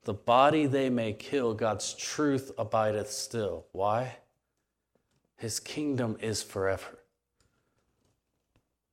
The 0.04 0.14
body 0.14 0.66
they 0.66 0.90
may 0.90 1.14
kill, 1.14 1.54
God's 1.54 1.94
truth 1.94 2.52
abideth 2.58 3.10
still. 3.10 3.66
Why? 3.72 4.18
His 5.38 5.60
kingdom 5.60 6.18
is 6.22 6.42
forever. 6.42 7.00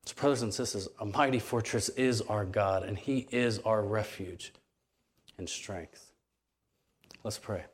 So, 0.05 0.15
brothers 0.17 0.43
and 0.43 0.53
sisters, 0.53 0.89
a 0.99 1.07
mighty 1.07 1.39
fortress 1.39 1.89
is 1.91 2.21
our 2.23 2.45
God, 2.45 2.83
and 2.83 2.99
He 2.99 3.29
is 3.31 3.59
our 3.61 3.83
refuge 3.83 4.53
and 5.39 5.49
strength. 5.49 6.13
Let's 7.23 7.39
pray. 7.39 7.65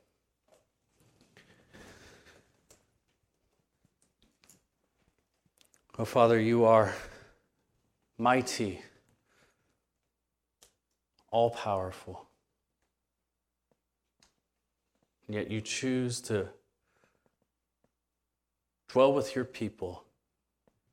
Oh, 5.99 6.05
Father, 6.05 6.39
you 6.39 6.65
are 6.67 6.93
mighty, 8.19 8.83
all 11.31 11.51
powerful. 11.51 12.29
Yet 15.29 15.51
you 15.51 15.63
choose 15.63 16.21
to 16.23 16.49
dwell 18.97 19.13
with 19.13 19.37
your 19.37 19.45
people 19.45 20.05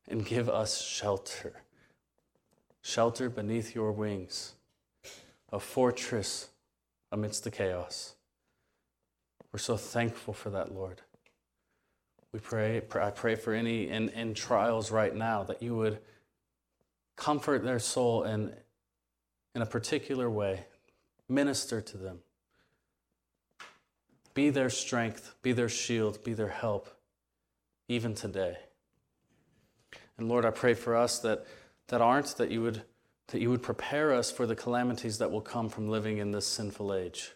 and 0.10 0.26
give 0.26 0.50
us 0.50 0.82
shelter. 0.82 1.62
Shelter 2.82 3.30
beneath 3.30 3.74
your 3.74 3.94
wings, 3.94 4.56
a 5.54 5.58
fortress 5.58 6.50
amidst 7.14 7.46
the 7.46 7.50
chaos. 7.50 8.16
We're 9.54 9.60
so 9.60 9.78
thankful 9.78 10.34
for 10.34 10.50
that, 10.50 10.76
Lord. 10.76 11.00
We 12.34 12.42
pray, 12.42 12.82
I 12.94 13.10
pray 13.12 13.36
for 13.36 13.54
any 13.54 13.88
in, 13.88 14.10
in 14.10 14.34
trials 14.34 14.92
right 14.92 15.16
now 15.16 15.44
that 15.44 15.64
you 15.64 15.74
would 15.78 16.00
comfort 17.16 17.64
their 17.64 17.80
soul 17.80 18.24
in, 18.24 18.54
in 19.56 19.62
a 19.62 19.66
particular 19.66 20.30
way, 20.30 20.66
minister 21.30 21.80
to 21.80 21.98
them. 21.98 22.20
Be 24.34 24.50
their 24.50 24.70
strength, 24.70 25.36
be 25.42 25.54
their 25.54 25.70
shield, 25.70 26.22
be 26.26 26.34
their 26.34 26.50
help, 26.50 26.90
even 27.88 28.14
today. 28.16 28.58
And 30.18 30.30
Lord, 30.30 30.46
I 30.46 30.52
pray 30.52 30.74
for 30.74 30.96
us 30.96 31.20
that, 31.20 31.46
that 31.88 32.02
aren't, 32.02 32.38
that 32.38 32.52
you, 32.52 32.62
would, 32.62 32.84
that 33.28 33.42
you 33.42 33.50
would 33.50 33.64
prepare 33.64 34.14
us 34.14 34.32
for 34.32 34.46
the 34.46 34.56
calamities 34.56 35.18
that 35.18 35.32
will 35.32 35.42
come 35.42 35.70
from 35.70 35.90
living 35.90 36.18
in 36.18 36.32
this 36.32 36.46
sinful 36.46 36.94
age 36.94 37.32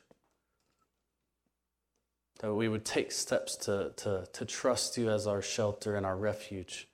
that 2.40 2.54
we 2.54 2.68
would 2.68 2.86
take 2.86 3.12
steps 3.12 3.56
to, 3.56 3.92
to, 3.96 4.28
to 4.32 4.46
trust 4.46 4.98
you 4.98 5.10
as 5.10 5.26
our 5.26 5.42
shelter 5.42 5.96
and 5.96 6.06
our 6.06 6.16
refuge, 6.16 6.88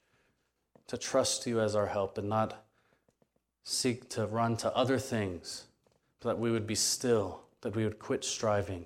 to 0.88 0.98
trust 0.98 1.46
you 1.46 1.60
as 1.60 1.76
our 1.76 1.88
help 1.88 2.18
and 2.18 2.30
not 2.30 2.66
seek 3.64 4.10
to 4.10 4.26
run 4.26 4.56
to 4.58 4.74
other 4.76 4.98
things, 4.98 5.66
but 6.20 6.30
that 6.30 6.40
we 6.40 6.52
would 6.52 6.68
be 6.68 6.76
still, 6.76 7.42
that 7.62 7.76
we 7.76 7.84
would 7.84 8.00
quit 8.00 8.24
striving, 8.24 8.86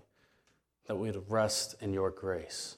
that 0.87 0.95
we 0.95 1.11
would 1.11 1.29
rest 1.29 1.75
in 1.79 1.93
your 1.93 2.09
grace. 2.09 2.77